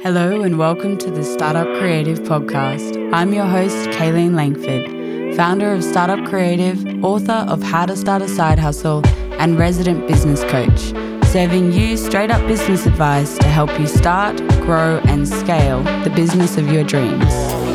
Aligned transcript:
Hello, 0.00 0.42
and 0.42 0.60
welcome 0.60 0.96
to 0.98 1.10
the 1.10 1.24
Startup 1.24 1.66
Creative 1.80 2.20
Podcast. 2.20 3.12
I'm 3.12 3.34
your 3.34 3.46
host, 3.46 3.74
Kaylene 3.88 4.36
Langford, 4.36 5.34
founder 5.36 5.72
of 5.72 5.82
Startup 5.82 6.24
Creative, 6.24 7.02
author 7.04 7.44
of 7.48 7.64
How 7.64 7.84
to 7.84 7.96
Start 7.96 8.22
a 8.22 8.28
Side 8.28 8.60
Hustle, 8.60 9.04
and 9.40 9.58
resident 9.58 10.06
business 10.06 10.44
coach, 10.44 10.94
serving 11.26 11.72
you 11.72 11.96
straight 11.96 12.30
up 12.30 12.46
business 12.46 12.86
advice 12.86 13.36
to 13.38 13.48
help 13.48 13.76
you 13.80 13.88
start, 13.88 14.36
grow, 14.60 14.98
and 15.06 15.26
scale 15.26 15.82
the 16.04 16.12
business 16.14 16.56
of 16.56 16.70
your 16.70 16.84
dreams. 16.84 17.67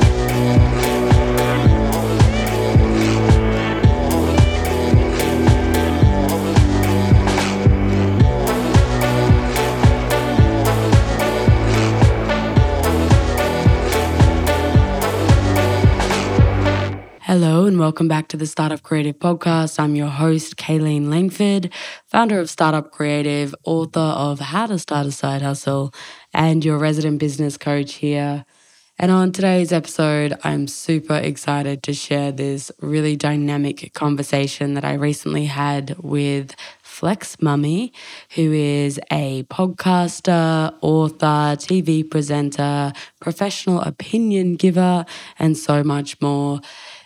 Hello, 17.36 17.66
and 17.66 17.80
welcome 17.80 18.08
back 18.08 18.28
to 18.28 18.38
the 18.38 18.46
Startup 18.46 18.84
Creative 18.84 19.18
Podcast. 19.18 19.80
I'm 19.80 19.96
your 19.96 20.10
host, 20.10 20.56
Kaylene 20.56 21.10
Langford, 21.10 21.74
founder 22.06 22.40
of 22.40 22.48
Startup 22.48 22.92
Creative, 22.92 23.56
author 23.64 24.00
of 24.00 24.40
How 24.40 24.68
to 24.68 24.78
Start 24.78 25.08
a 25.08 25.12
Side 25.12 25.42
Hustle, 25.42 25.92
and 26.32 26.64
your 26.64 26.78
resident 26.78 27.18
business 27.18 27.58
coach 27.58 27.94
here. 27.94 28.46
And 29.00 29.10
on 29.10 29.32
today's 29.32 29.74
episode, 29.74 30.38
I'm 30.44 30.68
super 30.68 31.16
excited 31.16 31.82
to 31.82 31.94
share 31.94 32.32
this 32.32 32.72
really 32.82 33.16
dynamic 33.16 33.92
conversation 33.96 34.76
that 34.76 34.86
I 34.86 34.94
recently 34.94 35.46
had 35.46 35.96
with 35.98 36.56
FlexMami, 36.86 37.94
who 38.36 38.54
is 38.54 39.00
a 39.12 39.42
podcaster, 39.46 40.72
author, 40.82 41.58
TV 41.58 42.08
presenter, 42.08 42.94
professional 43.20 43.82
opinion 43.82 44.56
giver, 44.56 45.04
and 45.40 45.58
so 45.58 45.84
much 45.84 46.22
more. 46.22 46.62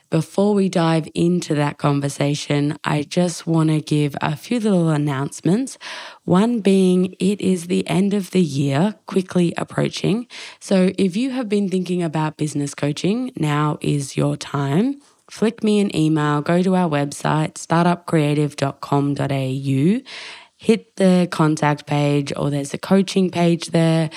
Before 0.09 0.53
we 0.53 0.69
dive 0.69 1.09
into 1.13 1.53
that 1.55 1.77
conversation, 1.77 2.77
I 2.85 3.03
just 3.03 3.45
want 3.45 3.71
to 3.71 3.81
give 3.81 4.15
a 4.21 4.37
few 4.37 4.61
little 4.61 4.87
announcements. 4.87 5.77
One 6.23 6.61
being 6.61 7.13
it 7.19 7.41
is 7.41 7.67
the 7.67 7.85
end 7.89 8.13
of 8.13 8.31
the 8.31 8.41
year, 8.41 8.95
quickly 9.05 9.53
approaching. 9.57 10.27
So 10.61 10.93
if 10.97 11.17
you 11.17 11.31
have 11.31 11.49
been 11.49 11.67
thinking 11.67 12.01
about 12.01 12.37
business 12.37 12.73
coaching, 12.73 13.33
now 13.35 13.79
is 13.81 14.15
your 14.15 14.37
time. 14.37 15.01
Flick 15.29 15.61
me 15.61 15.81
an 15.81 15.93
email, 15.93 16.41
go 16.41 16.63
to 16.63 16.73
our 16.73 16.89
website, 16.89 17.55
startupcreative.com.au, 17.55 20.01
hit 20.55 20.95
the 20.95 21.27
contact 21.31 21.85
page, 21.85 22.31
or 22.37 22.49
there's 22.49 22.73
a 22.73 22.77
coaching 22.77 23.29
page 23.29 23.71
there. 23.71 24.09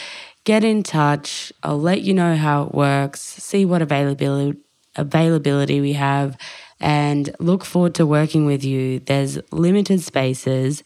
Get 0.45 0.63
in 0.63 0.85
touch. 0.85 1.53
I'll 1.65 1.81
let 1.81 2.03
you 2.03 2.15
know 2.15 2.37
how 2.37 2.63
it 2.63 2.73
works, 2.73 3.21
see 3.21 3.65
what 3.65 3.83
availability 3.83 4.57
availability 4.97 5.81
we 5.81 5.95
have 5.95 6.37
and 6.81 7.35
look 7.39 7.65
forward 7.65 7.95
to 7.97 8.07
working 8.07 8.47
with 8.47 8.65
you. 8.65 9.01
There's 9.01 9.39
limited 9.53 10.01
spaces 10.01 10.83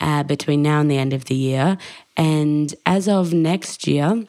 uh, 0.00 0.22
between 0.22 0.62
now 0.62 0.80
and 0.80 0.90
the 0.90 0.98
end 0.98 1.12
of 1.12 1.26
the 1.26 1.34
year. 1.34 1.78
And 2.16 2.74
as 2.86 3.08
of 3.08 3.32
next 3.32 3.86
year, 3.86 4.24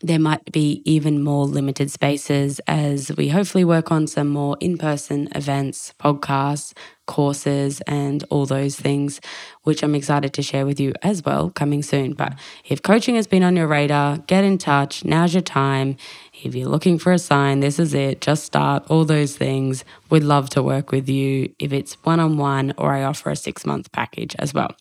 there 0.00 0.18
might 0.18 0.52
be 0.52 0.82
even 0.84 1.22
more 1.22 1.46
limited 1.46 1.90
spaces 1.90 2.60
as 2.66 3.10
we 3.16 3.28
hopefully 3.28 3.64
work 3.64 3.90
on 3.90 4.06
some 4.06 4.28
more 4.28 4.56
in 4.60 4.76
person 4.76 5.28
events, 5.34 5.94
podcasts, 5.98 6.74
courses, 7.06 7.80
and 7.82 8.22
all 8.28 8.44
those 8.44 8.76
things, 8.76 9.20
which 9.62 9.82
I'm 9.82 9.94
excited 9.94 10.34
to 10.34 10.42
share 10.42 10.66
with 10.66 10.78
you 10.78 10.92
as 11.02 11.24
well 11.24 11.50
coming 11.50 11.82
soon. 11.82 12.12
But 12.12 12.34
if 12.64 12.82
coaching 12.82 13.14
has 13.14 13.26
been 13.26 13.42
on 13.42 13.56
your 13.56 13.68
radar, 13.68 14.18
get 14.18 14.44
in 14.44 14.58
touch. 14.58 15.04
Now's 15.04 15.32
your 15.32 15.42
time. 15.42 15.96
If 16.42 16.54
you're 16.54 16.68
looking 16.68 16.98
for 16.98 17.12
a 17.12 17.18
sign, 17.18 17.60
this 17.60 17.78
is 17.78 17.94
it. 17.94 18.20
Just 18.20 18.44
start 18.44 18.84
all 18.88 19.04
those 19.04 19.36
things. 19.36 19.84
We'd 20.10 20.24
love 20.24 20.50
to 20.50 20.62
work 20.62 20.92
with 20.92 21.08
you 21.08 21.54
if 21.58 21.72
it's 21.72 21.94
one 22.04 22.20
on 22.20 22.36
one 22.36 22.74
or 22.76 22.92
I 22.92 23.04
offer 23.04 23.30
a 23.30 23.36
six 23.36 23.64
month 23.64 23.90
package 23.92 24.36
as 24.38 24.52
well. 24.52 24.74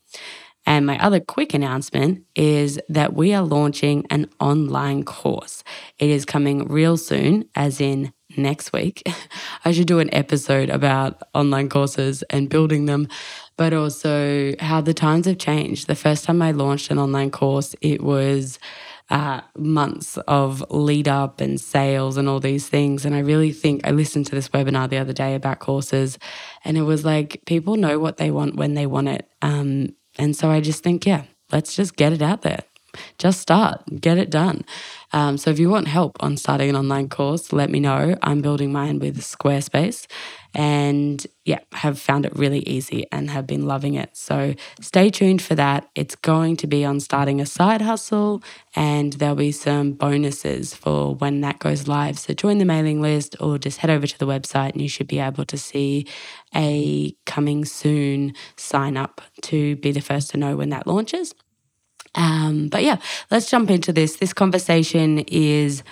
And 0.65 0.85
my 0.85 0.97
other 0.99 1.19
quick 1.19 1.53
announcement 1.53 2.23
is 2.35 2.79
that 2.89 3.13
we 3.13 3.33
are 3.33 3.43
launching 3.43 4.05
an 4.09 4.29
online 4.39 5.03
course. 5.03 5.63
It 5.99 6.09
is 6.09 6.25
coming 6.25 6.67
real 6.67 6.97
soon, 6.97 7.45
as 7.55 7.79
in 7.79 8.13
next 8.37 8.73
week. 8.73 9.03
I 9.65 9.71
should 9.71 9.87
do 9.87 9.99
an 9.99 10.13
episode 10.13 10.69
about 10.69 11.21
online 11.33 11.69
courses 11.69 12.23
and 12.23 12.49
building 12.49 12.85
them, 12.85 13.07
but 13.57 13.73
also 13.73 14.53
how 14.59 14.81
the 14.81 14.93
times 14.93 15.27
have 15.27 15.37
changed. 15.37 15.87
The 15.87 15.95
first 15.95 16.25
time 16.25 16.41
I 16.41 16.51
launched 16.51 16.91
an 16.91 16.99
online 16.99 17.31
course, 17.31 17.75
it 17.81 18.01
was 18.01 18.59
uh, 19.09 19.41
months 19.55 20.17
of 20.27 20.63
lead 20.71 21.07
up 21.07 21.39
and 21.39 21.61
sales 21.61 22.17
and 22.17 22.27
all 22.27 22.39
these 22.39 22.67
things. 22.67 23.05
And 23.05 23.15
I 23.15 23.19
really 23.19 23.51
think 23.51 23.85
I 23.85 23.91
listened 23.91 24.25
to 24.27 24.35
this 24.35 24.49
webinar 24.49 24.89
the 24.89 24.97
other 24.97 25.13
day 25.13 25.35
about 25.35 25.59
courses, 25.59 26.17
and 26.63 26.77
it 26.77 26.81
was 26.81 27.05
like 27.05 27.43
people 27.45 27.75
know 27.75 27.99
what 27.99 28.17
they 28.17 28.31
want 28.31 28.55
when 28.55 28.73
they 28.73 28.87
want 28.87 29.09
it. 29.09 29.29
Um, 29.41 29.89
and 30.17 30.35
so 30.35 30.49
I 30.49 30.61
just 30.61 30.83
think, 30.83 31.05
yeah, 31.05 31.23
let's 31.51 31.75
just 31.75 31.95
get 31.95 32.13
it 32.13 32.21
out 32.21 32.41
there. 32.41 32.63
Just 33.17 33.41
start, 33.41 33.81
get 33.99 34.17
it 34.17 34.29
done. 34.29 34.63
Um, 35.11 35.37
so 35.37 35.51
if 35.51 35.59
you 35.59 35.69
want 35.69 35.87
help 35.87 36.15
on 36.21 36.37
starting 36.37 36.69
an 36.69 36.75
online 36.75 37.09
course, 37.09 37.51
let 37.51 37.69
me 37.69 37.79
know. 37.79 38.17
I'm 38.21 38.41
building 38.41 38.71
mine 38.71 38.99
with 38.99 39.19
Squarespace 39.21 40.07
and 40.55 41.27
yeah, 41.43 41.59
have 41.73 41.99
found 41.99 42.25
it 42.25 42.33
really 42.33 42.59
easy 42.59 43.05
and 43.11 43.29
have 43.29 43.45
been 43.45 43.67
loving 43.67 43.95
it. 43.95 44.15
So 44.15 44.55
stay 44.79 45.09
tuned 45.09 45.41
for 45.41 45.53
that. 45.55 45.89
It's 45.95 46.15
going 46.15 46.55
to 46.57 46.67
be 46.67 46.85
on 46.85 47.01
starting 47.01 47.41
a 47.41 47.45
side 47.45 47.81
hustle 47.81 48.41
and 48.73 49.13
there'll 49.13 49.35
be 49.35 49.51
some 49.51 49.91
bonuses 49.91 50.73
for 50.73 51.13
when 51.13 51.41
that 51.41 51.59
goes 51.59 51.89
live. 51.89 52.17
So 52.17 52.33
join 52.33 52.57
the 52.59 52.65
mailing 52.65 53.01
list 53.01 53.35
or 53.41 53.57
just 53.57 53.79
head 53.79 53.89
over 53.89 54.07
to 54.07 54.17
the 54.17 54.25
website 54.25 54.71
and 54.71 54.81
you 54.81 54.87
should 54.87 55.09
be 55.09 55.19
able 55.19 55.43
to 55.43 55.57
see 55.57 56.07
a 56.55 57.11
coming 57.25 57.65
soon 57.65 58.33
sign 58.55 58.95
up 58.95 59.21
to 59.41 59.75
be 59.75 59.91
the 59.91 59.99
first 59.99 60.29
to 60.31 60.37
know 60.37 60.55
when 60.55 60.69
that 60.69 60.87
launches. 60.87 61.35
Um, 62.15 62.69
but 62.69 62.81
yeah, 62.83 62.97
let's 63.29 63.49
jump 63.49 63.69
into 63.69 63.91
this. 63.91 64.15
This 64.15 64.31
conversation 64.31 65.19
is 65.27 65.83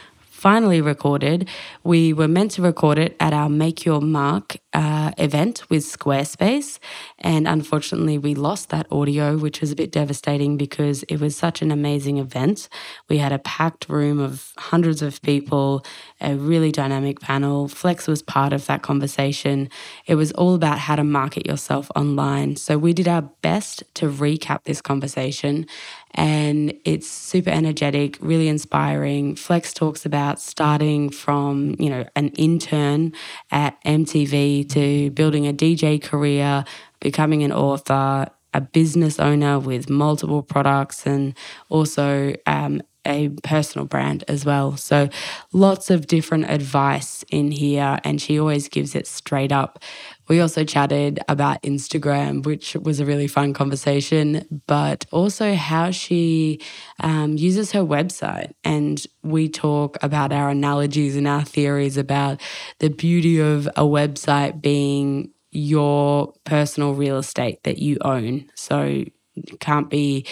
finally 0.43 0.81
recorded. 0.81 1.47
We 1.85 2.11
were 2.11 2.27
meant 2.27 2.51
to 2.51 2.61
record 2.61 2.97
it 2.97 3.15
at 3.17 3.31
our 3.31 3.47
Make 3.47 3.85
Your 3.85 4.01
Mark 4.01 4.57
uh, 4.73 5.11
event 5.17 5.63
with 5.69 5.83
Squarespace. 5.83 6.79
And 7.19 7.47
unfortunately, 7.47 8.17
we 8.17 8.35
lost 8.35 8.67
that 8.69 8.85
audio, 8.91 9.37
which 9.37 9.61
was 9.61 9.71
a 9.71 9.75
bit 9.75 9.89
devastating 9.89 10.57
because 10.57 11.03
it 11.03 11.21
was 11.21 11.37
such 11.37 11.61
an 11.61 11.71
amazing 11.71 12.17
event. 12.17 12.67
We 13.07 13.19
had 13.19 13.31
a 13.31 13.39
packed 13.39 13.87
room 13.87 14.19
of 14.19 14.51
hundreds 14.57 15.01
of 15.01 15.21
people, 15.21 15.85
a 16.19 16.35
really 16.35 16.73
dynamic 16.73 17.21
panel. 17.21 17.69
Flex 17.69 18.05
was 18.05 18.21
part 18.21 18.51
of 18.51 18.65
that 18.65 18.81
conversation. 18.81 19.69
It 20.07 20.15
was 20.15 20.33
all 20.33 20.55
about 20.55 20.77
how 20.77 20.97
to 20.97 21.05
market 21.05 21.47
yourself 21.47 21.89
online. 21.95 22.57
So 22.57 22.77
we 22.77 22.91
did 22.91 23.07
our 23.07 23.21
best 23.21 23.81
to 23.93 24.09
recap 24.09 24.63
this 24.65 24.81
conversation 24.81 25.67
and 26.15 26.73
it's 26.85 27.09
super 27.09 27.49
energetic, 27.49 28.17
really 28.21 28.47
inspiring. 28.47 29.35
Flex 29.35 29.73
talks 29.73 30.05
about 30.05 30.39
starting 30.39 31.09
from, 31.09 31.75
you 31.79 31.89
know, 31.89 32.05
an 32.15 32.29
intern 32.29 33.13
at 33.51 33.83
MTV 33.83 34.69
to 34.69 35.09
building 35.11 35.47
a 35.47 35.53
DJ 35.53 36.01
career, 36.01 36.65
becoming 36.99 37.43
an 37.43 37.51
author, 37.51 38.27
a 38.53 38.61
business 38.61 39.19
owner 39.19 39.59
with 39.59 39.89
multiple 39.89 40.43
products, 40.43 41.07
and 41.07 41.35
also 41.69 42.35
um, 42.45 42.81
a 43.05 43.29
personal 43.43 43.85
brand 43.85 44.23
as 44.27 44.45
well. 44.45 44.77
So 44.77 45.09
lots 45.51 45.89
of 45.89 46.07
different 46.07 46.49
advice 46.49 47.23
in 47.29 47.51
here, 47.51 47.99
and 48.03 48.21
she 48.21 48.39
always 48.39 48.67
gives 48.67 48.95
it 48.95 49.07
straight 49.07 49.51
up. 49.51 49.79
We 50.27 50.39
also 50.39 50.63
chatted 50.63 51.19
about 51.27 51.61
Instagram, 51.63 52.45
which 52.45 52.75
was 52.75 52.99
a 52.99 53.05
really 53.05 53.27
fun 53.27 53.53
conversation, 53.53 54.61
but 54.67 55.05
also 55.11 55.53
how 55.53 55.91
she 55.91 56.61
um, 57.01 57.37
uses 57.37 57.71
her 57.73 57.81
website. 57.81 58.53
And 58.63 59.05
we 59.21 59.49
talk 59.49 59.97
about 60.01 60.31
our 60.31 60.49
analogies 60.49 61.15
and 61.17 61.27
our 61.27 61.43
theories 61.43 61.97
about 61.97 62.41
the 62.79 62.89
beauty 62.89 63.39
of 63.39 63.67
a 63.67 63.83
website 63.83 64.61
being 64.61 65.31
your 65.51 66.33
personal 66.45 66.93
real 66.93 67.17
estate 67.17 67.63
that 67.63 67.77
you 67.77 67.97
own. 68.01 68.49
So 68.55 69.03
it 69.35 69.59
can't 69.59 69.89
be 69.89 70.25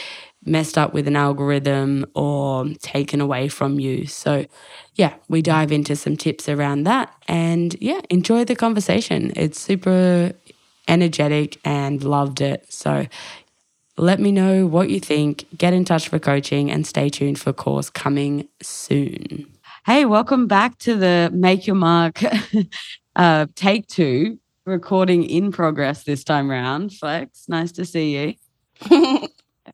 messed 0.46 0.78
up 0.78 0.94
with 0.94 1.08
an 1.08 1.16
algorithm 1.16 2.06
or 2.16 2.66
taken 2.82 3.22
away 3.22 3.48
from 3.48 3.80
you. 3.80 4.08
So, 4.08 4.46
yeah, 4.96 5.14
we 5.30 5.42
dive 5.42 5.72
into 5.72 5.96
some 5.96 6.18
tips 6.18 6.50
around 6.50 6.84
that 6.84 7.14
and 7.28 7.76
yeah, 7.80 8.02
enjoy 8.10 8.46
the 8.46 8.56
conversation. 8.56 9.32
It's 9.36 9.60
super 9.60 10.34
energetic 10.88 11.60
and 11.64 12.04
loved 12.04 12.42
it. 12.42 12.72
So, 12.72 13.08
let 13.98 14.20
me 14.20 14.32
know 14.32 14.66
what 14.66 14.90
you 14.90 15.00
think. 15.00 15.46
Get 15.58 15.74
in 15.74 15.86
touch 15.86 16.10
for 16.10 16.18
coaching 16.18 16.72
and 16.72 16.88
stay 16.88 17.10
tuned 17.10 17.40
for 17.40 17.54
course 17.54 17.90
coming 17.90 18.48
soon. 18.62 19.52
Hey, 19.86 20.06
welcome 20.06 20.48
back 20.48 20.78
to 20.80 20.96
the 20.96 21.30
Make 21.34 21.68
Your 21.68 21.76
Mark 21.76 22.22
uh, 23.16 23.48
take 23.56 23.88
two 23.88 24.40
recording 24.66 25.24
in 25.24 25.52
progress 25.52 26.04
this 26.04 26.24
time 26.24 26.50
round. 26.50 26.94
Flex, 26.94 27.46
nice 27.48 27.72
to 27.74 27.86
see 27.86 28.36
you. 28.90 29.28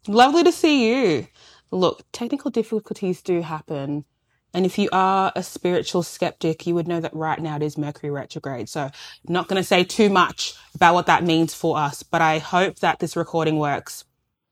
Lovely 0.07 0.43
to 0.43 0.51
see 0.51 0.89
you. 0.89 1.27
look, 1.71 2.03
technical 2.13 2.49
difficulties 2.49 3.21
do 3.21 3.41
happen. 3.41 4.05
And 4.53 4.65
if 4.65 4.77
you 4.77 4.89
are 4.93 5.33
a 5.35 5.43
spiritual 5.43 6.01
skeptic, 6.01 6.65
you 6.65 6.73
would 6.75 6.87
know 6.87 7.01
that 7.01 7.13
right 7.13 7.39
now 7.39 7.57
it 7.57 7.63
is 7.63 7.77
Mercury 7.77 8.09
retrograde. 8.09 8.69
So 8.69 8.83
I'm 8.83 8.91
not 9.27 9.47
going 9.47 9.61
to 9.61 9.67
say 9.67 9.83
too 9.83 10.09
much 10.09 10.53
about 10.73 10.93
what 10.93 11.07
that 11.07 11.23
means 11.23 11.53
for 11.53 11.77
us, 11.77 12.03
but 12.03 12.21
I 12.21 12.39
hope 12.39 12.79
that 12.79 12.99
this 12.99 13.15
recording 13.15 13.59
works. 13.59 14.05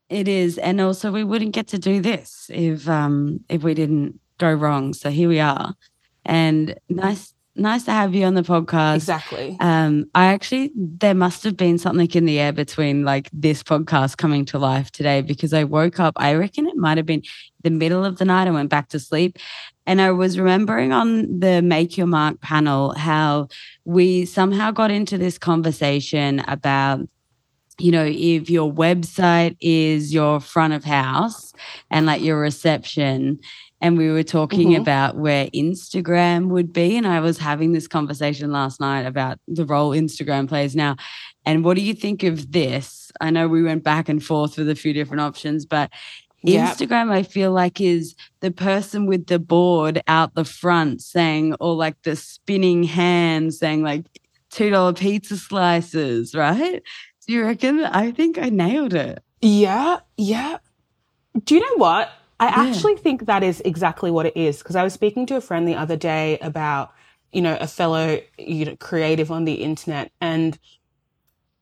It 0.10 0.28
is. 0.28 0.58
And 0.58 0.82
also 0.82 1.12
we 1.12 1.24
wouldn't 1.24 1.54
get 1.54 1.68
to 1.70 1.80
do 1.80 2.02
this 2.02 2.52
if 2.54 2.88
um 2.88 3.44
if 3.50 3.64
we 3.64 3.74
didn't 3.74 4.20
go 4.38 4.54
wrong. 4.54 4.94
So 4.94 5.10
here 5.10 5.30
we 5.30 5.40
are. 5.40 5.74
And 6.26 6.78
nice 6.90 7.35
nice 7.56 7.84
to 7.84 7.92
have 7.92 8.14
you 8.14 8.26
on 8.26 8.36
the 8.36 8.42
podcast. 8.42 8.96
Exactly. 8.96 9.58
Um, 9.60 10.06
I 10.14 10.28
actually 10.28 10.72
there 10.76 11.14
must 11.14 11.44
have 11.44 11.58
been 11.58 11.78
something 11.78 12.10
in 12.12 12.26
the 12.26 12.40
air 12.40 12.52
between 12.52 13.04
like 13.04 13.30
this 13.32 13.64
podcast 13.64 14.18
coming 14.18 14.46
to 14.46 14.60
life 14.60 14.92
today 14.92 15.22
because 15.22 15.54
I 15.54 15.64
woke 15.64 16.00
up. 16.00 16.14
I 16.18 16.34
reckon 16.36 16.68
it 16.68 16.76
might 16.76 16.98
have 16.98 17.06
been 17.06 17.24
the 17.64 17.70
middle 17.70 18.04
of 18.06 18.18
the 18.18 18.26
night. 18.26 18.48
I 18.48 18.52
went 18.52 18.70
back 18.70 18.90
to 18.90 19.00
sleep, 19.00 19.38
and 19.86 20.02
I 20.02 20.12
was 20.12 20.40
remembering 20.40 20.92
on 20.92 21.40
the 21.40 21.62
Make 21.62 21.98
Your 21.98 22.08
Mark 22.08 22.42
panel 22.42 22.94
how 22.94 23.48
we 23.86 24.26
somehow 24.26 24.72
got 24.72 24.92
into 24.92 25.18
this 25.18 25.38
conversation 25.38 26.40
about 26.48 27.02
you 27.78 27.92
know, 27.92 28.06
if 28.06 28.50
your 28.50 28.72
website 28.72 29.58
is 29.60 30.14
your 30.14 30.40
front 30.40 30.74
of 30.74 30.84
house 30.84 31.54
and 31.92 32.06
like 32.06 32.22
your 32.22 32.40
reception, 32.40 33.40
and 33.82 33.98
we 33.98 34.10
were 34.10 34.24
talking 34.24 34.70
mm-hmm. 34.70 34.82
about 34.82 35.18
where 35.18 35.48
Instagram 35.48 36.48
would 36.48 36.72
be. 36.72 36.98
And 36.98 37.06
I 37.06 37.20
was 37.20 37.38
having 37.38 37.74
this 37.74 37.88
conversation 37.88 38.52
last 38.52 38.80
night 38.80 39.06
about 39.06 39.40
the 39.48 39.66
role 39.66 39.92
Instagram 39.92 40.48
plays 40.48 40.76
now. 40.76 40.96
And 41.46 41.64
what 41.64 41.76
do 41.76 41.84
you 41.84 41.94
think 41.94 42.24
of 42.24 42.52
this? 42.52 43.12
I 43.22 43.30
know 43.30 43.48
we 43.48 43.64
went 43.64 43.84
back 43.84 44.10
and 44.10 44.24
forth 44.24 44.58
with 44.58 44.70
a 44.70 44.76
few 44.76 44.94
different 44.94 45.22
options, 45.22 45.66
but 45.66 45.92
Yep. 46.44 46.78
Instagram, 46.78 47.12
I 47.12 47.24
feel 47.24 47.52
like, 47.52 47.82
is 47.82 48.14
the 48.42 48.52
person 48.52 49.08
with 49.08 49.26
the 49.26 49.40
board 49.40 50.02
out 50.08 50.36
the 50.36 50.46
front 50.46 51.02
saying, 51.02 51.56
or 51.60 51.74
like 51.74 52.00
the 52.04 52.16
spinning 52.16 52.84
hand 52.84 53.52
saying, 53.56 53.82
like, 53.82 54.06
$2 54.52 54.96
pizza 54.96 55.38
slices, 55.38 56.36
right? 56.36 56.84
Do 57.26 57.34
you 57.34 57.44
reckon? 57.44 57.84
I 57.84 58.12
think 58.12 58.38
I 58.38 58.50
nailed 58.50 58.94
it. 58.94 59.24
Yeah. 59.42 60.00
Yeah. 60.18 60.58
Do 61.44 61.56
you 61.56 61.62
know 61.62 61.78
what? 61.78 62.12
I 62.40 62.48
yeah. 62.48 62.70
actually 62.70 62.98
think 62.98 63.26
that 63.26 63.44
is 63.44 63.62
exactly 63.62 64.12
what 64.12 64.26
it 64.26 64.36
is 64.36 64.60
because 64.60 64.76
I 64.76 64.84
was 64.84 64.94
speaking 64.94 65.26
to 65.28 65.38
a 65.38 65.42
friend 65.42 65.68
the 65.68 65.76
other 65.76 65.96
day 65.96 66.38
about, 66.40 66.94
you 67.32 67.42
know, 67.42 67.58
a 67.60 67.68
fellow 67.68 68.20
you 68.38 68.66
know, 68.66 68.76
creative 68.78 69.32
on 69.32 69.46
the 69.46 69.56
internet 69.56 70.12
and 70.20 70.58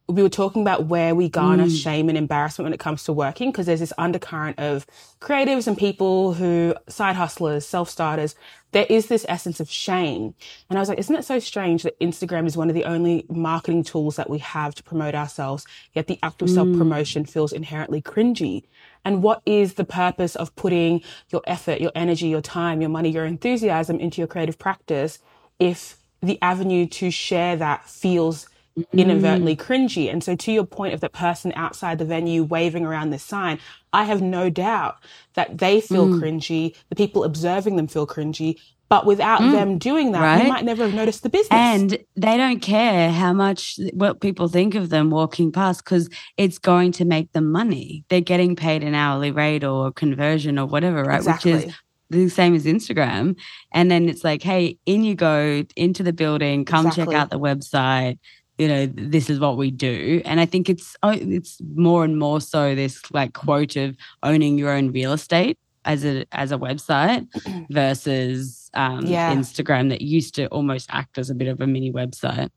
we 0.10 0.22
were 0.22 0.30
talking 0.30 0.62
about 0.62 0.86
where 0.88 1.16
we 1.16 1.30
garner 1.30 1.66
mm. 1.66 1.82
shame 1.82 2.10
and 2.10 2.18
embarrassment 2.18 2.66
when 2.66 2.74
it 2.74 2.80
comes 2.80 3.06
to 3.06 3.14
working 3.14 3.52
because 3.52 3.66
there's 3.66 3.80
this 3.80 3.94
undercurrent 3.98 4.60
of 4.60 4.86
creatives 5.22 5.66
and 5.66 5.78
people 5.78 6.34
who 6.34 6.76
side 6.90 7.16
hustlers, 7.16 7.66
self-starters. 7.66 8.36
There 8.74 8.86
is 8.90 9.08
this 9.08 9.26
essence 9.30 9.62
of 9.62 9.70
shame. 9.70 10.36
And 10.70 10.78
I 10.78 10.82
was 10.82 10.90
like, 10.90 10.98
isn't 10.98 11.16
it 11.16 11.24
so 11.24 11.40
strange 11.40 11.84
that 11.84 11.98
Instagram 12.02 12.46
is 12.46 12.58
one 12.58 12.70
of 12.70 12.76
the 12.76 12.84
only 12.84 13.26
marketing 13.30 13.84
tools 13.84 14.18
that 14.18 14.30
we 14.30 14.40
have 14.40 14.76
to 14.76 14.84
promote 14.84 15.16
ourselves, 15.16 15.66
yet 15.94 16.08
the 16.08 16.20
act 16.22 16.42
of 16.42 16.50
mm. 16.50 16.56
self-promotion 16.56 17.26
feels 17.26 17.54
inherently 17.54 18.02
cringy. 18.02 18.64
And 19.06 19.24
what 19.24 19.42
is 19.46 19.76
the 19.76 19.86
purpose 19.86 20.36
of 20.36 20.54
putting 20.58 21.02
your 21.30 21.42
effort, 21.48 21.80
your 21.80 21.92
energy, 21.96 22.28
your 22.28 22.42
time, 22.42 22.82
your 22.82 22.90
money, 22.90 23.10
your 23.10 23.26
enthusiasm 23.26 24.00
into 24.00 24.20
your 24.20 24.28
creative 24.28 24.60
practice 24.60 25.20
if 25.60 25.98
the 26.22 26.42
avenue 26.42 26.88
to 26.88 27.10
share 27.12 27.56
that 27.56 27.88
feels 27.88 28.48
inadvertently 28.92 29.56
mm. 29.56 29.62
cringy. 29.62 30.12
And 30.12 30.24
so 30.24 30.36
to 30.36 30.52
your 30.52 30.66
point 30.66 30.94
of 30.94 31.00
the 31.02 31.10
person 31.10 31.54
outside 31.56 31.98
the 31.98 32.06
venue 32.06 32.44
waving 32.44 32.86
around 32.86 33.12
this 33.12 33.24
sign, 33.24 33.60
I 33.92 34.06
have 34.06 34.22
no 34.22 34.50
doubt 34.50 34.98
that 35.36 35.58
they 35.60 35.82
feel 35.82 36.08
mm. 36.08 36.20
cringy. 36.20 36.76
The 36.90 36.96
people 36.96 37.24
observing 37.24 37.76
them 37.76 37.88
feel 37.88 38.08
cringy. 38.08 38.60
But 38.90 39.08
without 39.08 39.42
mm, 39.42 39.54
them 39.54 39.80
doing 39.80 40.12
that, 40.12 40.22
right? 40.22 40.44
you 40.44 40.50
might 40.50 40.66
never 40.66 40.84
have 40.84 40.94
noticed 40.94 41.24
the 41.24 41.30
business. 41.30 41.50
And 41.50 41.98
they 42.16 42.38
don't 42.38 42.60
care 42.60 43.10
how 43.10 43.34
much 43.34 43.80
what 43.94 44.22
people 44.22 44.48
think 44.48 44.76
of 44.76 44.90
them 44.90 45.10
walking 45.10 45.52
past 45.52 45.84
because 45.84 46.10
it's 46.38 46.60
going 46.60 46.92
to 46.94 47.06
make 47.06 47.32
them 47.32 47.52
money. 47.52 48.06
They're 48.10 48.22
getting 48.22 48.56
paid 48.56 48.84
an 48.84 48.94
hourly 48.94 49.32
rate 49.32 49.64
or 49.64 49.92
conversion 49.92 50.60
or 50.60 50.68
whatever, 50.68 51.02
right? 51.04 51.18
Exactly. 51.18 51.54
Which 51.54 51.66
is 51.66 51.74
the 52.10 52.30
same 52.30 52.54
as 52.54 52.66
Instagram. 52.66 53.36
And 53.72 53.90
then 53.90 54.08
it's 54.10 54.24
like, 54.24 54.44
hey, 54.44 54.78
in 54.86 55.04
you 55.04 55.16
go 55.16 55.64
into 55.76 56.04
the 56.04 56.14
building, 56.14 56.64
come 56.64 56.86
exactly. 56.86 57.14
check 57.14 57.20
out 57.20 57.30
the 57.32 57.40
website. 57.40 58.20
You 58.64 58.68
know, 58.70 58.86
this 58.86 59.30
is 59.30 59.40
what 59.40 59.58
we 59.58 59.72
do. 59.72 60.22
And 60.24 60.40
I 60.40 60.46
think 60.46 60.70
it's 60.70 60.96
oh, 61.04 61.10
it's 61.10 61.60
more 61.76 62.06
and 62.06 62.18
more 62.18 62.40
so 62.40 62.76
this 62.76 63.02
like 63.12 63.34
quote 63.34 63.76
of 63.76 63.98
owning 64.22 64.58
your 64.58 64.72
own 64.72 64.92
real 64.92 65.12
estate 65.12 65.58
as 65.86 66.06
a 66.06 66.26
as 66.32 66.52
a 66.52 66.58
website 66.58 67.28
versus 67.70 68.72
um, 68.74 69.06
yeah. 69.06 69.34
Instagram 69.34 69.90
that 69.90 70.02
used 70.02 70.36
to 70.36 70.48
almost 70.48 70.90
act 70.92 71.18
as 71.18 71.30
a 71.30 71.36
bit 71.36 71.50
of 71.50 71.60
a 71.60 71.68
mini 71.68 71.92
website. 71.92 72.50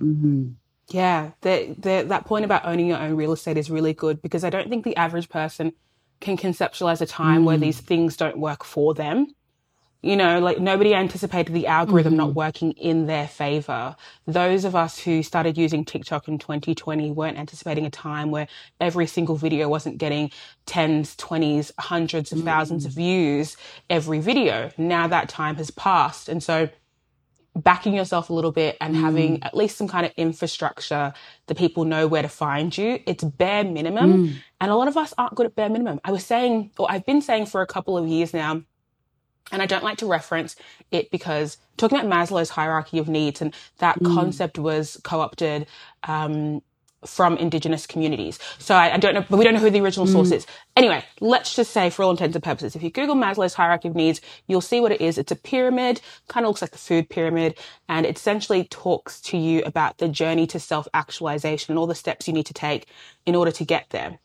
Mm-hmm. 0.00 0.50
Yeah, 0.88 1.30
the, 1.40 1.74
the, 1.78 2.04
that 2.08 2.26
point 2.26 2.44
about 2.44 2.66
owning 2.66 2.88
your 2.88 2.98
own 2.98 3.16
real 3.16 3.32
estate 3.32 3.56
is 3.56 3.70
really 3.70 3.94
good 3.94 4.20
because 4.20 4.44
I 4.44 4.50
don't 4.50 4.68
think 4.68 4.84
the 4.84 4.96
average 4.96 5.30
person 5.30 5.72
can 6.20 6.36
conceptualize 6.36 7.00
a 7.00 7.06
time 7.06 7.42
mm. 7.42 7.44
where 7.46 7.56
these 7.56 7.80
things 7.80 8.16
don't 8.16 8.38
work 8.38 8.62
for 8.62 8.92
them 8.92 9.28
you 10.02 10.16
know, 10.16 10.40
like 10.40 10.58
nobody 10.58 10.94
anticipated 10.94 11.52
the 11.52 11.68
algorithm 11.68 12.14
mm-hmm. 12.14 12.18
not 12.18 12.34
working 12.34 12.72
in 12.72 13.06
their 13.06 13.28
favor. 13.28 13.94
Those 14.26 14.64
of 14.64 14.74
us 14.74 14.98
who 14.98 15.22
started 15.22 15.56
using 15.56 15.84
TikTok 15.84 16.26
in 16.26 16.38
2020 16.38 17.12
weren't 17.12 17.38
anticipating 17.38 17.86
a 17.86 17.90
time 17.90 18.32
where 18.32 18.48
every 18.80 19.06
single 19.06 19.36
video 19.36 19.68
wasn't 19.68 19.98
getting 19.98 20.32
tens, 20.66 21.14
twenties, 21.14 21.70
hundreds 21.78 22.32
of 22.32 22.38
mm-hmm. 22.38 22.48
thousands 22.48 22.84
of 22.84 22.92
views 22.92 23.56
every 23.88 24.18
video. 24.18 24.72
Now 24.76 25.06
that 25.06 25.28
time 25.28 25.54
has 25.56 25.70
passed. 25.70 26.28
And 26.28 26.42
so 26.42 26.68
backing 27.54 27.94
yourself 27.94 28.30
a 28.30 28.32
little 28.32 28.52
bit 28.52 28.76
and 28.80 28.96
mm. 28.96 29.00
having 29.00 29.42
at 29.42 29.54
least 29.54 29.76
some 29.76 29.86
kind 29.86 30.06
of 30.06 30.12
infrastructure 30.16 31.12
that 31.46 31.58
people 31.58 31.84
know 31.84 32.08
where 32.08 32.22
to 32.22 32.28
find 32.28 32.76
you. 32.76 32.98
It's 33.06 33.22
bare 33.22 33.62
minimum. 33.62 34.28
Mm. 34.28 34.34
And 34.60 34.70
a 34.70 34.74
lot 34.74 34.88
of 34.88 34.96
us 34.96 35.12
aren't 35.18 35.34
good 35.34 35.46
at 35.46 35.54
bare 35.54 35.68
minimum. 35.68 36.00
I 36.04 36.12
was 36.12 36.24
saying, 36.24 36.70
or 36.78 36.90
I've 36.90 37.04
been 37.04 37.20
saying 37.20 37.46
for 37.46 37.60
a 37.60 37.66
couple 37.66 37.98
of 37.98 38.08
years 38.08 38.32
now, 38.32 38.62
and 39.52 39.62
I 39.62 39.66
don't 39.66 39.84
like 39.84 39.98
to 39.98 40.06
reference 40.06 40.56
it 40.90 41.10
because 41.10 41.58
talking 41.76 41.98
about 41.98 42.10
Maslow's 42.10 42.50
hierarchy 42.50 42.98
of 42.98 43.08
needs 43.08 43.40
and 43.40 43.54
that 43.78 44.00
mm. 44.00 44.14
concept 44.14 44.58
was 44.58 44.98
co-opted 45.04 45.66
um, 46.04 46.62
from 47.04 47.36
indigenous 47.36 47.86
communities. 47.86 48.38
So 48.58 48.74
I, 48.74 48.94
I, 48.94 48.96
don't 48.96 49.14
know, 49.14 49.24
but 49.28 49.36
we 49.36 49.44
don't 49.44 49.54
know 49.54 49.60
who 49.60 49.70
the 49.70 49.80
original 49.80 50.06
source 50.06 50.30
mm. 50.30 50.36
is. 50.36 50.46
Anyway, 50.76 51.04
let's 51.20 51.54
just 51.54 51.72
say 51.72 51.90
for 51.90 52.04
all 52.04 52.12
intents 52.12 52.36
and 52.36 52.42
purposes, 52.42 52.76
if 52.76 52.82
you 52.82 52.90
Google 52.90 53.16
Maslow's 53.16 53.54
hierarchy 53.54 53.88
of 53.88 53.94
needs, 53.94 54.20
you'll 54.46 54.60
see 54.60 54.80
what 54.80 54.92
it 54.92 55.00
is. 55.00 55.18
It's 55.18 55.32
a 55.32 55.36
pyramid, 55.36 56.00
kind 56.28 56.46
of 56.46 56.50
looks 56.50 56.62
like 56.62 56.74
a 56.74 56.78
food 56.78 57.08
pyramid, 57.08 57.58
and 57.88 58.06
it 58.06 58.16
essentially 58.16 58.64
talks 58.64 59.20
to 59.22 59.36
you 59.36 59.62
about 59.64 59.98
the 59.98 60.08
journey 60.08 60.46
to 60.48 60.60
self-actualization 60.60 61.72
and 61.72 61.78
all 61.78 61.86
the 61.86 61.94
steps 61.94 62.28
you 62.28 62.34
need 62.34 62.46
to 62.46 62.54
take 62.54 62.86
in 63.26 63.34
order 63.34 63.50
to 63.50 63.64
get 63.64 63.90
there. 63.90 64.18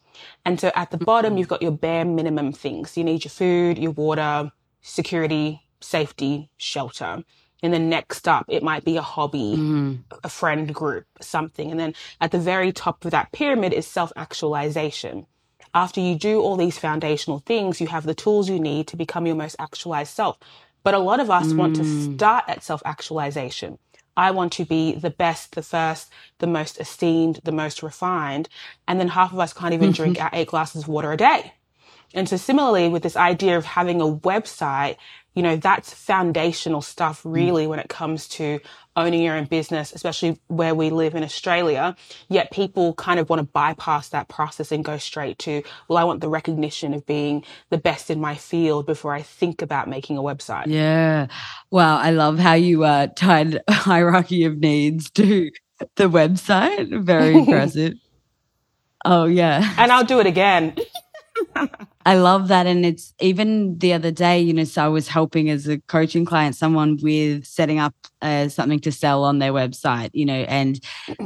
And 0.46 0.60
so 0.60 0.72
at 0.76 0.92
the 0.92 0.98
bottom, 0.98 1.32
mm-hmm. 1.32 1.40
you've 1.40 1.48
got 1.48 1.62
your 1.62 1.72
bare 1.72 2.06
minimum 2.06 2.52
things. 2.52 2.98
You 2.98 3.04
need 3.04 3.24
your 3.24 3.32
food, 3.32 3.78
your 3.78 3.92
water, 3.92 4.52
security, 4.88 5.62
safety, 5.82 6.50
shelter. 6.58 7.24
And 7.64 7.74
then 7.74 7.90
next 7.90 8.28
up, 8.28 8.46
it 8.48 8.64
might 8.64 8.86
be 8.86 8.98
a 8.98 9.02
hobby, 9.02 9.56
mm. 9.58 10.00
a 10.24 10.30
friend 10.30 10.74
group, 10.74 11.06
something. 11.20 11.72
And 11.72 11.80
then 11.80 11.94
at 12.22 12.32
the 12.32 12.40
very 12.40 12.72
top 12.72 13.04
of 13.04 13.12
that 13.12 13.32
pyramid 13.32 13.74
is 13.74 13.88
self 13.88 14.12
actualization. 14.16 15.26
After 15.74 16.00
you 16.00 16.16
do 16.16 16.40
all 16.40 16.56
these 16.56 16.78
foundational 16.78 17.40
things, 17.40 17.82
you 17.82 17.88
have 17.88 18.06
the 18.06 18.16
tools 18.16 18.50
you 18.50 18.60
need 18.60 18.88
to 18.88 18.96
become 18.96 19.26
your 19.26 19.36
most 19.36 19.56
actualized 19.60 20.14
self. 20.14 20.38
But 20.84 20.94
a 20.94 21.00
lot 21.00 21.20
of 21.20 21.30
us 21.30 21.48
mm. 21.48 21.58
want 21.58 21.76
to 21.78 21.82
mm. 21.82 22.16
start 22.16 22.46
at 22.48 22.64
self 22.64 22.82
actualization. 22.86 23.80
I 24.16 24.32
want 24.32 24.54
to 24.54 24.66
be 24.66 24.94
the 24.94 25.12
best, 25.12 25.54
the 25.54 25.62
first, 25.62 26.12
the 26.40 26.48
most 26.48 26.80
esteemed, 26.80 27.40
the 27.44 27.52
most 27.52 27.84
refined. 27.84 28.50
And 28.88 29.00
then 29.00 29.10
half 29.10 29.34
of 29.34 29.40
us 29.40 29.54
can't 29.54 29.74
even 29.74 29.92
drink 29.92 30.22
our 30.22 30.32
eight 30.34 30.48
glasses 30.48 30.84
of 30.84 30.88
water 30.88 31.12
a 31.12 31.18
day. 31.18 31.54
And 32.14 32.28
so 32.28 32.38
similarly 32.38 32.90
with 32.90 33.04
this 33.04 33.18
idea 33.18 33.58
of 33.58 33.66
having 33.66 34.02
a 34.02 34.06
website, 34.06 34.98
you 35.38 35.44
know, 35.44 35.56
that's 35.56 35.94
foundational 35.94 36.82
stuff 36.82 37.22
mm. 37.22 37.32
really 37.32 37.66
mm. 37.66 37.70
when 37.70 37.78
it 37.78 37.90
comes 37.90 38.28
to 38.28 38.60
owning 38.96 39.22
your 39.22 39.36
own 39.36 39.46
business, 39.46 39.94
especially 39.94 40.40
where 40.48 40.74
we 40.74 40.90
live 40.90 41.14
in 41.14 41.24
Australia. 41.24 41.96
Yet 42.28 42.50
people 42.50 42.96
kind 42.96 43.20
of 43.20 43.30
want 43.30 43.42
to 43.42 43.44
bypass 43.44 44.10
that 44.10 44.30
process 44.30 44.72
and 44.72 44.84
go 44.84 44.98
straight 44.98 45.38
to, 45.40 45.62
well, 45.88 46.00
I 46.00 46.06
want 46.06 46.22
the 46.22 46.28
recognition 46.28 46.96
of 46.96 47.06
being 47.06 47.46
the 47.70 47.78
best 47.78 48.10
in 48.10 48.20
my 48.20 48.34
field 48.34 48.88
before 48.88 49.14
I 49.14 49.22
think 49.22 49.62
about 49.62 49.88
making 49.88 50.18
a 50.18 50.22
website. 50.22 50.66
Yeah. 50.66 51.28
Wow. 51.70 52.00
I 52.00 52.10
love 52.10 52.40
how 52.40 52.54
you 52.54 52.84
uh, 52.84 53.06
tied 53.16 53.62
hierarchy 53.70 54.46
of 54.46 54.58
needs 54.58 55.12
to 55.12 55.52
the 55.98 56.10
website. 56.10 57.04
Very 57.04 57.34
impressive. 57.38 57.94
oh, 59.06 59.26
yeah. 59.26 59.76
And 59.78 59.92
I'll 59.92 60.04
do 60.04 60.20
it 60.20 60.26
again. 60.26 60.76
I 62.06 62.16
love 62.16 62.48
that. 62.48 62.68
And 62.68 62.86
it's 62.86 63.14
even 63.20 63.78
the 63.80 63.94
other 63.94 64.12
day, 64.12 64.40
you 64.40 64.54
know, 64.54 64.64
so 64.64 64.86
I 64.86 64.88
was 64.88 65.08
helping 65.08 65.50
as 65.50 65.68
a 65.68 65.80
coaching 65.82 66.26
client 66.26 66.56
someone 66.56 66.98
with 67.02 67.46
setting 67.46 67.80
up 67.80 67.94
uh, 68.22 68.48
something 68.48 68.80
to 68.80 68.92
sell 68.92 69.24
on 69.24 69.40
their 69.40 69.52
website, 69.52 70.12
you 70.14 70.26
know, 70.26 70.46
and 70.48 70.80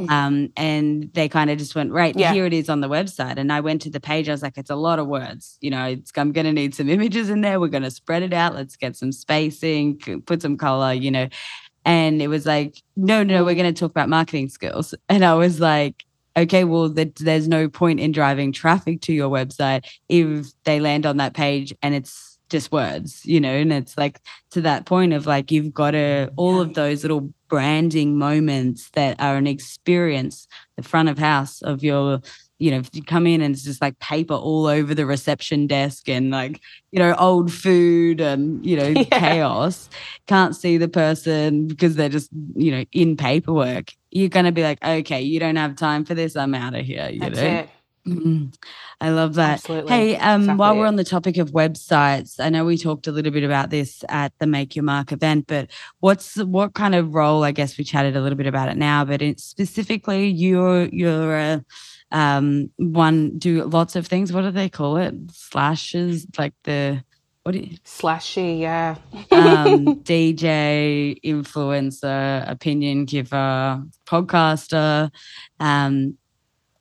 um, 0.10 0.50
and 0.58 1.14
they 1.14 1.30
kind 1.30 1.50
of 1.50 1.58
just 1.58 1.76
went, 1.76 1.92
right, 1.92 2.16
yeah. 2.16 2.34
here 2.34 2.46
it 2.46 2.54
is 2.54 2.70
on 2.70 2.82
the 2.82 2.90
website. 2.90 3.38
And 3.38 3.52
I 3.52 3.60
went 3.60 3.82
to 3.84 3.90
the 3.90 4.00
page, 4.00 4.28
I 4.28 4.32
was 4.32 4.42
like, 4.42 4.58
it's 4.58 4.70
a 4.70 4.76
lot 4.76 5.00
of 5.00 5.08
words, 5.08 5.58
you 5.62 5.70
know, 5.70 5.96
I'm 6.18 6.32
going 6.32 6.46
to 6.46 6.54
need 6.54 6.74
some 6.74 6.90
images 6.90 7.30
in 7.30 7.42
there. 7.42 7.60
We're 7.60 7.68
going 7.68 7.84
to 7.84 7.92
spread 7.92 8.24
it 8.24 8.34
out. 8.34 8.56
Let's 8.56 8.76
get 8.76 8.96
some 8.96 9.12
spacing, 9.12 10.00
put 10.26 10.42
some 10.42 10.58
color, 10.58 10.94
you 10.94 11.12
know. 11.12 11.30
And 11.86 12.22
it 12.22 12.28
was 12.28 12.46
like, 12.46 12.82
no, 12.96 13.24
no, 13.24 13.44
we're 13.44 13.56
going 13.56 13.74
to 13.74 13.80
talk 13.80 13.92
about 13.92 14.10
marketing 14.10 14.50
skills. 14.50 14.94
And 15.10 15.26
I 15.26 15.34
was 15.34 15.60
like, 15.60 16.06
okay, 16.36 16.64
well, 16.64 16.90
there's 16.90 17.48
no 17.48 17.70
point 17.70 18.00
in 18.00 18.12
driving 18.12 18.52
traffic 18.52 19.02
to 19.02 19.14
your 19.14 19.30
website 19.30 19.86
if 20.10 20.48
they 20.64 20.80
land 20.80 21.06
on 21.06 21.18
that 21.18 21.34
page 21.34 21.74
and 21.82 21.94
it's 21.94 22.32
just 22.50 22.72
words, 22.72 23.26
you 23.26 23.40
know, 23.40 23.54
and 23.54 23.72
it's 23.72 23.98
like 23.98 24.20
to 24.52 24.62
that 24.62 24.86
point 24.86 25.14
of 25.14 25.26
like 25.26 25.52
you've 25.52 25.74
got 25.74 25.92
to 25.92 26.32
all 26.36 26.60
of 26.60 26.74
those 26.74 27.04
little 27.04 27.34
branding 27.48 28.18
moments 28.18 28.90
that 28.92 29.20
are 29.20 29.38
an 29.38 29.48
experience, 29.48 30.48
the 30.76 30.84
front 30.84 31.10
of 31.10 31.18
house 31.18 31.62
of 31.62 31.84
your 31.84 32.22
you 32.62 32.70
know, 32.70 32.78
if 32.78 32.90
you 32.94 33.02
come 33.02 33.26
in 33.26 33.42
and 33.42 33.56
it's 33.56 33.64
just 33.64 33.82
like 33.82 33.98
paper 33.98 34.36
all 34.36 34.68
over 34.68 34.94
the 34.94 35.04
reception 35.04 35.66
desk 35.66 36.08
and 36.08 36.30
like, 36.30 36.62
you 36.92 37.00
know, 37.00 37.16
old 37.16 37.52
food 37.52 38.22
and, 38.22 38.64
you 38.64 38.78
know, 38.78 38.88
yeah. 38.96 39.04
chaos, 39.20 39.90
can't 40.28 40.56
see 40.56 40.78
the 40.78 40.88
person 40.88 41.68
because 41.68 41.96
they're 41.96 42.08
just, 42.08 42.30
you 42.54 42.70
know, 42.70 42.86
in 42.92 43.18
paperwork, 43.18 43.94
you're 44.12 44.30
going 44.30 44.46
to 44.46 44.52
be 44.52 44.62
like, 44.62 44.78
okay, 44.86 45.22
you 45.22 45.40
don't 45.40 45.56
have 45.56 45.76
time 45.76 46.06
for 46.06 46.14
this. 46.14 46.36
I'm 46.36 46.54
out 46.54 46.76
of 46.76 46.86
here. 46.86 47.10
You 47.12 47.22
That's 47.22 47.38
know? 47.38 47.48
it. 47.48 47.70
Mm-hmm. 48.08 48.46
I 49.00 49.10
love 49.10 49.34
that. 49.36 49.54
Absolutely. 49.54 49.92
Hey, 49.92 50.16
um, 50.18 50.42
exactly. 50.42 50.60
while 50.60 50.78
we're 50.78 50.86
on 50.86 50.96
the 50.98 51.04
topic 51.04 51.38
of 51.38 51.52
websites, 51.52 52.40
I 52.40 52.50
know 52.50 52.64
we 52.64 52.78
talked 52.78 53.08
a 53.08 53.12
little 53.12 53.32
bit 53.32 53.44
about 53.44 53.72
this 53.72 54.04
at 54.10 54.34
the 54.38 54.46
Make 54.46 54.76
Your 54.76 54.84
Mark 54.84 55.12
event, 55.12 55.46
but 55.48 55.70
what's 56.00 56.36
what 56.38 56.76
kind 56.76 56.94
of 56.94 57.16
role? 57.16 57.44
I 57.44 57.52
guess 57.52 57.78
we 57.78 57.84
chatted 57.84 58.16
a 58.16 58.22
little 58.22 58.38
bit 58.38 58.48
about 58.48 58.70
it 58.70 58.78
now, 58.78 59.06
but 59.06 59.22
it, 59.22 59.40
specifically, 59.40 60.28
you're 60.28 60.86
you're 60.86 61.36
a 61.36 61.66
um, 62.12 62.70
one 62.78 63.38
do 63.38 63.64
lots 63.64 63.96
of 63.96 64.08
things. 64.08 64.34
What 64.34 64.42
do 64.42 64.52
they 64.52 64.70
call 64.70 64.98
it? 64.98 65.14
Slashes, 65.32 66.28
like 66.38 66.54
the 66.64 67.04
what? 67.44 67.54
Do 67.54 67.60
you, 67.60 67.78
Slashy, 67.86 68.60
yeah. 68.60 68.98
um, 69.32 69.96
DJ, 70.04 71.20
influencer, 71.24 72.50
opinion 72.50 73.06
giver, 73.06 73.84
podcaster, 74.06 75.10
um, 75.60 76.18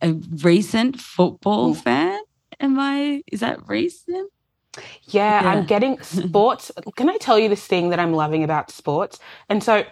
a 0.02 0.12
recent 0.12 1.00
football 1.00 1.70
Ooh. 1.70 1.74
fan. 1.74 2.20
Am 2.58 2.78
I? 2.78 3.22
Is 3.32 3.40
that 3.40 3.66
recent? 3.68 4.30
Yeah, 5.04 5.42
yeah, 5.42 5.50
I'm 5.50 5.66
getting 5.66 6.00
sports. 6.02 6.70
Can 6.96 7.08
I 7.08 7.16
tell 7.16 7.38
you 7.38 7.48
this 7.48 7.66
thing 7.66 7.90
that 7.90 7.98
I'm 7.98 8.12
loving 8.12 8.44
about 8.44 8.70
sports? 8.70 9.18
And 9.48 9.62
so, 9.62 9.84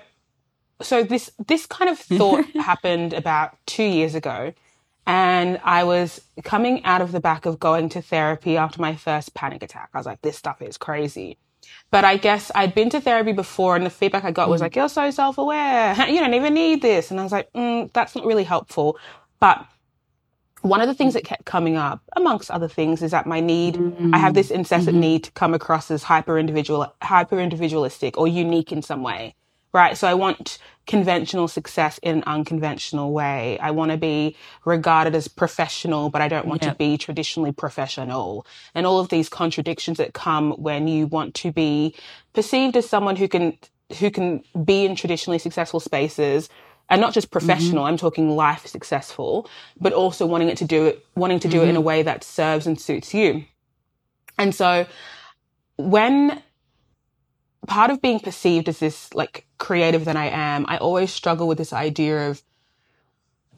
so 0.82 1.02
this 1.02 1.30
this 1.46 1.64
kind 1.64 1.90
of 1.90 1.98
thought 1.98 2.44
happened 2.56 3.14
about 3.14 3.56
two 3.66 3.84
years 3.84 4.14
ago 4.14 4.52
and 5.08 5.58
I 5.64 5.84
was 5.84 6.20
coming 6.44 6.84
out 6.84 7.00
of 7.00 7.12
the 7.12 7.18
back 7.18 7.46
of 7.46 7.58
going 7.58 7.88
to 7.90 8.02
therapy 8.02 8.58
after 8.58 8.78
my 8.78 8.94
first 8.94 9.32
panic 9.32 9.62
attack. 9.62 9.88
I 9.94 9.98
was 9.98 10.04
like, 10.04 10.20
this 10.20 10.36
stuff 10.36 10.60
is 10.60 10.76
crazy. 10.76 11.38
But 11.90 12.04
I 12.04 12.18
guess 12.18 12.52
I'd 12.54 12.74
been 12.74 12.90
to 12.90 13.00
therapy 13.00 13.32
before 13.32 13.74
and 13.74 13.86
the 13.86 13.90
feedback 13.90 14.24
I 14.24 14.32
got 14.32 14.50
was 14.50 14.60
mm. 14.60 14.64
like, 14.64 14.76
you're 14.76 14.90
so 14.90 15.10
self 15.10 15.38
aware. 15.38 15.94
You 16.08 16.20
don't 16.20 16.34
even 16.34 16.52
need 16.52 16.82
this. 16.82 17.10
And 17.10 17.18
I 17.18 17.22
was 17.22 17.32
like, 17.32 17.50
mm, 17.54 17.90
that's 17.94 18.14
not 18.14 18.26
really 18.26 18.44
helpful. 18.44 18.98
But 19.40 19.64
one 20.60 20.82
of 20.82 20.88
the 20.88 20.94
things 20.94 21.14
that 21.14 21.24
kept 21.24 21.46
coming 21.46 21.78
up, 21.78 22.02
amongst 22.14 22.50
other 22.50 22.68
things, 22.68 23.00
is 23.00 23.12
that 23.12 23.26
my 23.26 23.40
need, 23.40 23.76
mm-hmm. 23.76 24.14
I 24.14 24.18
have 24.18 24.34
this 24.34 24.50
incessant 24.50 24.90
mm-hmm. 24.90 25.00
need 25.00 25.24
to 25.24 25.30
come 25.32 25.54
across 25.54 25.90
as 25.90 26.02
hyper 26.02 26.38
individual, 26.38 26.92
hyper 27.00 27.40
individualistic 27.40 28.18
or 28.18 28.28
unique 28.28 28.72
in 28.72 28.82
some 28.82 29.02
way 29.02 29.34
right? 29.72 29.96
So 29.96 30.08
I 30.08 30.14
want 30.14 30.58
conventional 30.86 31.48
success 31.48 31.98
in 31.98 32.16
an 32.16 32.24
unconventional 32.26 33.12
way. 33.12 33.58
I 33.58 33.70
want 33.72 33.90
to 33.90 33.98
be 33.98 34.36
regarded 34.64 35.14
as 35.14 35.28
professional, 35.28 36.08
but 36.08 36.22
I 36.22 36.28
don't 36.28 36.46
want 36.46 36.62
to 36.62 36.74
be 36.74 36.96
traditionally 36.96 37.52
professional. 37.52 38.46
And 38.74 38.86
all 38.86 38.98
of 38.98 39.10
these 39.10 39.28
contradictions 39.28 39.98
that 39.98 40.14
come 40.14 40.52
when 40.52 40.88
you 40.88 41.06
want 41.06 41.34
to 41.36 41.52
be 41.52 41.94
perceived 42.32 42.76
as 42.76 42.88
someone 42.88 43.16
who 43.16 43.28
can, 43.28 43.58
who 43.98 44.10
can 44.10 44.42
be 44.64 44.86
in 44.86 44.96
traditionally 44.96 45.38
successful 45.38 45.78
spaces 45.78 46.48
and 46.88 47.02
not 47.02 47.12
just 47.12 47.30
professional. 47.30 47.82
Mm-hmm. 47.82 47.92
I'm 47.92 47.96
talking 47.98 48.30
life 48.30 48.66
successful, 48.66 49.48
but 49.78 49.92
also 49.92 50.24
wanting 50.24 50.48
it 50.48 50.56
to 50.58 50.64
do 50.64 50.86
it, 50.86 51.04
wanting 51.14 51.40
to 51.40 51.48
do 51.48 51.58
mm-hmm. 51.58 51.66
it 51.66 51.70
in 51.70 51.76
a 51.76 51.80
mm-hmm. 51.80 51.86
way 51.86 52.02
that 52.02 52.24
serves 52.24 52.66
and 52.66 52.80
suits 52.80 53.12
you. 53.12 53.44
And 54.38 54.54
so 54.54 54.86
when 55.76 56.42
part 57.66 57.90
of 57.90 58.00
being 58.00 58.20
perceived 58.20 58.68
as 58.68 58.78
this 58.78 59.12
like 59.14 59.46
creative 59.58 60.04
than 60.04 60.16
I 60.16 60.26
am, 60.26 60.64
I 60.68 60.78
always 60.78 61.12
struggle 61.12 61.48
with 61.48 61.58
this 61.58 61.72
idea 61.72 62.30
of 62.30 62.42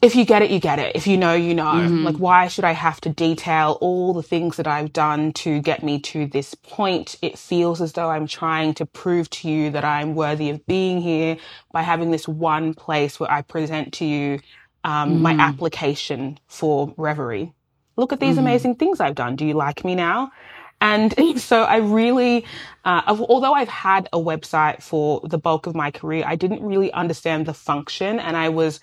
if 0.01 0.15
you 0.15 0.25
get 0.25 0.41
it, 0.41 0.49
you 0.49 0.59
get 0.59 0.79
it. 0.79 0.95
If 0.95 1.05
you 1.05 1.15
know, 1.15 1.35
you 1.35 1.53
know. 1.53 1.63
Mm-hmm. 1.63 2.03
Like, 2.03 2.15
why 2.15 2.47
should 2.47 2.63
I 2.63 2.71
have 2.71 2.99
to 3.01 3.09
detail 3.09 3.77
all 3.81 4.13
the 4.13 4.23
things 4.23 4.57
that 4.57 4.65
I've 4.65 4.91
done 4.91 5.31
to 5.33 5.61
get 5.61 5.83
me 5.83 5.99
to 5.99 6.25
this 6.25 6.55
point? 6.55 7.17
It 7.21 7.37
feels 7.37 7.81
as 7.81 7.93
though 7.93 8.09
I'm 8.09 8.25
trying 8.25 8.73
to 8.75 8.85
prove 8.85 9.29
to 9.29 9.49
you 9.49 9.69
that 9.71 9.85
I'm 9.85 10.15
worthy 10.15 10.49
of 10.49 10.65
being 10.65 11.01
here 11.01 11.37
by 11.71 11.83
having 11.83 12.09
this 12.09 12.27
one 12.27 12.73
place 12.73 13.19
where 13.19 13.31
I 13.31 13.43
present 13.43 13.93
to 13.93 14.05
you 14.05 14.39
um, 14.83 15.13
mm-hmm. 15.13 15.21
my 15.21 15.33
application 15.33 16.39
for 16.47 16.93
reverie. 16.97 17.53
Look 17.95 18.11
at 18.11 18.19
these 18.19 18.37
mm-hmm. 18.37 18.45
amazing 18.47 18.75
things 18.75 18.99
I've 18.99 19.15
done. 19.15 19.35
Do 19.35 19.45
you 19.45 19.53
like 19.53 19.85
me 19.85 19.93
now? 19.93 20.31
And 20.81 21.13
so 21.39 21.63
I 21.63 21.77
really, 21.77 22.45
uh, 22.83 23.03
although 23.07 23.53
I've 23.53 23.69
had 23.69 24.09
a 24.11 24.17
website 24.17 24.81
for 24.81 25.21
the 25.23 25.37
bulk 25.37 25.67
of 25.67 25.75
my 25.75 25.91
career, 25.91 26.23
I 26.25 26.35
didn't 26.35 26.63
really 26.63 26.91
understand 26.91 27.45
the 27.45 27.53
function 27.53 28.19
and 28.19 28.35
I 28.35 28.49
was, 28.49 28.81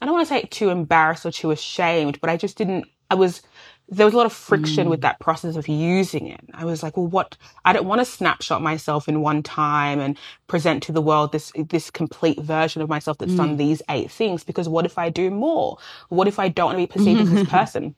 I 0.00 0.06
don't 0.06 0.14
want 0.14 0.28
to 0.28 0.34
say 0.34 0.42
too 0.42 0.68
embarrassed 0.68 1.26
or 1.26 1.32
too 1.32 1.50
ashamed, 1.50 2.20
but 2.20 2.30
I 2.30 2.36
just 2.36 2.56
didn't, 2.56 2.86
I 3.10 3.14
was, 3.14 3.42
there 3.88 4.06
was 4.06 4.14
a 4.14 4.16
lot 4.16 4.26
of 4.26 4.32
friction 4.32 4.86
mm. 4.86 4.90
with 4.90 5.02
that 5.02 5.20
process 5.20 5.56
of 5.56 5.68
using 5.68 6.26
it. 6.28 6.40
I 6.54 6.64
was 6.64 6.82
like, 6.82 6.96
well, 6.96 7.06
what, 7.06 7.36
I 7.64 7.72
don't 7.72 7.86
want 7.86 8.00
to 8.00 8.04
snapshot 8.04 8.62
myself 8.62 9.08
in 9.08 9.20
one 9.20 9.42
time 9.42 10.00
and 10.00 10.16
present 10.46 10.82
to 10.84 10.92
the 10.92 11.02
world 11.02 11.32
this, 11.32 11.52
this 11.68 11.90
complete 11.90 12.40
version 12.40 12.80
of 12.80 12.88
myself 12.88 13.18
that's 13.18 13.32
mm. 13.32 13.38
done 13.38 13.56
these 13.56 13.82
eight 13.90 14.10
things 14.10 14.44
because 14.44 14.68
what 14.68 14.86
if 14.86 14.98
I 14.98 15.10
do 15.10 15.30
more? 15.30 15.78
What 16.08 16.28
if 16.28 16.38
I 16.38 16.48
don't 16.48 16.66
want 16.66 16.78
to 16.78 16.86
be 16.86 16.86
perceived 16.86 17.20
as 17.20 17.30
this 17.30 17.48
person? 17.50 17.94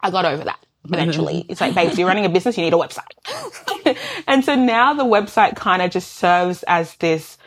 I 0.00 0.10
got 0.10 0.26
over 0.26 0.44
that 0.44 0.64
eventually. 0.84 1.44
it's 1.48 1.60
like, 1.60 1.74
babes, 1.74 1.98
you're 1.98 2.08
running 2.08 2.24
a 2.24 2.28
business, 2.28 2.56
you 2.56 2.64
need 2.64 2.74
a 2.74 2.76
website. 2.76 3.96
and 4.26 4.44
so 4.44 4.54
now 4.54 4.94
the 4.94 5.04
website 5.04 5.56
kind 5.56 5.82
of 5.82 5.90
just 5.90 6.14
serves 6.14 6.62
as 6.64 6.94
this, 6.96 7.38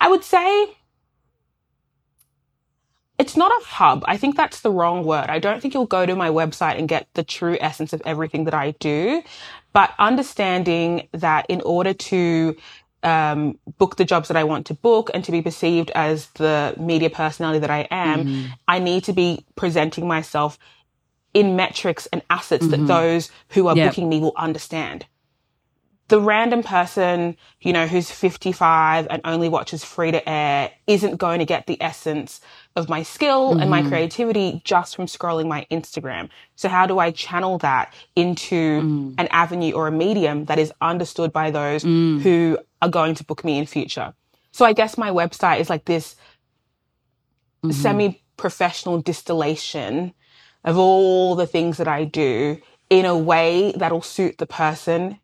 I 0.00 0.08
would 0.08 0.24
say, 0.24 0.76
it's 3.18 3.36
not 3.36 3.52
a 3.52 3.64
hub. 3.66 4.02
I 4.06 4.16
think 4.16 4.34
that's 4.34 4.62
the 4.62 4.70
wrong 4.70 5.04
word. 5.04 5.26
I 5.28 5.38
don't 5.38 5.60
think 5.60 5.74
you'll 5.74 5.84
go 5.84 6.06
to 6.06 6.16
my 6.16 6.30
website 6.30 6.78
and 6.78 6.88
get 6.88 7.06
the 7.12 7.22
true 7.22 7.58
essence 7.60 7.92
of 7.92 8.00
everything 8.06 8.44
that 8.44 8.54
I 8.54 8.70
do, 8.80 9.22
but 9.74 9.92
understanding 9.98 11.06
that 11.12 11.44
in 11.50 11.60
order 11.60 11.92
to 11.92 12.56
um, 13.02 13.58
book 13.78 13.96
the 13.96 14.06
jobs 14.06 14.28
that 14.28 14.38
I 14.38 14.44
want 14.44 14.66
to 14.66 14.74
book 14.74 15.10
and 15.12 15.22
to 15.24 15.32
be 15.32 15.42
perceived 15.42 15.90
as 15.94 16.28
the 16.34 16.74
media 16.78 17.10
personality 17.10 17.58
that 17.60 17.70
I 17.70 17.86
am, 17.90 18.24
mm-hmm. 18.24 18.46
I 18.66 18.78
need 18.78 19.04
to 19.04 19.12
be 19.12 19.44
presenting 19.54 20.08
myself 20.08 20.58
in 21.34 21.56
metrics 21.56 22.06
and 22.06 22.22
assets 22.30 22.66
mm-hmm. 22.66 22.86
that 22.86 22.92
those 22.92 23.30
who 23.50 23.68
are 23.68 23.76
yep. 23.76 23.90
booking 23.90 24.08
me 24.08 24.20
will 24.20 24.34
understand. 24.36 25.06
The 26.08 26.20
random 26.20 26.64
person, 26.64 27.36
you 27.60 27.72
know, 27.72 27.86
who's 27.86 28.10
55 28.10 29.06
and 29.08 29.22
only 29.24 29.48
watches 29.48 29.84
free 29.84 30.10
to 30.10 30.28
air 30.28 30.72
isn't 30.88 31.18
going 31.18 31.38
to 31.38 31.44
get 31.44 31.68
the 31.68 31.80
essence 31.80 32.40
of 32.74 32.88
my 32.88 33.04
skill 33.04 33.50
mm-hmm. 33.50 33.60
and 33.60 33.70
my 33.70 33.80
mm-hmm. 33.80 33.90
creativity 33.90 34.60
just 34.64 34.96
from 34.96 35.06
scrolling 35.06 35.46
my 35.46 35.68
Instagram. 35.70 36.28
So 36.56 36.68
how 36.68 36.86
do 36.86 36.98
I 36.98 37.12
channel 37.12 37.58
that 37.58 37.94
into 38.16 38.82
mm. 38.82 39.14
an 39.18 39.28
avenue 39.30 39.72
or 39.72 39.86
a 39.86 39.92
medium 39.92 40.46
that 40.46 40.58
is 40.58 40.72
understood 40.80 41.32
by 41.32 41.52
those 41.52 41.84
mm. 41.84 42.20
who 42.22 42.58
are 42.82 42.88
going 42.88 43.14
to 43.14 43.24
book 43.24 43.44
me 43.44 43.56
in 43.56 43.66
future? 43.66 44.12
So 44.50 44.64
I 44.64 44.72
guess 44.72 44.98
my 44.98 45.10
website 45.10 45.60
is 45.60 45.70
like 45.70 45.84
this 45.84 46.16
mm-hmm. 47.62 47.70
semi 47.70 48.22
professional 48.36 49.00
distillation 49.00 50.12
of 50.64 50.76
all 50.76 51.36
the 51.36 51.46
things 51.46 51.76
that 51.78 51.88
I 51.88 52.04
do 52.04 52.58
in 52.90 53.04
a 53.06 53.16
way 53.16 53.72
that'll 53.76 54.02
suit 54.02 54.38
the 54.38 54.46
person 54.46 55.19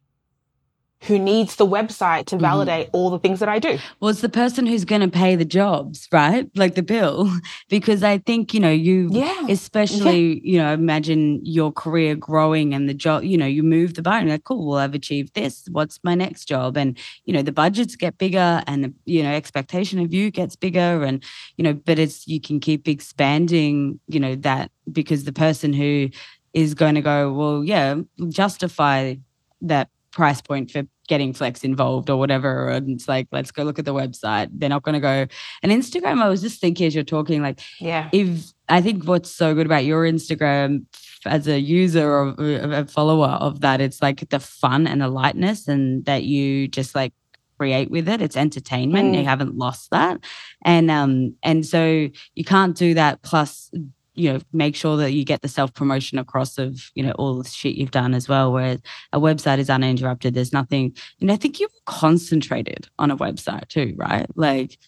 who 1.03 1.19
needs 1.19 1.57
the 1.57 1.67
website 1.67 2.27
to 2.27 2.37
mm-hmm. 2.37 2.45
validate 2.45 2.87
mm-hmm. 2.87 2.97
all 2.97 3.11
the 3.11 3.19
things 3.19 3.39
that 3.41 3.49
I 3.49 3.59
do. 3.59 3.79
Well, 4.01 4.11
it's 4.11 4.23
the 4.23 4.29
person 4.29 4.67
who's 4.67 4.85
going 4.85 5.03
to 5.03 5.09
pay 5.09 5.37
the 5.37 5.45
jobs, 5.45 6.09
right? 6.11 6.49
Like 6.55 6.75
the 6.75 6.83
bill. 6.83 7.31
Because 7.69 8.03
I 8.03 8.19
think, 8.19 8.55
you 8.55 8.61
know, 8.61 8.71
you, 8.71 9.09
yeah. 9.11 9.47
especially, 9.49 10.35
yeah. 10.35 10.41
you 10.45 10.59
know, 10.59 10.73
imagine 10.73 11.41
your 11.45 11.73
career 11.73 12.15
growing 12.15 12.75
and 12.75 12.89
the 12.89 12.95
job, 12.95 13.25
you 13.25 13.37
know, 13.37 13.47
you 13.47 13.63
move 13.63 13.95
the 13.95 14.03
bar 14.03 14.19
and 14.19 14.29
like, 14.29 14.45
cool, 14.45 14.67
well, 14.67 14.79
I've 14.79 14.95
achieved 14.95 15.35
this. 15.35 15.65
What's 15.71 15.99
my 16.05 16.15
next 16.15 16.45
job? 16.45 16.77
And, 16.77 16.97
you 17.25 17.33
know, 17.33 17.43
the 17.43 17.53
budgets 17.53 17.97
get 17.97 18.19
bigger 18.19 18.63
and 18.67 18.85
the, 18.85 18.95
you 19.05 19.23
know, 19.23 19.33
expectation 19.33 19.99
of 19.99 20.13
you 20.15 20.31
gets 20.31 20.55
bigger. 20.55 21.03
And, 21.03 21.25
you 21.57 21.65
know, 21.65 21.73
but 21.73 21.99
it's, 21.99 22.27
you 22.29 22.41
can 22.41 22.61
keep 22.61 22.87
expanding, 22.87 23.99
you 24.07 24.21
know, 24.21 24.37
that 24.37 24.71
because 24.93 25.25
the 25.25 25.33
person 25.33 25.73
who 25.73 26.09
is 26.55 26.75
going 26.75 26.95
to 26.95 27.03
go, 27.03 27.33
well, 27.33 27.65
yeah, 27.65 27.97
justify 28.29 29.17
that 29.61 29.89
price 30.17 30.41
point 30.41 30.71
for 30.71 30.83
getting 31.09 31.35
flex 31.35 31.63
involved 31.63 32.09
or 32.09 32.17
whatever. 32.17 32.71
And 32.71 32.89
it's 32.89 33.07
like, 33.07 33.29
let's 33.33 33.51
go 33.51 33.65
look 33.65 33.79
at 33.79 33.85
the 33.85 33.93
website. 33.93 34.49
They're 34.51 34.71
not 34.71 34.83
going 34.83 34.95
to 34.95 35.01
go. 35.01 35.27
And 35.63 35.71
Instagram, 35.71 36.23
I 36.23 36.29
was 36.31 36.41
just 36.41 36.59
thinking 36.59 36.87
as 36.87 36.95
you're 36.95 37.05
talking, 37.05 37.43
like, 37.43 37.61
yeah, 37.79 38.09
if 38.13 38.53
I 38.71 38.81
think 38.81 39.05
what's 39.05 39.31
so 39.31 39.55
good 39.55 39.67
about 39.67 39.85
your 39.85 40.05
Instagram 40.05 40.87
as 41.27 41.47
a 41.47 41.61
user 41.61 42.11
or 42.11 42.35
a 42.39 42.87
follower 42.87 43.29
of 43.29 43.61
that, 43.61 43.83
it's 43.83 44.01
like 44.01 44.27
the 44.31 44.41
fun 44.41 44.87
and 44.87 45.03
the 45.03 45.09
lightness, 45.09 45.69
and 45.69 46.05
that 46.07 46.25
you 46.25 46.67
just 46.67 46.95
like 46.95 47.13
create 47.59 47.91
with 47.91 48.09
it. 48.09 48.23
It's 48.23 48.37
entertainment. 48.37 49.15
Mm. 49.15 49.19
You 49.19 49.25
haven't 49.27 49.55
lost 49.55 49.91
that, 49.91 50.25
and 50.65 50.91
um, 50.91 51.35
and 51.43 51.67
so 51.67 52.09
you 52.35 52.45
can't 52.45 52.75
do 52.75 52.95
that 52.95 53.21
plus 53.21 53.71
you 54.17 54.33
know 54.33 54.41
make 54.53 54.75
sure 54.75 54.97
that 54.97 55.13
you 55.13 55.25
get 55.25 55.43
the 55.43 55.49
self 55.49 55.73
promotion 55.75 56.19
across 56.19 56.59
of 56.59 56.91
you 56.95 57.03
know 57.03 57.13
all 57.13 57.43
the 57.43 57.49
shit 57.49 57.77
you've 57.77 57.91
done 57.91 58.15
as 58.15 58.29
well 58.29 58.53
whereas 58.53 58.81
a 59.13 59.21
website 59.21 59.59
is 59.59 59.71
uninterrupted 59.71 60.35
there's 60.35 60.53
nothing 60.53 60.95
know 61.21 61.35
i 61.35 61.37
think 61.37 61.61
you're 61.61 61.69
concentrated 61.85 62.89
on 62.99 63.11
a 63.11 63.17
website 63.17 63.69
too 63.69 63.95
right 63.97 64.27
like 64.35 64.79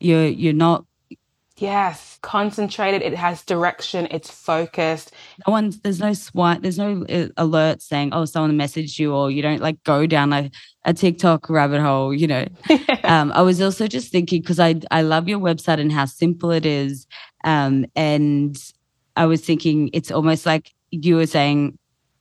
you're 0.00 0.26
you're 0.26 0.52
not 0.52 0.84
Yes, 1.58 2.18
concentrated. 2.20 3.00
It 3.00 3.14
has 3.14 3.42
direction. 3.42 4.08
It's 4.10 4.30
focused. 4.30 5.12
No 5.46 5.52
one's 5.52 5.80
there's 5.80 6.00
no 6.00 6.12
swipe. 6.12 6.60
There's 6.60 6.76
no 6.76 7.06
uh, 7.08 7.28
alert 7.38 7.80
saying, 7.80 8.10
"Oh, 8.12 8.26
someone 8.26 8.58
messaged 8.58 8.98
you," 8.98 9.14
or 9.14 9.30
you 9.30 9.40
don't 9.40 9.62
like 9.62 9.82
go 9.82 10.04
down 10.06 10.34
a, 10.34 10.50
a 10.84 10.92
TikTok 10.92 11.48
rabbit 11.48 11.80
hole. 11.80 12.12
You 12.12 12.26
know. 12.26 12.46
um, 13.04 13.32
I 13.32 13.40
was 13.40 13.62
also 13.62 13.86
just 13.86 14.12
thinking 14.12 14.42
because 14.42 14.60
I 14.60 14.74
I 14.90 15.00
love 15.00 15.28
your 15.28 15.38
website 15.38 15.80
and 15.80 15.90
how 15.90 16.04
simple 16.04 16.50
it 16.50 16.66
is, 16.66 17.06
um, 17.44 17.86
and 17.96 18.62
I 19.16 19.26
was 19.26 19.40
thinking 19.40 19.90
it's 19.92 20.10
almost 20.10 20.46
like 20.46 20.72
you 20.90 21.16
were 21.16 21.26
saying. 21.26 21.78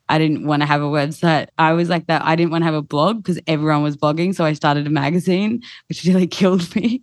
I 0.08 0.20
didn't 0.20 0.46
want 0.46 0.62
to 0.62 0.68
have 0.68 0.84
a 0.84 0.86
website. 0.86 1.48
I 1.58 1.74
was 1.74 1.90
like 1.90 2.06
that. 2.06 2.24
I 2.24 2.36
didn't 2.36 2.52
want 2.52 2.62
to 2.62 2.66
have 2.68 2.75
a 2.75 2.84
blog 2.84 3.24
because 3.24 3.40
everyone 3.48 3.82
was 3.82 3.98
blogging. 3.98 4.36
So 4.36 4.46
I 4.46 4.54
started 4.54 4.86
a 4.86 4.92
magazine, 4.92 5.64
which 5.90 6.04
really 6.06 6.28
killed 6.28 6.75
me. 6.75 7.02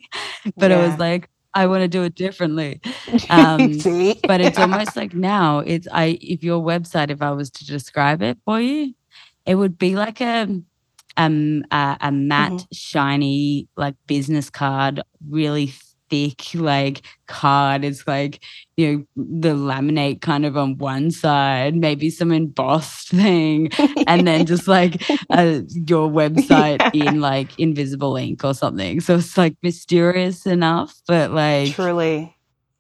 but 0.57 0.71
yeah. 0.71 0.79
I 0.79 0.87
was 0.87 0.97
like, 1.01 1.29
I 1.55 1.67
want 1.67 1.83
to 1.83 1.89
do 1.89 2.03
it 2.03 2.15
differently. 2.15 2.81
Um, 3.29 3.79
but 4.27 4.41
it's 4.41 4.59
almost 4.59 4.97
like 4.97 5.15
now 5.15 5.59
it's 5.59 5.87
I 5.93 6.19
if 6.21 6.43
your 6.43 6.63
website, 6.63 7.11
if 7.11 7.21
I 7.21 7.31
was 7.31 7.51
to 7.51 7.67
describe 7.67 8.23
it 8.23 8.39
for 8.45 8.61
you, 8.61 8.95
it 9.45 9.57
would 9.57 9.77
be 9.77 9.97
like 9.97 10.21
a 10.21 10.63
um 11.17 11.65
a, 11.71 11.97
a 12.01 12.13
matte, 12.13 12.53
mm-hmm. 12.53 12.75
shiny 12.75 13.69
like 13.77 13.97
business 14.07 14.49
card, 14.49 15.03
really 15.29 15.75
thick 16.13 16.55
like 16.55 17.01
card. 17.27 17.85
It's 17.85 18.07
like, 18.07 18.45
you 18.77 19.07
know, 19.17 19.25
the 19.41 19.55
laminate 19.55 20.21
kind 20.21 20.45
of 20.45 20.59
on 20.59 20.77
one 20.77 21.11
side, 21.11 21.75
maybe 21.75 22.11
some 22.11 22.33
embossed 22.33 23.09
thing, 23.23 23.71
and 24.07 24.27
then 24.27 24.45
just 24.45 24.69
like 24.69 25.03
uh, 25.31 25.61
your 25.71 26.09
website 26.21 26.81
yeah. 26.93 27.11
in 27.11 27.21
like 27.21 27.59
invisible 27.59 28.17
ink 28.17 28.45
or 28.45 28.55
something. 28.55 29.01
So 29.01 29.17
it's 29.17 29.39
like 29.39 29.57
mysterious 29.63 30.47
enough, 30.47 30.95
but 31.09 31.33
like 31.33 31.73
truly. 31.75 32.37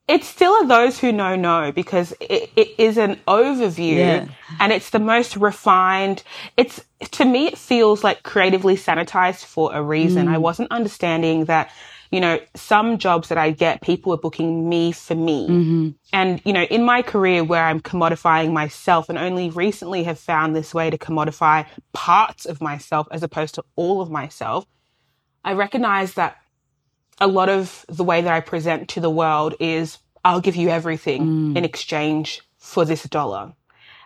It's 0.08 0.26
still 0.26 0.52
a 0.60 0.66
those 0.66 0.98
who 0.98 1.12
know 1.12 1.36
know 1.36 1.72
because 1.72 2.12
it, 2.20 2.50
it 2.56 2.74
is 2.76 2.98
an 2.98 3.20
overview 3.28 3.96
yeah. 3.96 4.26
and 4.58 4.72
it's 4.72 4.90
the 4.90 4.98
most 4.98 5.36
refined. 5.36 6.22
It's 6.56 6.84
to 7.12 7.24
me, 7.24 7.46
it 7.46 7.56
feels 7.56 8.04
like 8.04 8.22
creatively 8.24 8.76
sanitized 8.76 9.44
for 9.44 9.72
a 9.72 9.80
reason. 9.80 10.26
Mm. 10.26 10.34
I 10.34 10.38
wasn't 10.38 10.70
understanding 10.72 11.46
that 11.46 11.70
you 12.12 12.20
know, 12.20 12.38
some 12.54 12.98
jobs 12.98 13.28
that 13.28 13.38
I 13.38 13.50
get, 13.52 13.80
people 13.80 14.12
are 14.12 14.18
booking 14.18 14.68
me 14.68 14.92
for 14.92 15.14
me. 15.14 15.48
Mm-hmm. 15.48 15.88
And, 16.12 16.42
you 16.44 16.52
know, 16.52 16.64
in 16.64 16.84
my 16.84 17.00
career 17.00 17.42
where 17.42 17.64
I'm 17.64 17.80
commodifying 17.80 18.52
myself 18.52 19.08
and 19.08 19.16
only 19.16 19.48
recently 19.48 20.04
have 20.04 20.18
found 20.18 20.54
this 20.54 20.74
way 20.74 20.90
to 20.90 20.98
commodify 20.98 21.66
parts 21.94 22.44
of 22.44 22.60
myself 22.60 23.08
as 23.10 23.22
opposed 23.22 23.54
to 23.54 23.64
all 23.76 24.02
of 24.02 24.10
myself, 24.10 24.66
I 25.42 25.54
recognize 25.54 26.12
that 26.14 26.36
a 27.18 27.26
lot 27.26 27.48
of 27.48 27.86
the 27.88 28.04
way 28.04 28.20
that 28.20 28.32
I 28.32 28.40
present 28.40 28.90
to 28.90 29.00
the 29.00 29.10
world 29.10 29.54
is 29.58 29.96
I'll 30.22 30.42
give 30.42 30.54
you 30.54 30.68
everything 30.68 31.54
mm. 31.54 31.56
in 31.56 31.64
exchange 31.64 32.42
for 32.58 32.84
this 32.84 33.04
dollar. 33.04 33.54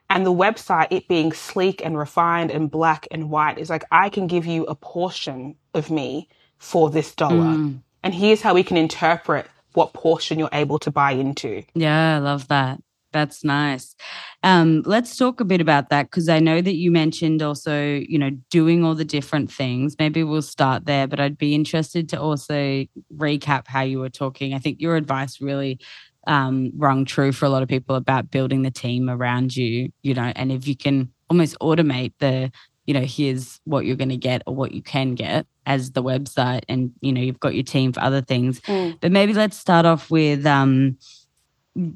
And 0.08 0.24
the 0.24 0.32
website, 0.32 0.88
it 0.90 1.08
being 1.08 1.32
sleek 1.32 1.84
and 1.84 1.98
refined 1.98 2.52
and 2.52 2.70
black 2.70 3.08
and 3.10 3.30
white, 3.30 3.58
is 3.58 3.68
like, 3.68 3.84
I 3.90 4.10
can 4.10 4.28
give 4.28 4.46
you 4.46 4.64
a 4.66 4.76
portion 4.76 5.56
of 5.74 5.90
me 5.90 6.28
for 6.58 6.88
this 6.88 7.12
dollar. 7.14 7.56
Mm. 7.56 7.82
And 8.06 8.14
here's 8.14 8.40
how 8.40 8.54
we 8.54 8.62
can 8.62 8.76
interpret 8.76 9.48
what 9.72 9.92
portion 9.92 10.38
you're 10.38 10.48
able 10.52 10.78
to 10.78 10.92
buy 10.92 11.10
into. 11.10 11.64
Yeah, 11.74 12.14
I 12.14 12.18
love 12.20 12.46
that. 12.46 12.78
That's 13.12 13.42
nice. 13.42 13.96
Um, 14.44 14.84
let's 14.86 15.16
talk 15.16 15.40
a 15.40 15.44
bit 15.44 15.60
about 15.60 15.90
that 15.90 16.08
because 16.08 16.28
I 16.28 16.38
know 16.38 16.60
that 16.60 16.76
you 16.76 16.92
mentioned 16.92 17.42
also, 17.42 17.96
you 18.08 18.16
know, 18.16 18.30
doing 18.48 18.84
all 18.84 18.94
the 18.94 19.04
different 19.04 19.50
things. 19.50 19.96
Maybe 19.98 20.22
we'll 20.22 20.42
start 20.42 20.84
there, 20.84 21.08
but 21.08 21.18
I'd 21.18 21.36
be 21.36 21.52
interested 21.52 22.08
to 22.10 22.20
also 22.20 22.86
recap 23.12 23.66
how 23.66 23.82
you 23.82 23.98
were 23.98 24.08
talking. 24.08 24.54
I 24.54 24.60
think 24.60 24.80
your 24.80 24.94
advice 24.94 25.40
really 25.40 25.80
um, 26.28 26.70
rung 26.76 27.06
true 27.06 27.32
for 27.32 27.46
a 27.46 27.48
lot 27.48 27.64
of 27.64 27.68
people 27.68 27.96
about 27.96 28.30
building 28.30 28.62
the 28.62 28.70
team 28.70 29.10
around 29.10 29.56
you, 29.56 29.90
you 30.02 30.14
know, 30.14 30.32
and 30.36 30.52
if 30.52 30.68
you 30.68 30.76
can 30.76 31.10
almost 31.28 31.58
automate 31.58 32.12
the 32.20 32.52
you 32.86 32.94
know, 32.94 33.04
here's 33.04 33.60
what 33.64 33.84
you're 33.84 33.96
going 33.96 34.10
to 34.10 34.16
get 34.16 34.42
or 34.46 34.54
what 34.54 34.72
you 34.72 34.82
can 34.82 35.14
get 35.14 35.46
as 35.66 35.92
the 35.92 36.02
website, 36.02 36.62
and 36.68 36.92
you 37.00 37.12
know, 37.12 37.20
you've 37.20 37.40
got 37.40 37.54
your 37.54 37.64
team 37.64 37.92
for 37.92 38.00
other 38.00 38.22
things. 38.22 38.60
Mm. 38.60 39.00
But 39.00 39.12
maybe 39.12 39.34
let's 39.34 39.58
start 39.58 39.84
off 39.84 40.10
with 40.10 40.46
um, 40.46 40.96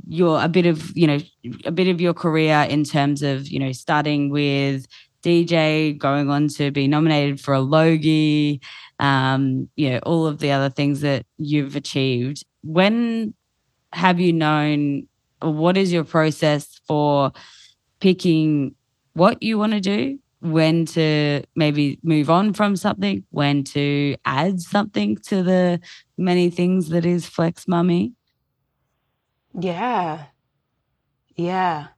your 0.09 0.43
a 0.43 0.49
bit 0.49 0.67
of 0.67 0.97
you 0.97 1.07
know 1.07 1.19
a 1.65 1.71
bit 1.71 1.89
of 1.89 2.01
your 2.01 2.13
career 2.13 2.67
in 2.69 2.85
terms 2.85 3.23
of 3.23 3.49
you 3.49 3.59
know 3.59 3.73
starting 3.73 4.31
with 4.31 4.87
DJ, 5.23 5.97
going 5.97 6.31
on 6.31 6.49
to 6.49 6.71
be 6.71 6.89
nominated 6.89 7.41
for 7.41 7.55
a 7.55 7.61
Logie, 7.61 8.61
um, 8.99 9.69
you 9.77 9.91
know, 9.91 9.99
all 10.05 10.27
of 10.27 10.39
the 10.39 10.51
other 10.51 10.71
things 10.71 11.03
that 11.03 11.27
you've 11.37 11.77
achieved. 11.77 12.45
When 12.63 13.35
have 13.93 14.21
you 14.21 14.33
known? 14.33 15.07
What 15.43 15.77
is 15.77 15.93
your 15.93 16.05
process 16.05 16.81
for 16.87 17.33
picking 18.01 18.75
what 19.15 19.43
you 19.43 19.59
want 19.59 19.73
to 19.73 19.81
do 19.81 20.19
when 20.41 20.87
to 20.87 21.43
maybe 21.55 21.99
move 22.03 22.31
on 22.31 22.53
from 22.53 22.77
something, 22.77 23.25
when 23.31 23.65
to 23.65 24.17
add 24.25 24.61
something 24.61 25.17
to 25.27 25.43
the 25.43 25.81
many 26.17 26.51
things 26.51 26.89
that 26.91 27.05
is 27.05 27.27
FlexMami? 27.27 28.13
Yeah. 29.59 30.25
Yeah. 31.37 31.89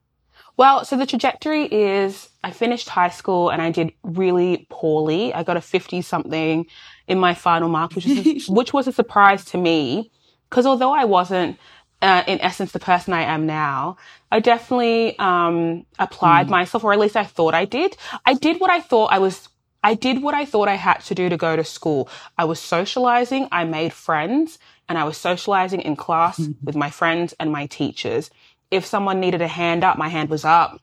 Well, 0.55 0.85
so 0.85 0.97
the 0.97 1.05
trajectory 1.05 1.65
is 1.65 2.29
I 2.43 2.51
finished 2.51 2.89
high 2.89 3.09
school 3.09 3.49
and 3.49 3.61
I 3.61 3.71
did 3.71 3.91
really 4.03 4.67
poorly. 4.69 5.33
I 5.33 5.43
got 5.43 5.57
a 5.57 5.61
50 5.61 6.01
something 6.01 6.65
in 7.07 7.17
my 7.17 7.33
final 7.33 7.69
mark, 7.69 7.93
which, 7.93 8.05
is, 8.05 8.49
which 8.49 8.73
was 8.73 8.87
a 8.87 8.91
surprise 8.91 9.45
to 9.45 9.57
me. 9.57 10.11
Because 10.49 10.65
although 10.67 10.91
I 10.91 11.05
wasn't 11.05 11.57
uh, 12.03 12.23
in 12.27 12.41
essence, 12.41 12.73
the 12.73 12.79
person 12.79 13.13
I 13.13 13.23
am 13.23 13.45
now, 13.45 13.97
I 14.29 14.41
definitely 14.41 15.17
um, 15.17 15.85
applied 15.97 16.47
mm. 16.47 16.51
myself, 16.51 16.83
or 16.83 16.91
at 16.91 16.99
least 16.99 17.15
I 17.15 17.23
thought 17.23 17.53
I 17.53 17.63
did. 17.63 17.95
I 18.25 18.33
did 18.33 18.59
what 18.59 18.69
I 18.69 18.81
thought 18.81 19.07
I 19.07 19.19
was. 19.19 19.47
I 19.85 19.95
did 19.95 20.21
what 20.21 20.33
I 20.33 20.45
thought 20.45 20.67
I 20.67 20.75
had 20.75 20.99
to 21.05 21.15
do 21.15 21.29
to 21.29 21.37
go 21.37 21.55
to 21.55 21.63
school. 21.63 22.09
I 22.37 22.45
was 22.45 22.59
socializing. 22.59 23.47
I 23.51 23.63
made 23.63 23.93
friends, 23.93 24.59
and 24.89 24.97
I 24.97 25.05
was 25.05 25.17
socializing 25.17 25.81
in 25.81 25.95
class 25.95 26.39
mm-hmm. 26.39 26.65
with 26.65 26.75
my 26.75 26.89
friends 26.89 27.33
and 27.39 27.51
my 27.51 27.67
teachers. 27.67 28.29
If 28.69 28.85
someone 28.85 29.21
needed 29.21 29.41
a 29.41 29.47
hand 29.47 29.83
up, 29.83 29.97
my 29.97 30.09
hand 30.09 30.29
was 30.29 30.43
up. 30.43 30.81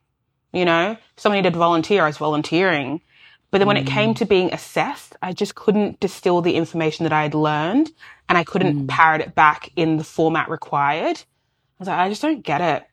You 0.52 0.64
know, 0.64 0.92
if 0.92 1.22
someone 1.22 1.38
needed 1.38 1.52
to 1.52 1.58
volunteer, 1.58 2.02
I 2.02 2.06
was 2.06 2.18
volunteering. 2.18 3.02
But 3.50 3.58
then 3.58 3.66
when 3.66 3.76
mm. 3.76 3.82
it 3.82 3.86
came 3.86 4.14
mm. 4.14 4.16
to 4.18 4.26
being 4.26 4.52
assessed, 4.52 5.16
I 5.22 5.32
just 5.32 5.54
couldn't 5.54 6.00
distill 6.00 6.40
the 6.40 6.54
information 6.54 7.04
that 7.04 7.12
I 7.12 7.22
had 7.22 7.34
learned 7.34 7.90
and 8.28 8.38
I 8.38 8.44
couldn't 8.44 8.86
mm. 8.86 8.88
parrot 8.88 9.22
it 9.22 9.34
back 9.34 9.70
in 9.76 9.96
the 9.96 10.04
format 10.04 10.48
required. 10.48 11.16
I 11.16 11.80
was 11.80 11.88
like, 11.88 11.98
I 11.98 12.08
just 12.08 12.22
don't 12.22 12.42
get 12.42 12.60
it. 12.60 12.84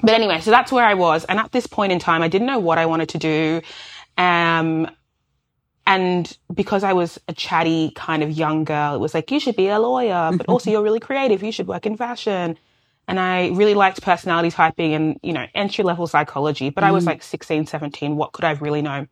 But 0.00 0.14
anyway, 0.14 0.40
so 0.40 0.50
that's 0.50 0.70
where 0.70 0.84
I 0.84 0.94
was. 0.94 1.24
And 1.24 1.38
at 1.38 1.52
this 1.52 1.66
point 1.66 1.92
in 1.92 1.98
time, 1.98 2.22
I 2.22 2.28
didn't 2.28 2.46
know 2.46 2.58
what 2.58 2.78
I 2.78 2.86
wanted 2.86 3.08
to 3.10 3.18
do. 3.18 3.60
Um, 4.16 4.88
and 5.86 6.36
because 6.52 6.84
I 6.84 6.92
was 6.92 7.18
a 7.28 7.32
chatty 7.32 7.92
kind 7.94 8.22
of 8.22 8.30
young 8.30 8.64
girl, 8.64 8.94
it 8.94 8.98
was 8.98 9.12
like, 9.12 9.30
you 9.30 9.40
should 9.40 9.56
be 9.56 9.68
a 9.68 9.78
lawyer, 9.78 10.30
but 10.36 10.48
also 10.48 10.70
you're 10.70 10.82
really 10.82 11.00
creative. 11.00 11.42
You 11.42 11.52
should 11.52 11.66
work 11.66 11.84
in 11.84 11.96
fashion. 11.96 12.58
And 13.06 13.20
I 13.20 13.48
really 13.48 13.74
liked 13.74 14.00
personality 14.02 14.50
typing 14.50 14.94
and, 14.94 15.20
you 15.22 15.32
know, 15.32 15.46
entry 15.54 15.84
level 15.84 16.06
psychology, 16.06 16.70
but 16.70 16.84
mm. 16.84 16.86
I 16.86 16.90
was 16.90 17.04
mm. 17.04 17.08
like 17.08 17.22
16, 17.22 17.66
17. 17.66 18.16
What 18.16 18.32
could 18.32 18.44
I 18.44 18.52
really 18.52 18.80
know? 18.80 19.06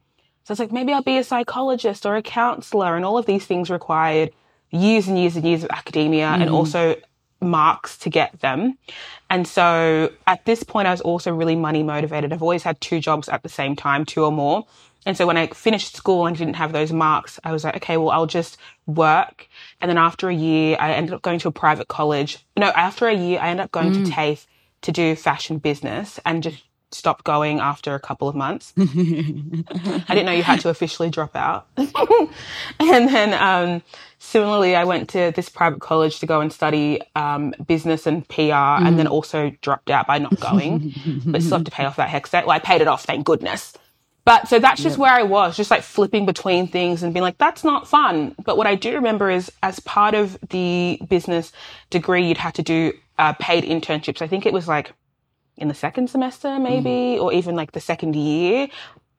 So 0.44 0.52
it's 0.52 0.58
like, 0.60 0.72
maybe 0.72 0.92
I'll 0.92 1.02
be 1.02 1.18
a 1.18 1.24
psychologist 1.24 2.04
or 2.04 2.16
a 2.16 2.22
counselor 2.22 2.96
and 2.96 3.04
all 3.04 3.18
of 3.18 3.26
these 3.26 3.46
things 3.46 3.70
required 3.70 4.32
years 4.70 5.06
and 5.06 5.18
years 5.18 5.36
and 5.36 5.44
years 5.44 5.62
of 5.64 5.70
academia 5.70 6.26
mm. 6.26 6.40
and 6.40 6.50
also 6.50 6.96
marks 7.40 7.98
to 7.98 8.10
get 8.10 8.40
them. 8.40 8.78
And 9.28 9.46
so 9.46 10.12
at 10.26 10.44
this 10.44 10.62
point, 10.62 10.88
I 10.88 10.90
was 10.90 11.00
also 11.00 11.32
really 11.32 11.56
money 11.56 11.82
motivated. 11.82 12.32
I've 12.32 12.42
always 12.42 12.62
had 12.62 12.80
two 12.80 13.00
jobs 13.00 13.28
at 13.28 13.42
the 13.42 13.48
same 13.48 13.76
time, 13.76 14.04
two 14.04 14.24
or 14.24 14.32
more. 14.32 14.66
And 15.04 15.16
so 15.16 15.26
when 15.26 15.36
I 15.36 15.48
finished 15.48 15.96
school 15.96 16.26
and 16.26 16.36
didn't 16.36 16.54
have 16.54 16.72
those 16.72 16.92
marks, 16.92 17.40
I 17.42 17.52
was 17.52 17.64
like, 17.64 17.76
okay, 17.76 17.96
well, 17.96 18.10
I'll 18.10 18.26
just 18.26 18.56
work. 18.86 19.48
And 19.80 19.88
then 19.88 19.98
after 19.98 20.28
a 20.28 20.34
year, 20.34 20.76
I 20.78 20.92
ended 20.92 21.14
up 21.14 21.22
going 21.22 21.40
to 21.40 21.48
a 21.48 21.52
private 21.52 21.88
college. 21.88 22.38
No, 22.56 22.68
after 22.68 23.08
a 23.08 23.14
year, 23.14 23.40
I 23.40 23.48
ended 23.48 23.64
up 23.64 23.72
going 23.72 23.92
mm. 23.92 24.04
to 24.04 24.10
TAFE 24.10 24.46
to 24.82 24.92
do 24.92 25.16
fashion 25.16 25.58
business 25.58 26.20
and 26.24 26.42
just 26.42 26.62
stopped 26.94 27.24
going 27.24 27.60
after 27.60 27.94
a 27.94 28.00
couple 28.00 28.28
of 28.28 28.34
months. 28.34 28.72
I 28.78 28.84
didn't 28.84 30.26
know 30.26 30.32
you 30.32 30.42
had 30.42 30.60
to 30.60 30.68
officially 30.68 31.10
drop 31.10 31.34
out. 31.34 31.66
and 31.76 33.08
then 33.08 33.34
um, 33.34 33.82
similarly, 34.18 34.76
I 34.76 34.84
went 34.84 35.08
to 35.10 35.32
this 35.34 35.48
private 35.48 35.80
college 35.80 36.20
to 36.20 36.26
go 36.26 36.40
and 36.40 36.52
study 36.52 37.00
um, 37.16 37.54
business 37.66 38.06
and 38.06 38.26
PR, 38.28 38.34
mm. 38.34 38.86
and 38.86 38.98
then 38.98 39.06
also 39.06 39.50
dropped 39.60 39.90
out 39.90 40.06
by 40.06 40.18
not 40.18 40.38
going, 40.40 40.94
but 41.26 41.42
still 41.42 41.58
have 41.58 41.64
to 41.64 41.70
pay 41.70 41.84
off 41.84 41.96
that 41.96 42.08
HECS 42.08 42.30
debt. 42.30 42.46
Well, 42.46 42.56
I 42.56 42.58
paid 42.58 42.80
it 42.80 42.88
off, 42.88 43.04
thank 43.04 43.24
goodness. 43.26 43.74
But 44.24 44.46
so 44.46 44.60
that's 44.60 44.80
just 44.80 44.94
yep. 44.94 45.00
where 45.00 45.12
I 45.12 45.24
was, 45.24 45.56
just 45.56 45.70
like 45.70 45.82
flipping 45.82 46.26
between 46.26 46.68
things 46.68 47.02
and 47.02 47.12
being 47.12 47.22
like, 47.24 47.38
that's 47.38 47.64
not 47.64 47.88
fun. 47.88 48.36
But 48.44 48.56
what 48.56 48.68
I 48.68 48.76
do 48.76 48.94
remember 48.94 49.30
is 49.30 49.50
as 49.62 49.80
part 49.80 50.14
of 50.14 50.38
the 50.50 51.00
business 51.08 51.52
degree, 51.90 52.28
you'd 52.28 52.38
have 52.38 52.52
to 52.54 52.62
do 52.62 52.92
uh, 53.18 53.32
paid 53.34 53.64
internships. 53.64 54.22
I 54.22 54.28
think 54.28 54.46
it 54.46 54.52
was 54.52 54.68
like 54.68 54.92
in 55.56 55.68
the 55.68 55.74
second 55.74 56.08
semester, 56.08 56.58
maybe, 56.58 57.16
mm. 57.18 57.22
or 57.22 57.32
even 57.32 57.54
like 57.54 57.72
the 57.72 57.80
second 57.80 58.16
year. 58.16 58.68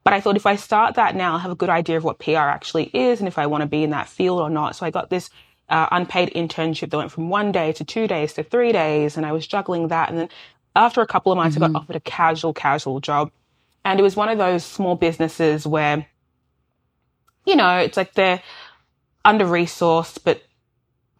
But 0.03 0.13
I 0.13 0.19
thought 0.19 0.35
if 0.35 0.45
I 0.45 0.55
start 0.55 0.95
that 0.95 1.15
now, 1.15 1.33
I'll 1.33 1.39
have 1.39 1.51
a 1.51 1.55
good 1.55 1.69
idea 1.69 1.97
of 1.97 2.03
what 2.03 2.19
PR 2.19 2.49
actually 2.51 2.85
is 2.93 3.19
and 3.19 3.27
if 3.27 3.37
I 3.37 3.47
want 3.47 3.61
to 3.61 3.67
be 3.67 3.83
in 3.83 3.91
that 3.91 4.09
field 4.09 4.39
or 4.39 4.49
not. 4.49 4.75
So 4.75 4.85
I 4.85 4.91
got 4.91 5.09
this 5.09 5.29
uh, 5.69 5.87
unpaid 5.91 6.31
internship 6.35 6.89
that 6.89 6.97
went 6.97 7.11
from 7.11 7.29
one 7.29 7.51
day 7.51 7.71
to 7.73 7.85
two 7.85 8.07
days 8.07 8.33
to 8.33 8.43
three 8.43 8.73
days, 8.73 9.15
and 9.15 9.25
I 9.25 9.31
was 9.31 9.47
juggling 9.47 9.87
that. 9.87 10.09
And 10.09 10.17
then 10.17 10.29
after 10.75 11.01
a 11.01 11.07
couple 11.07 11.31
of 11.31 11.37
months, 11.37 11.55
mm-hmm. 11.55 11.63
I 11.63 11.67
got 11.67 11.69
mm-hmm. 11.69 11.83
offered 11.83 11.95
a 11.95 12.01
casual, 12.01 12.53
casual 12.53 12.99
job 12.99 13.31
and 13.85 13.99
it 13.99 14.03
was 14.03 14.15
one 14.15 14.29
of 14.29 14.37
those 14.37 14.63
small 14.63 14.95
businesses 14.95 15.67
where, 15.67 16.07
you 17.45 17.55
know, 17.55 17.77
it's 17.77 17.97
like 17.97 18.13
they're 18.13 18.41
under 19.25 19.45
resourced, 19.45 20.19
but 20.23 20.41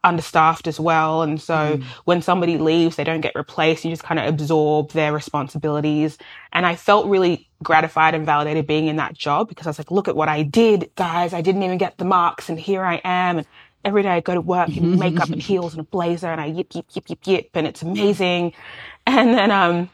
understaffed 0.03 0.67
as 0.67 0.79
well. 0.79 1.21
And 1.21 1.41
so 1.41 1.77
mm. 1.77 1.83
when 2.05 2.21
somebody 2.21 2.57
leaves, 2.57 2.95
they 2.95 3.03
don't 3.03 3.21
get 3.21 3.35
replaced. 3.35 3.85
You 3.85 3.91
just 3.91 4.03
kind 4.03 4.19
of 4.19 4.27
absorb 4.27 4.91
their 4.91 5.13
responsibilities. 5.13 6.17
And 6.51 6.65
I 6.65 6.75
felt 6.75 7.07
really 7.07 7.47
gratified 7.61 8.13
and 8.13 8.25
validated 8.25 8.67
being 8.67 8.87
in 8.87 8.97
that 8.97 9.13
job 9.13 9.47
because 9.47 9.65
I 9.65 9.69
was 9.69 9.79
like, 9.79 9.91
look 9.91 10.07
at 10.07 10.15
what 10.15 10.29
I 10.29 10.43
did, 10.43 10.91
guys. 10.95 11.33
I 11.33 11.41
didn't 11.41 11.63
even 11.63 11.77
get 11.77 11.97
the 11.97 12.05
marks 12.05 12.49
and 12.49 12.59
here 12.59 12.83
I 12.83 13.01
am. 13.03 13.37
And 13.39 13.47
every 13.85 14.03
day 14.03 14.09
I 14.09 14.19
go 14.19 14.33
to 14.33 14.41
work 14.41 14.75
in 14.75 14.99
makeup 14.99 15.29
and 15.29 15.41
heels 15.41 15.73
and 15.73 15.81
a 15.81 15.85
blazer 15.85 16.27
and 16.27 16.41
I 16.41 16.47
yip, 16.47 16.75
yip, 16.75 16.85
yip, 16.93 17.09
yip, 17.09 17.19
yip. 17.25 17.49
And 17.53 17.65
it's 17.65 17.81
amazing. 17.81 18.53
And 19.07 19.33
then, 19.33 19.51
um, 19.51 19.89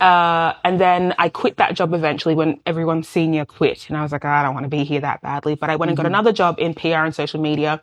uh, 0.00 0.54
and 0.64 0.80
then 0.80 1.14
I 1.18 1.28
quit 1.28 1.58
that 1.58 1.74
job 1.74 1.94
eventually 1.94 2.34
when 2.34 2.60
everyone 2.66 3.04
senior 3.04 3.44
quit. 3.44 3.88
And 3.88 3.96
I 3.96 4.02
was 4.02 4.12
like, 4.12 4.24
oh, 4.24 4.28
I 4.28 4.42
don't 4.42 4.54
want 4.54 4.64
to 4.64 4.70
be 4.70 4.82
here 4.82 5.00
that 5.00 5.20
badly. 5.20 5.54
But 5.54 5.70
I 5.70 5.76
went 5.76 5.90
and 5.90 5.96
got 5.96 6.02
mm-hmm. 6.02 6.14
another 6.14 6.32
job 6.32 6.56
in 6.58 6.74
PR 6.74 7.04
and 7.04 7.14
social 7.14 7.40
media 7.40 7.82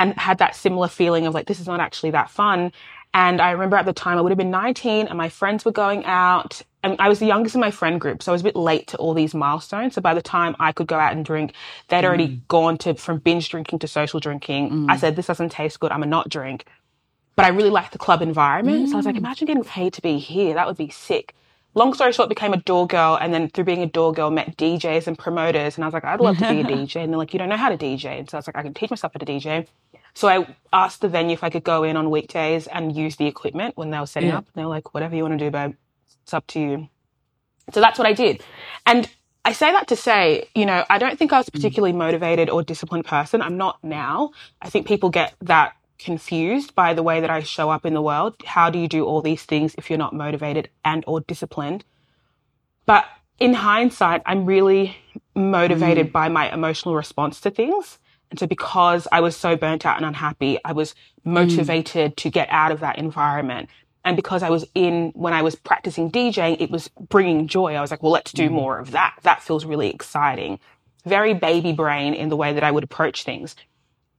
and 0.00 0.18
had 0.18 0.38
that 0.38 0.56
similar 0.56 0.88
feeling 0.88 1.26
of 1.26 1.34
like, 1.34 1.46
this 1.46 1.60
is 1.60 1.66
not 1.66 1.78
actually 1.78 2.10
that 2.12 2.30
fun. 2.30 2.72
And 3.12 3.40
I 3.40 3.50
remember 3.50 3.76
at 3.76 3.84
the 3.84 3.92
time 3.92 4.16
I 4.16 4.22
would 4.22 4.30
have 4.30 4.38
been 4.38 4.50
19 4.50 5.08
and 5.08 5.18
my 5.18 5.28
friends 5.28 5.64
were 5.64 5.72
going 5.72 6.04
out 6.06 6.62
and 6.82 6.96
I 6.98 7.10
was 7.10 7.18
the 7.18 7.26
youngest 7.26 7.54
in 7.54 7.60
my 7.60 7.70
friend 7.70 8.00
group. 8.00 8.22
So 8.22 8.32
I 8.32 8.34
was 8.34 8.40
a 8.40 8.44
bit 8.44 8.56
late 8.56 8.86
to 8.88 8.96
all 8.96 9.12
these 9.12 9.34
milestones. 9.34 9.94
So 9.94 10.00
by 10.00 10.14
the 10.14 10.22
time 10.22 10.56
I 10.58 10.72
could 10.72 10.86
go 10.86 10.98
out 10.98 11.12
and 11.12 11.22
drink, 11.22 11.52
they'd 11.88 12.02
mm. 12.02 12.04
already 12.04 12.40
gone 12.48 12.78
to 12.78 12.94
from 12.94 13.18
binge 13.18 13.50
drinking 13.50 13.80
to 13.80 13.88
social 13.88 14.20
drinking. 14.20 14.70
Mm. 14.70 14.90
I 14.90 14.96
said, 14.96 15.16
this 15.16 15.26
doesn't 15.26 15.52
taste 15.52 15.78
good. 15.80 15.92
I'm 15.92 16.02
a 16.02 16.06
not 16.06 16.30
drink. 16.30 16.64
But 17.36 17.44
I 17.44 17.48
really 17.48 17.70
liked 17.70 17.92
the 17.92 17.98
club 17.98 18.22
environment. 18.22 18.86
Mm. 18.86 18.88
So 18.88 18.94
I 18.94 18.96
was 18.96 19.06
like, 19.06 19.16
mm. 19.16 19.18
imagine 19.18 19.46
getting 19.46 19.64
paid 19.64 19.92
to 19.94 20.00
be 20.00 20.18
here. 20.18 20.54
That 20.54 20.66
would 20.66 20.78
be 20.78 20.88
sick 20.88 21.34
long 21.74 21.94
story 21.94 22.12
short, 22.12 22.28
became 22.28 22.52
a 22.52 22.58
door 22.58 22.86
girl, 22.86 23.16
and 23.20 23.32
then 23.32 23.48
through 23.48 23.64
being 23.64 23.82
a 23.82 23.86
door 23.86 24.12
girl, 24.12 24.30
met 24.30 24.56
DJs 24.56 25.06
and 25.06 25.18
promoters, 25.18 25.76
and 25.76 25.84
I 25.84 25.86
was 25.86 25.94
like, 25.94 26.04
I'd 26.04 26.20
love 26.20 26.38
to 26.38 26.48
be 26.48 26.60
a 26.60 26.64
DJ, 26.76 26.96
and 26.96 27.12
they're 27.12 27.18
like, 27.18 27.32
you 27.32 27.38
don't 27.38 27.48
know 27.48 27.56
how 27.56 27.68
to 27.68 27.76
DJ, 27.76 28.18
and 28.18 28.28
so 28.28 28.36
I 28.36 28.40
was 28.40 28.46
like, 28.46 28.56
I 28.56 28.62
can 28.62 28.74
teach 28.74 28.90
myself 28.90 29.12
how 29.12 29.18
to 29.18 29.26
DJ. 29.26 29.66
So 30.20 30.28
I 30.28 30.46
asked 30.72 31.00
the 31.00 31.08
venue 31.08 31.32
if 31.32 31.42
I 31.42 31.50
could 31.50 31.64
go 31.64 31.82
in 31.82 31.96
on 31.96 32.10
weekdays 32.10 32.66
and 32.66 32.94
use 32.94 33.16
the 33.16 33.26
equipment 33.26 33.76
when 33.76 33.90
they 33.90 33.98
were 33.98 34.06
setting 34.06 34.28
yeah. 34.28 34.38
up. 34.38 34.46
And 34.46 34.54
they 34.54 34.64
were 34.64 34.70
like, 34.70 34.92
whatever 34.92 35.16
you 35.16 35.22
want 35.22 35.38
to 35.38 35.44
do, 35.44 35.50
babe, 35.50 35.74
it's 36.22 36.34
up 36.34 36.46
to 36.48 36.60
you. 36.60 36.88
So 37.72 37.80
that's 37.80 37.98
what 37.98 38.06
I 38.06 38.12
did, 38.12 38.42
and 38.84 39.08
I 39.44 39.52
say 39.52 39.70
that 39.72 39.88
to 39.88 39.96
say, 39.96 40.48
you 40.54 40.66
know, 40.66 40.84
I 40.90 40.98
don't 40.98 41.18
think 41.18 41.32
I 41.32 41.38
was 41.38 41.48
a 41.48 41.50
particularly 41.50 41.92
motivated 41.92 42.50
or 42.50 42.62
disciplined 42.62 43.04
person. 43.04 43.40
I'm 43.40 43.56
not 43.56 43.82
now. 43.82 44.32
I 44.60 44.68
think 44.68 44.86
people 44.86 45.08
get 45.08 45.34
that 45.40 45.76
confused 45.98 46.74
by 46.74 46.92
the 46.94 47.02
way 47.02 47.20
that 47.20 47.30
I 47.30 47.40
show 47.42 47.70
up 47.70 47.86
in 47.86 47.94
the 47.94 48.02
world. 48.02 48.34
How 48.44 48.70
do 48.70 48.78
you 48.78 48.88
do 48.88 49.06
all 49.06 49.22
these 49.22 49.44
things 49.44 49.74
if 49.78 49.88
you're 49.88 49.98
not 49.98 50.12
motivated 50.12 50.68
and 50.84 51.04
or 51.06 51.20
disciplined? 51.20 51.84
But 52.86 53.06
in 53.38 53.54
hindsight, 53.54 54.22
I'm 54.26 54.44
really 54.46 54.96
motivated 55.34 56.08
mm. 56.08 56.12
by 56.12 56.28
my 56.28 56.52
emotional 56.52 56.94
response 56.96 57.40
to 57.42 57.50
things. 57.50 57.99
And 58.30 58.38
so 58.38 58.46
because 58.46 59.08
I 59.10 59.20
was 59.20 59.36
so 59.36 59.56
burnt 59.56 59.84
out 59.84 59.96
and 59.96 60.06
unhappy, 60.06 60.58
I 60.64 60.72
was 60.72 60.94
motivated 61.24 62.12
mm. 62.12 62.16
to 62.16 62.30
get 62.30 62.48
out 62.50 62.72
of 62.72 62.80
that 62.80 62.98
environment. 62.98 63.68
And 64.04 64.16
because 64.16 64.42
I 64.42 64.50
was 64.50 64.64
in, 64.74 65.12
when 65.14 65.32
I 65.32 65.42
was 65.42 65.56
practicing 65.56 66.10
DJing, 66.10 66.60
it 66.60 66.70
was 66.70 66.88
bringing 67.08 67.48
joy. 67.48 67.74
I 67.74 67.80
was 67.80 67.90
like, 67.90 68.02
well, 68.02 68.12
let's 68.12 68.32
do 68.32 68.48
mm. 68.48 68.52
more 68.52 68.78
of 68.78 68.92
that. 68.92 69.16
That 69.22 69.42
feels 69.42 69.64
really 69.64 69.90
exciting. 69.90 70.58
Very 71.04 71.34
baby 71.34 71.72
brain 71.72 72.14
in 72.14 72.28
the 72.28 72.36
way 72.36 72.52
that 72.52 72.64
I 72.64 72.70
would 72.70 72.84
approach 72.84 73.24
things. 73.24 73.56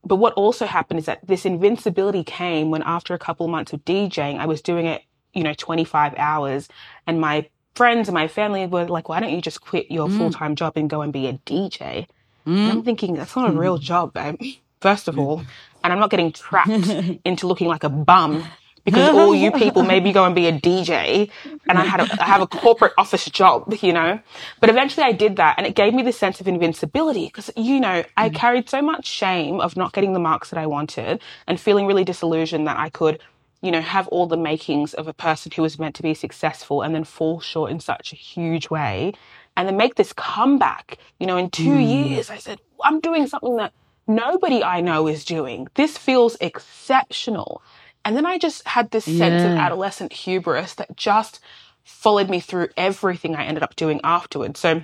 But 0.03 0.17
what 0.17 0.33
also 0.33 0.65
happened 0.65 0.99
is 0.99 1.05
that 1.05 1.25
this 1.25 1.45
invincibility 1.45 2.23
came 2.23 2.69
when 2.69 2.81
after 2.83 3.13
a 3.13 3.19
couple 3.19 3.45
of 3.45 3.51
months 3.51 3.71
of 3.73 3.85
DJing, 3.85 4.39
I 4.39 4.45
was 4.45 4.61
doing 4.61 4.87
it, 4.87 5.03
you 5.33 5.43
know, 5.43 5.53
25 5.53 6.15
hours 6.17 6.67
and 7.07 7.21
my 7.21 7.47
friends 7.75 8.07
and 8.07 8.15
my 8.15 8.27
family 8.27 8.65
were 8.67 8.87
like, 8.87 9.09
why 9.09 9.19
don't 9.19 9.31
you 9.31 9.41
just 9.41 9.61
quit 9.61 9.89
your 9.89 10.07
mm. 10.07 10.17
full-time 10.17 10.55
job 10.55 10.73
and 10.75 10.89
go 10.89 11.01
and 11.01 11.13
be 11.13 11.27
a 11.27 11.33
DJ? 11.33 12.07
Mm. 12.45 12.69
I'm 12.69 12.83
thinking 12.83 13.15
that's 13.15 13.35
not 13.35 13.49
a 13.49 13.53
real 13.53 13.77
mm. 13.77 13.81
job, 13.81 14.13
babe. 14.13 14.39
First 14.81 15.07
of 15.07 15.19
all, 15.19 15.43
and 15.83 15.93
I'm 15.93 15.99
not 15.99 16.09
getting 16.09 16.31
trapped 16.31 16.69
into 17.25 17.47
looking 17.47 17.67
like 17.67 17.83
a 17.83 17.89
bum 17.89 18.43
because 18.83 19.09
all 19.09 19.35
you 19.35 19.51
people 19.51 19.83
maybe 19.83 20.11
go 20.11 20.25
and 20.25 20.33
be 20.33 20.47
a 20.47 20.51
DJ 20.51 21.29
and 21.69 21.77
I 21.77 21.85
had 21.85 21.99
a, 21.99 22.21
I 22.21 22.25
have 22.25 22.41
a 22.41 22.47
corporate 22.47 22.93
office 22.97 23.25
job, 23.25 23.73
you 23.81 23.93
know. 23.93 24.19
But 24.59 24.69
eventually 24.69 25.05
I 25.05 25.11
did 25.11 25.35
that 25.35 25.55
and 25.57 25.67
it 25.67 25.75
gave 25.75 25.93
me 25.93 26.01
this 26.03 26.17
sense 26.17 26.41
of 26.41 26.47
invincibility 26.47 27.25
because, 27.25 27.51
you 27.55 27.79
know, 27.79 28.03
I 28.17 28.29
mm. 28.29 28.35
carried 28.35 28.69
so 28.69 28.81
much 28.81 29.05
shame 29.05 29.59
of 29.59 29.77
not 29.77 29.93
getting 29.93 30.13
the 30.13 30.19
marks 30.19 30.49
that 30.49 30.57
I 30.57 30.65
wanted 30.65 31.21
and 31.47 31.59
feeling 31.59 31.85
really 31.85 32.03
disillusioned 32.03 32.65
that 32.67 32.77
I 32.77 32.89
could, 32.89 33.21
you 33.61 33.71
know, 33.71 33.81
have 33.81 34.07
all 34.07 34.25
the 34.25 34.37
makings 34.37 34.95
of 34.95 35.07
a 35.07 35.13
person 35.13 35.51
who 35.55 35.61
was 35.61 35.77
meant 35.77 35.95
to 35.95 36.03
be 36.03 36.15
successful 36.15 36.81
and 36.81 36.95
then 36.95 37.03
fall 37.03 37.39
short 37.39 37.69
in 37.69 37.79
such 37.79 38.13
a 38.13 38.15
huge 38.15 38.69
way 38.71 39.13
and 39.57 39.67
then 39.67 39.77
make 39.77 39.95
this 39.95 40.13
comeback, 40.13 40.97
you 41.19 41.27
know, 41.27 41.37
in 41.37 41.49
two 41.49 41.75
mm. 41.75 42.09
years. 42.09 42.29
I 42.29 42.37
said, 42.37 42.59
I'm 42.83 42.99
doing 42.99 43.27
something 43.27 43.57
that 43.57 43.73
nobody 44.07 44.63
I 44.63 44.81
know 44.81 45.07
is 45.07 45.25
doing. 45.25 45.67
This 45.75 45.97
feels 45.97 46.37
exceptional. 46.41 47.61
And 48.03 48.15
then 48.15 48.25
I 48.25 48.37
just 48.37 48.67
had 48.67 48.91
this 48.91 49.05
sense 49.05 49.43
yeah. 49.43 49.51
of 49.51 49.57
adolescent 49.57 50.13
hubris 50.13 50.75
that 50.75 50.95
just 50.95 51.39
followed 51.83 52.29
me 52.29 52.39
through 52.39 52.69
everything 52.77 53.35
I 53.35 53.45
ended 53.45 53.63
up 53.63 53.75
doing 53.75 54.01
afterwards. 54.03 54.59
So 54.59 54.81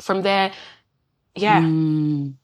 from 0.00 0.22
there, 0.22 0.52
yeah. 1.34 1.62
Mm. 1.62 2.34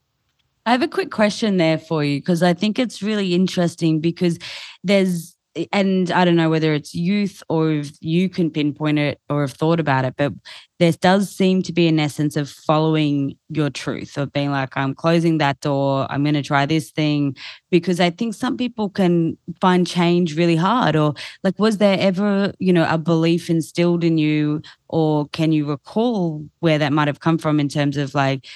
I 0.65 0.71
have 0.71 0.81
a 0.81 0.87
quick 0.87 1.11
question 1.11 1.57
there 1.57 1.77
for 1.77 2.03
you 2.03 2.19
because 2.19 2.43
I 2.43 2.53
think 2.53 2.77
it's 2.77 3.01
really 3.01 3.33
interesting 3.33 3.99
because 3.99 4.37
there's 4.83 5.35
and 5.73 6.11
I 6.11 6.23
don't 6.23 6.37
know 6.37 6.49
whether 6.49 6.73
it's 6.73 6.95
youth 6.95 7.43
or 7.49 7.71
if 7.71 7.91
you 7.99 8.29
can 8.29 8.49
pinpoint 8.49 8.99
it 8.99 9.19
or 9.29 9.41
have 9.41 9.51
thought 9.51 9.79
about 9.79 10.05
it, 10.05 10.15
but 10.15 10.31
there 10.79 10.93
does 10.93 11.29
seem 11.29 11.61
to 11.63 11.73
be 11.73 11.87
an 11.87 11.99
essence 11.99 12.37
of 12.37 12.49
following 12.49 13.37
your 13.49 13.69
truth, 13.69 14.17
of 14.17 14.31
being 14.31 14.51
like, 14.51 14.77
I'm 14.77 14.95
closing 14.95 15.39
that 15.39 15.59
door, 15.59 16.07
I'm 16.09 16.23
going 16.23 16.35
to 16.35 16.41
try 16.41 16.65
this 16.65 16.91
thing. 16.91 17.35
Because 17.69 17.99
I 17.99 18.09
think 18.09 18.33
some 18.33 18.55
people 18.55 18.89
can 18.89 19.37
find 19.59 19.85
change 19.85 20.37
really 20.37 20.55
hard. 20.55 20.95
Or, 20.95 21.13
like, 21.43 21.59
was 21.59 21.77
there 21.79 21.97
ever, 21.99 22.53
you 22.59 22.71
know, 22.71 22.87
a 22.89 22.97
belief 22.97 23.49
instilled 23.49 24.03
in 24.03 24.17
you, 24.17 24.61
or 24.87 25.27
can 25.29 25.51
you 25.51 25.65
recall 25.65 26.45
where 26.59 26.79
that 26.79 26.93
might 26.93 27.07
have 27.09 27.19
come 27.19 27.37
from 27.37 27.59
in 27.59 27.67
terms 27.67 27.97
of 27.97 28.15
like, 28.15 28.47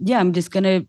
yeah, 0.00 0.18
I'm 0.18 0.32
just 0.32 0.50
going 0.50 0.64
to, 0.64 0.86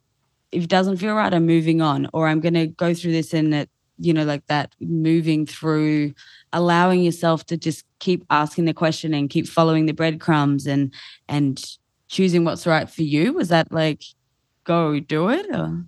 if 0.51 0.63
it 0.63 0.69
doesn't 0.69 0.97
feel 0.97 1.13
right, 1.13 1.33
I'm 1.33 1.45
moving 1.45 1.81
on, 1.81 2.09
or 2.11 2.27
I'm 2.27 2.39
going 2.39 2.55
to 2.55 2.67
go 2.67 2.93
through 2.93 3.11
this 3.11 3.33
and 3.33 3.53
it 3.53 3.69
you 4.01 4.13
know, 4.13 4.23
like 4.23 4.45
that 4.47 4.73
moving 4.79 5.45
through, 5.45 6.13
allowing 6.53 7.03
yourself 7.03 7.45
to 7.47 7.57
just 7.57 7.85
keep 7.99 8.25
asking 8.29 8.65
the 8.65 8.73
question 8.73 9.13
and 9.13 9.29
keep 9.29 9.47
following 9.47 9.85
the 9.85 9.93
breadcrumbs 9.93 10.67
and 10.67 10.93
and 11.27 11.63
choosing 12.07 12.43
what's 12.43 12.67
right 12.67 12.89
for 12.89 13.03
you? 13.03 13.33
Was 13.33 13.49
that 13.49 13.71
like 13.71 14.03
go 14.63 14.99
do 14.99 15.29
it 15.29 15.47
or? 15.53 15.85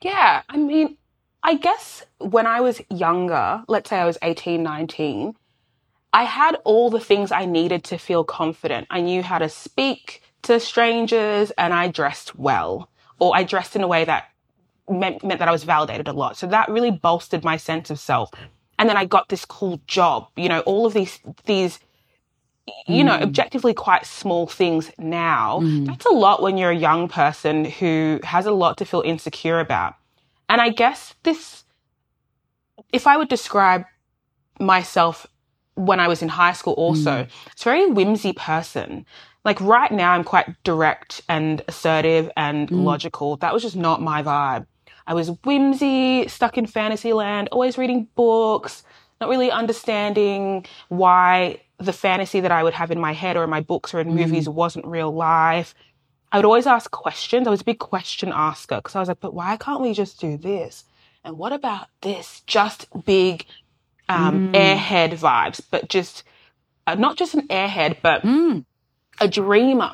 Yeah, 0.00 0.42
I 0.48 0.56
mean, 0.56 0.96
I 1.42 1.54
guess 1.56 2.04
when 2.18 2.46
I 2.46 2.60
was 2.60 2.80
younger, 2.90 3.62
let's 3.68 3.90
say 3.90 3.98
I 3.98 4.04
was 4.04 4.18
18, 4.22 4.62
19, 4.62 5.34
I 6.12 6.24
had 6.24 6.56
all 6.64 6.90
the 6.90 7.00
things 7.00 7.32
I 7.32 7.44
needed 7.44 7.84
to 7.84 7.98
feel 7.98 8.24
confident. 8.24 8.86
I 8.90 9.00
knew 9.00 9.22
how 9.22 9.38
to 9.38 9.48
speak 9.48 10.22
to 10.42 10.60
strangers 10.60 11.50
and 11.52 11.74
I 11.74 11.88
dressed 11.88 12.38
well, 12.38 12.90
or 13.18 13.36
I 13.36 13.42
dressed 13.42 13.76
in 13.76 13.82
a 13.82 13.88
way 13.88 14.04
that 14.04 14.28
meant, 14.90 15.24
meant 15.24 15.38
that 15.38 15.48
I 15.48 15.52
was 15.52 15.64
validated 15.64 16.08
a 16.08 16.12
lot. 16.12 16.36
So 16.36 16.46
that 16.46 16.68
really 16.68 16.90
bolstered 16.90 17.44
my 17.44 17.56
sense 17.56 17.90
of 17.90 17.98
self. 17.98 18.30
And 18.78 18.88
then 18.88 18.96
I 18.96 19.04
got 19.04 19.28
this 19.28 19.44
cool 19.44 19.80
job, 19.86 20.28
you 20.36 20.48
know, 20.48 20.60
all 20.60 20.86
of 20.86 20.94
these, 20.94 21.18
these, 21.46 21.80
you 22.86 23.02
know, 23.02 23.18
mm. 23.18 23.22
objectively 23.22 23.74
quite 23.74 24.06
small 24.06 24.46
things 24.46 24.90
now. 24.98 25.60
Mm. 25.60 25.86
That's 25.86 26.06
a 26.06 26.12
lot 26.12 26.42
when 26.42 26.56
you're 26.56 26.70
a 26.70 26.76
young 26.76 27.08
person 27.08 27.64
who 27.64 28.20
has 28.22 28.46
a 28.46 28.52
lot 28.52 28.76
to 28.78 28.84
feel 28.84 29.00
insecure 29.00 29.58
about. 29.58 29.94
And 30.48 30.60
I 30.60 30.68
guess 30.68 31.14
this, 31.24 31.64
if 32.92 33.06
I 33.06 33.16
would 33.16 33.28
describe 33.28 33.84
myself 34.60 35.26
when 35.78 36.00
I 36.00 36.08
was 36.08 36.22
in 36.22 36.28
high 36.28 36.52
school 36.52 36.74
also. 36.74 37.26
It's 37.52 37.62
a 37.62 37.64
very 37.64 37.86
whimsy 37.90 38.32
person. 38.32 39.06
Like 39.44 39.60
right 39.60 39.90
now, 39.90 40.12
I'm 40.12 40.24
quite 40.24 40.62
direct 40.64 41.22
and 41.28 41.62
assertive 41.68 42.30
and 42.36 42.70
logical. 42.70 43.36
That 43.36 43.54
was 43.54 43.62
just 43.62 43.76
not 43.76 44.02
my 44.02 44.22
vibe. 44.22 44.66
I 45.08 45.14
was 45.14 45.28
whimsy, 45.42 46.28
stuck 46.28 46.58
in 46.58 46.66
fantasy 46.66 47.14
land, 47.14 47.48
always 47.50 47.78
reading 47.78 48.08
books, 48.14 48.82
not 49.22 49.30
really 49.30 49.50
understanding 49.50 50.66
why 50.88 51.62
the 51.78 51.94
fantasy 51.94 52.40
that 52.40 52.52
I 52.52 52.62
would 52.62 52.74
have 52.74 52.90
in 52.90 53.00
my 53.00 53.12
head 53.14 53.36
or 53.38 53.42
in 53.42 53.48
my 53.50 53.62
books 53.62 53.94
or 53.94 54.00
in 54.00 54.14
movies 54.14 54.48
wasn't 54.50 54.84
real 54.86 55.10
life. 55.10 55.74
I 56.30 56.36
would 56.36 56.44
always 56.44 56.66
ask 56.66 56.90
questions. 56.90 57.46
I 57.46 57.50
was 57.50 57.62
a 57.62 57.64
big 57.64 57.78
question 57.78 58.32
asker 58.34 58.76
because 58.76 58.94
I 58.96 59.00
was 59.00 59.08
like, 59.08 59.20
but 59.20 59.32
why 59.32 59.56
can't 59.56 59.80
we 59.80 59.94
just 59.94 60.20
do 60.20 60.36
this? 60.36 60.84
And 61.24 61.38
what 61.38 61.54
about 61.54 61.88
this? 62.02 62.42
Just 62.46 62.86
big 63.06 63.46
um, 64.10 64.42
airhead 64.52 65.12
vibes, 65.12 65.62
but 65.70 65.88
just 65.88 66.22
uh, 66.86 66.96
not 66.96 67.16
just 67.16 67.34
an 67.34 67.48
airhead, 67.48 67.96
but 68.02 68.22
Mm. 68.22 68.66
a 69.20 69.28
dreamer. 69.28 69.90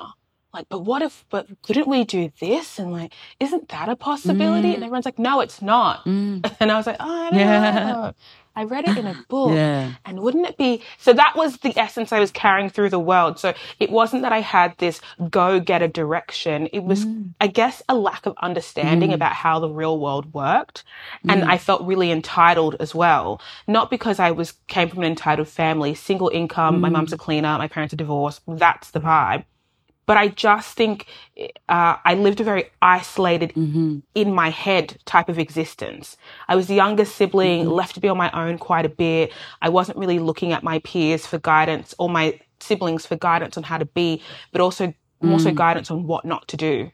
Like, 0.54 0.68
but 0.68 0.80
what 0.80 1.02
if, 1.02 1.24
but 1.30 1.48
couldn't 1.62 1.88
we 1.88 2.04
do 2.04 2.30
this? 2.40 2.78
And 2.78 2.92
like, 2.92 3.12
isn't 3.40 3.68
that 3.70 3.88
a 3.88 3.96
possibility? 3.96 4.68
And 4.68 4.82
mm. 4.82 4.86
everyone's 4.86 5.04
like, 5.04 5.18
no, 5.18 5.40
it's 5.40 5.60
not. 5.60 6.04
Mm. 6.04 6.48
And 6.60 6.70
I 6.70 6.76
was 6.76 6.86
like, 6.86 6.96
oh, 7.00 7.26
I 7.26 7.30
don't 7.30 7.38
Yeah. 7.40 7.92
know. 7.92 8.14
I 8.56 8.62
read 8.62 8.88
it 8.88 8.96
in 8.96 9.06
a 9.06 9.16
book. 9.28 9.50
Yeah. 9.50 9.94
And 10.04 10.20
wouldn't 10.20 10.46
it 10.46 10.56
be? 10.56 10.80
So 10.98 11.12
that 11.12 11.34
was 11.34 11.56
the 11.58 11.76
essence 11.76 12.12
I 12.12 12.20
was 12.20 12.30
carrying 12.30 12.70
through 12.70 12.90
the 12.90 13.00
world. 13.00 13.40
So 13.40 13.52
it 13.80 13.90
wasn't 13.90 14.22
that 14.22 14.30
I 14.30 14.40
had 14.40 14.78
this 14.78 15.00
go 15.28 15.58
get 15.58 15.82
a 15.82 15.88
direction. 15.88 16.68
It 16.72 16.84
was, 16.84 17.04
mm. 17.04 17.34
I 17.40 17.48
guess, 17.48 17.82
a 17.88 17.96
lack 17.96 18.24
of 18.26 18.34
understanding 18.40 19.10
mm. 19.10 19.14
about 19.14 19.32
how 19.32 19.58
the 19.58 19.68
real 19.68 19.98
world 19.98 20.32
worked. 20.32 20.84
And 21.28 21.42
I 21.42 21.58
felt 21.58 21.82
really 21.82 22.12
entitled 22.12 22.76
as 22.78 22.94
well. 22.94 23.40
Not 23.66 23.90
because 23.90 24.20
I 24.20 24.30
was, 24.30 24.52
came 24.68 24.88
from 24.88 25.00
an 25.00 25.06
entitled 25.06 25.48
family, 25.48 25.94
single 25.94 26.28
income. 26.28 26.80
My 26.80 26.90
mum's 26.90 27.12
a 27.12 27.18
cleaner. 27.18 27.58
My 27.58 27.66
parents 27.68 27.92
are 27.92 27.96
divorced. 27.96 28.42
That's 28.46 28.92
the 28.92 29.00
vibe. 29.00 29.44
But 30.06 30.16
I 30.16 30.28
just 30.28 30.76
think 30.76 31.06
uh, 31.68 31.96
I 32.04 32.14
lived 32.14 32.40
a 32.40 32.44
very 32.44 32.70
isolated, 32.82 33.52
mm-hmm. 33.54 34.00
in 34.14 34.34
my 34.34 34.50
head 34.50 34.98
type 35.04 35.28
of 35.28 35.38
existence. 35.38 36.16
I 36.48 36.56
was 36.56 36.66
the 36.66 36.74
youngest 36.74 37.16
sibling, 37.16 37.62
mm-hmm. 37.62 37.72
left 37.72 37.94
to 37.94 38.00
be 38.00 38.08
on 38.08 38.18
my 38.18 38.30
own 38.32 38.58
quite 38.58 38.84
a 38.84 38.90
bit. 38.90 39.32
I 39.62 39.68
wasn't 39.68 39.98
really 39.98 40.18
looking 40.18 40.52
at 40.52 40.62
my 40.62 40.78
peers 40.80 41.26
for 41.26 41.38
guidance 41.38 41.94
or 41.98 42.08
my 42.08 42.38
siblings 42.60 43.06
for 43.06 43.16
guidance 43.16 43.56
on 43.56 43.62
how 43.62 43.78
to 43.78 43.84
be, 43.84 44.22
but 44.52 44.60
also 44.60 44.92
more 45.20 45.40
so 45.40 45.50
mm. 45.50 45.54
guidance 45.54 45.90
on 45.90 46.06
what 46.06 46.24
not 46.24 46.48
to 46.48 46.56
do. 46.56 46.90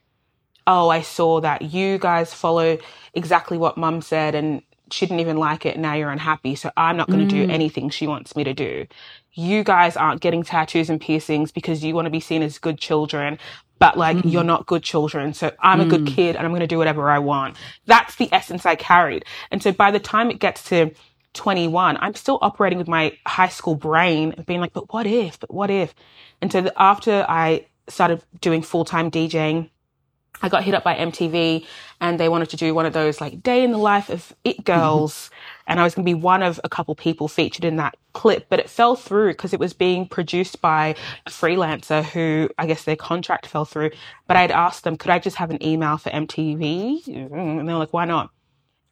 Oh, 0.66 0.88
I 0.88 1.02
saw 1.02 1.40
that 1.40 1.62
you 1.62 1.98
guys 1.98 2.32
follow 2.32 2.78
exactly 3.14 3.58
what 3.58 3.76
mum 3.76 4.02
said 4.02 4.34
and 4.34 4.62
she 4.92 5.06
didn't 5.06 5.20
even 5.20 5.36
like 5.36 5.66
it. 5.66 5.78
Now 5.78 5.94
you're 5.94 6.10
unhappy. 6.10 6.54
So 6.54 6.70
I'm 6.76 6.96
not 6.96 7.08
going 7.08 7.20
to 7.20 7.34
do 7.34 7.46
mm. 7.46 7.50
anything 7.50 7.90
she 7.90 8.06
wants 8.06 8.36
me 8.36 8.44
to 8.44 8.54
do. 8.54 8.86
You 9.32 9.64
guys 9.64 9.96
aren't 9.96 10.20
getting 10.20 10.42
tattoos 10.42 10.90
and 10.90 11.00
piercings 11.00 11.52
because 11.52 11.84
you 11.84 11.94
want 11.94 12.06
to 12.06 12.10
be 12.10 12.20
seen 12.20 12.42
as 12.42 12.58
good 12.58 12.78
children, 12.78 13.38
but 13.78 13.96
like 13.96 14.24
you're 14.24 14.42
mm. 14.42 14.46
not 14.46 14.66
good 14.66 14.82
children. 14.82 15.34
So 15.34 15.52
I'm 15.60 15.80
a 15.80 15.86
good 15.86 16.02
mm. 16.02 16.14
kid 16.14 16.36
and 16.36 16.44
I'm 16.44 16.52
going 16.52 16.60
to 16.60 16.66
do 16.66 16.78
whatever 16.78 17.10
I 17.10 17.18
want. 17.18 17.56
That's 17.86 18.16
the 18.16 18.28
essence 18.32 18.66
I 18.66 18.76
carried. 18.76 19.24
And 19.50 19.62
so 19.62 19.72
by 19.72 19.90
the 19.90 20.00
time 20.00 20.30
it 20.30 20.38
gets 20.38 20.64
to 20.64 20.92
21, 21.34 21.96
I'm 22.00 22.14
still 22.14 22.38
operating 22.42 22.78
with 22.78 22.88
my 22.88 23.16
high 23.26 23.48
school 23.48 23.74
brain 23.74 24.34
and 24.36 24.46
being 24.46 24.60
like, 24.60 24.72
but 24.72 24.92
what 24.92 25.06
if, 25.06 25.38
but 25.38 25.52
what 25.52 25.70
if? 25.70 25.94
And 26.42 26.50
so 26.50 26.60
the, 26.60 26.80
after 26.80 27.24
I 27.28 27.66
started 27.88 28.22
doing 28.40 28.62
full 28.62 28.84
time 28.84 29.10
DJing, 29.10 29.70
I 30.42 30.48
got 30.48 30.64
hit 30.64 30.74
up 30.74 30.84
by 30.84 30.94
MTV 30.94 31.66
and 32.00 32.18
they 32.18 32.28
wanted 32.28 32.50
to 32.50 32.56
do 32.56 32.74
one 32.74 32.86
of 32.86 32.92
those 32.92 33.20
like 33.20 33.42
day 33.42 33.62
in 33.62 33.72
the 33.72 33.78
life 33.78 34.08
of 34.08 34.34
it 34.44 34.58
mm-hmm. 34.58 34.72
girls. 34.72 35.30
And 35.66 35.78
I 35.78 35.84
was 35.84 35.94
going 35.94 36.04
to 36.04 36.08
be 36.08 36.14
one 36.14 36.42
of 36.42 36.60
a 36.64 36.68
couple 36.68 36.94
people 36.94 37.28
featured 37.28 37.64
in 37.64 37.76
that 37.76 37.96
clip, 38.12 38.46
but 38.48 38.58
it 38.58 38.68
fell 38.68 38.96
through 38.96 39.32
because 39.32 39.52
it 39.52 39.60
was 39.60 39.72
being 39.72 40.06
produced 40.06 40.60
by 40.60 40.94
a 41.26 41.30
freelancer 41.30 42.02
who 42.02 42.50
I 42.58 42.66
guess 42.66 42.84
their 42.84 42.96
contract 42.96 43.46
fell 43.46 43.64
through. 43.64 43.90
But 44.26 44.36
I'd 44.36 44.50
asked 44.50 44.84
them, 44.84 44.96
could 44.96 45.10
I 45.10 45.18
just 45.18 45.36
have 45.36 45.50
an 45.50 45.64
email 45.64 45.96
for 45.96 46.10
MTV? 46.10 47.06
And 47.06 47.68
they 47.68 47.72
were 47.72 47.78
like, 47.78 47.92
why 47.92 48.04
not? 48.04 48.30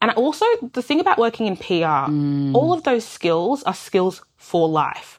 And 0.01 0.13
also 0.13 0.47
the 0.73 0.83
thing 0.83 1.01
about 1.01 1.19
working 1.19 1.47
in 1.47 1.57
PR, 1.57 2.09
mm. 2.09 2.55
all 2.55 2.73
of 2.73 2.85
those 2.85 3.05
skills 3.05 3.65
are 3.65 3.75
skills 3.75 4.23
for 4.37 4.69
life 4.69 5.18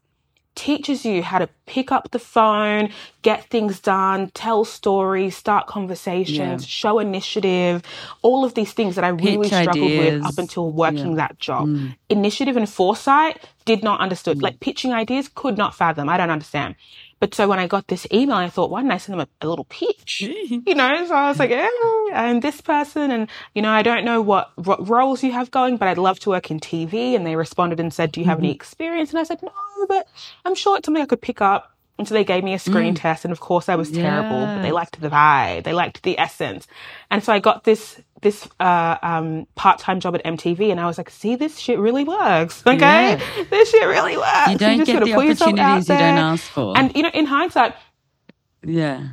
teaches 0.59 1.05
you 1.05 1.23
how 1.23 1.39
to 1.39 1.47
pick 1.67 1.89
up 1.89 2.11
the 2.11 2.19
phone, 2.19 2.89
get 3.21 3.45
things 3.45 3.79
done, 3.79 4.29
tell 4.33 4.65
stories, 4.65 5.37
start 5.37 5.67
conversations, 5.67 6.63
Yeah. 6.63 6.67
show 6.81 6.99
initiative, 6.99 7.81
all 8.21 8.43
of 8.43 8.55
these 8.55 8.73
things 8.73 8.95
that 8.95 9.05
I 9.05 9.07
really 9.09 9.47
Pitch 9.49 9.53
struggled 9.61 9.85
ideas. 9.85 10.15
with 10.21 10.25
up 10.25 10.37
until 10.37 10.69
working 10.69 11.11
Yeah. 11.11 11.15
that 11.27 11.39
job. 11.39 11.67
Mm. 11.69 11.95
Initiative 12.09 12.57
and 12.57 12.67
foresight 12.69 13.37
did 13.63 13.83
not 13.83 14.01
understood. 14.01 14.39
Mm. 14.39 14.41
Like 14.41 14.59
pitching 14.59 14.91
ideas 14.93 15.29
could 15.33 15.57
not 15.57 15.75
fathom. 15.75 16.09
I 16.09 16.17
don't 16.17 16.29
understand. 16.29 16.75
But 17.19 17.35
so 17.35 17.47
when 17.47 17.59
I 17.59 17.67
got 17.67 17.87
this 17.87 18.07
email, 18.13 18.37
I 18.37 18.49
thought, 18.49 18.69
why 18.69 18.81
didn't 18.81 18.93
I 18.93 18.97
send 18.97 19.19
them 19.19 19.27
a, 19.41 19.45
a 19.45 19.49
little 19.49 19.65
pitch? 19.65 20.21
you 20.21 20.75
know, 20.75 21.05
so 21.05 21.13
I 21.13 21.27
was 21.29 21.39
like, 21.39 21.49
yeah, 21.49 21.69
I'm 22.13 22.39
this 22.39 22.61
person, 22.61 23.11
and 23.11 23.27
you 23.53 23.61
know, 23.61 23.71
I 23.71 23.81
don't 23.81 24.05
know 24.05 24.21
what, 24.21 24.51
what 24.57 24.87
roles 24.87 25.23
you 25.23 25.31
have 25.33 25.51
going, 25.51 25.77
but 25.77 25.87
I'd 25.87 25.97
love 25.97 26.19
to 26.21 26.29
work 26.29 26.49
in 26.49 26.59
TV. 26.59 27.15
And 27.15 27.25
they 27.25 27.35
responded 27.35 27.79
and 27.79 27.93
said, 27.93 28.11
do 28.11 28.21
you 28.21 28.25
have 28.27 28.39
any 28.39 28.49
mm-hmm. 28.49 28.55
experience? 28.55 29.09
And 29.09 29.19
I 29.19 29.23
said, 29.23 29.41
no, 29.41 29.51
but 29.87 30.07
I'm 30.45 30.55
sure 30.55 30.77
it's 30.77 30.85
something 30.85 31.03
I 31.03 31.07
could 31.07 31.21
pick 31.21 31.41
up. 31.41 31.73
And 31.99 32.07
so 32.07 32.13
they 32.15 32.23
gave 32.23 32.43
me 32.45 32.53
a 32.53 32.59
screen 32.59 32.95
test, 32.95 33.25
and 33.25 33.31
of 33.31 33.41
course 33.41 33.67
I 33.69 33.75
was 33.75 33.91
terrible, 33.91 34.39
but 34.45 34.61
they 34.61 34.71
liked 34.71 34.99
the 35.01 35.09
vibe, 35.09 35.65
they 35.65 35.73
liked 35.73 36.01
the 36.03 36.17
essence, 36.17 36.65
and 37.11 37.21
so 37.23 37.33
I 37.33 37.39
got 37.39 37.65
this 37.65 37.99
this 38.21 38.47
uh, 38.59 38.97
um, 39.01 39.47
part 39.55 39.79
time 39.79 39.99
job 39.99 40.15
at 40.15 40.23
MTV, 40.23 40.71
and 40.71 40.79
I 40.79 40.85
was 40.87 40.97
like, 40.97 41.09
see, 41.09 41.35
this 41.35 41.57
shit 41.57 41.77
really 41.77 42.05
works, 42.05 42.63
okay? 42.67 43.17
Yeah. 43.17 43.43
This 43.49 43.69
shit 43.69 43.85
really 43.87 44.15
works. 44.17 44.51
You 44.51 44.57
don't 44.57 44.77
just 44.77 44.91
get 44.91 45.03
the 45.03 45.13
opportunities 45.13 45.89
you 45.89 45.95
don't 45.95 46.17
ask 46.17 46.43
for. 46.45 46.77
And 46.77 46.95
you 46.95 47.03
know, 47.03 47.11
in 47.13 47.25
hindsight, 47.25 47.75
yeah. 48.63 49.09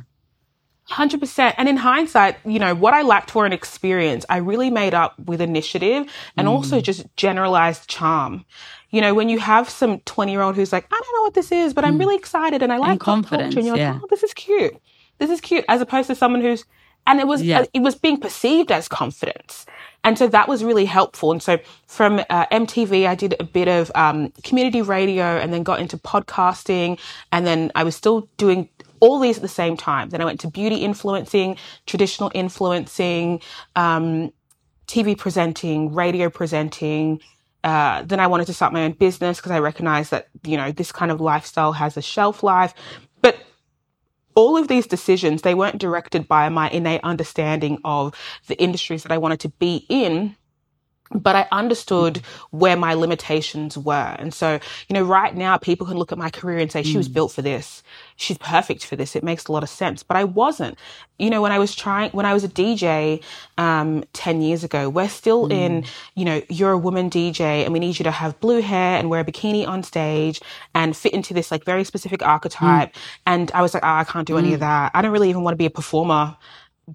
Hundred 0.89 1.19
percent. 1.19 1.55
And 1.57 1.67
in 1.67 1.75
hindsight, 1.75 2.37
you 2.45 2.59
know, 2.59 2.73
what 2.73 2.93
I 2.93 3.01
lacked 3.01 3.31
for 3.31 3.45
an 3.45 3.51
experience, 3.51 4.25
I 4.29 4.37
really 4.37 4.69
made 4.69 4.93
up 4.93 5.19
with 5.19 5.41
initiative 5.41 6.09
and 6.37 6.47
Mm. 6.47 6.51
also 6.51 6.79
just 6.79 7.05
generalized 7.17 7.89
charm. 7.89 8.45
You 8.89 9.01
know, 9.01 9.13
when 9.13 9.27
you 9.29 9.39
have 9.39 9.69
some 9.69 9.99
20 10.01 10.31
year 10.31 10.41
old 10.41 10.55
who's 10.55 10.71
like, 10.71 10.85
I 10.91 10.99
don't 11.03 11.15
know 11.15 11.23
what 11.23 11.33
this 11.33 11.51
is, 11.51 11.73
but 11.73 11.83
I'm 11.83 11.97
really 11.97 12.15
excited 12.15 12.63
and 12.63 12.71
I 12.71 12.77
like 12.77 12.99
pop 12.99 13.05
culture," 13.25 13.29
confidence, 13.29 13.55
And 13.55 13.65
you're 13.65 13.75
like, 13.93 14.01
oh, 14.03 14.07
this 14.09 14.23
is 14.23 14.33
cute. 14.33 14.75
This 15.17 15.29
is 15.29 15.41
cute. 15.41 15.65
As 15.67 15.81
opposed 15.81 16.07
to 16.07 16.15
someone 16.15 16.41
who's, 16.41 16.63
and 17.05 17.19
it 17.19 17.27
was, 17.27 17.41
Yeah. 17.41 17.65
it 17.73 17.81
was 17.81 17.95
being 17.95 18.19
perceived 18.19 18.71
as 18.71 18.87
confidence. 18.87 19.65
And 20.03 20.17
so 20.17 20.27
that 20.29 20.47
was 20.47 20.63
really 20.63 20.85
helpful. 20.85 21.31
And 21.33 21.43
so 21.43 21.57
from 21.87 22.21
uh, 22.29 22.45
MTV, 22.51 23.07
I 23.07 23.15
did 23.15 23.35
a 23.39 23.43
bit 23.43 23.67
of 23.67 23.91
um, 23.95 24.31
community 24.43 24.81
radio 24.81 25.25
and 25.37 25.51
then 25.53 25.63
got 25.63 25.79
into 25.79 25.97
podcasting. 25.97 26.97
And 27.33 27.45
then 27.45 27.71
I 27.75 27.83
was 27.83 27.95
still 27.95 28.29
doing 28.37 28.69
all 29.01 29.19
these 29.19 29.35
at 29.37 29.41
the 29.41 29.47
same 29.49 29.75
time. 29.75 30.09
Then 30.09 30.21
I 30.21 30.25
went 30.25 30.39
to 30.41 30.47
beauty 30.49 30.77
influencing, 30.77 31.57
traditional 31.87 32.31
influencing, 32.33 33.41
um, 33.75 34.31
TV 34.87 35.17
presenting, 35.17 35.93
radio 35.93 36.29
presenting. 36.29 37.19
Uh, 37.63 38.03
then 38.03 38.19
I 38.19 38.27
wanted 38.27 38.47
to 38.47 38.53
start 38.53 38.73
my 38.73 38.83
own 38.83 38.93
business 38.93 39.37
because 39.37 39.51
I 39.51 39.59
recognized 39.59 40.11
that, 40.11 40.27
you 40.43 40.57
know, 40.57 40.71
this 40.71 40.91
kind 40.91 41.11
of 41.11 41.19
lifestyle 41.19 41.73
has 41.73 41.97
a 41.97 42.01
shelf 42.01 42.43
life. 42.43 42.73
But 43.21 43.37
all 44.35 44.57
of 44.57 44.67
these 44.67 44.87
decisions, 44.87 45.41
they 45.41 45.55
weren't 45.55 45.79
directed 45.79 46.27
by 46.27 46.47
my 46.49 46.69
innate 46.69 47.01
understanding 47.03 47.79
of 47.83 48.15
the 48.47 48.61
industries 48.61 49.03
that 49.03 49.11
I 49.11 49.17
wanted 49.17 49.39
to 49.41 49.49
be 49.49 49.85
in. 49.89 50.35
But 51.11 51.35
I 51.35 51.47
understood 51.51 52.21
where 52.51 52.75
my 52.75 52.93
limitations 52.93 53.77
were. 53.77 54.15
And 54.19 54.33
so, 54.33 54.59
you 54.89 54.93
know, 54.93 55.03
right 55.03 55.35
now 55.35 55.57
people 55.57 55.87
can 55.87 55.97
look 55.97 56.11
at 56.11 56.17
my 56.17 56.29
career 56.29 56.59
and 56.59 56.71
say, 56.71 56.83
she 56.83 56.97
was 56.97 57.07
mm. 57.07 57.13
built 57.13 57.31
for 57.31 57.41
this. 57.41 57.83
She's 58.15 58.37
perfect 58.37 58.85
for 58.85 58.95
this. 58.95 59.15
It 59.15 59.23
makes 59.23 59.45
a 59.45 59.51
lot 59.51 59.63
of 59.63 59.69
sense. 59.69 60.03
But 60.03 60.17
I 60.17 60.23
wasn't. 60.25 60.77
You 61.17 61.29
know, 61.29 61.41
when 61.41 61.51
I 61.51 61.59
was 61.59 61.73
trying, 61.73 62.11
when 62.11 62.25
I 62.25 62.33
was 62.33 62.43
a 62.43 62.49
DJ, 62.49 63.23
um, 63.57 64.03
10 64.13 64.41
years 64.41 64.63
ago, 64.63 64.89
we're 64.89 65.09
still 65.09 65.47
in, 65.47 65.83
mm. 65.83 65.89
you 66.15 66.25
know, 66.25 66.41
you're 66.49 66.71
a 66.71 66.77
woman 66.77 67.09
DJ 67.09 67.63
and 67.63 67.73
we 67.73 67.79
need 67.79 67.97
you 67.97 68.03
to 68.03 68.11
have 68.11 68.39
blue 68.39 68.61
hair 68.61 68.99
and 68.99 69.09
wear 69.09 69.21
a 69.21 69.25
bikini 69.25 69.67
on 69.67 69.83
stage 69.83 70.41
and 70.75 70.95
fit 70.95 71.13
into 71.13 71.33
this 71.33 71.51
like 71.51 71.63
very 71.63 71.83
specific 71.83 72.19
mm. 72.19 72.27
archetype. 72.27 72.95
And 73.25 73.51
I 73.53 73.61
was 73.61 73.73
like, 73.73 73.83
oh, 73.83 73.87
I 73.87 74.03
can't 74.03 74.27
do 74.27 74.37
any 74.37 74.53
of 74.53 74.59
that. 74.59 74.91
I 74.93 75.01
don't 75.01 75.11
really 75.11 75.29
even 75.29 75.43
want 75.43 75.53
to 75.53 75.57
be 75.57 75.65
a 75.65 75.71
performer 75.71 76.35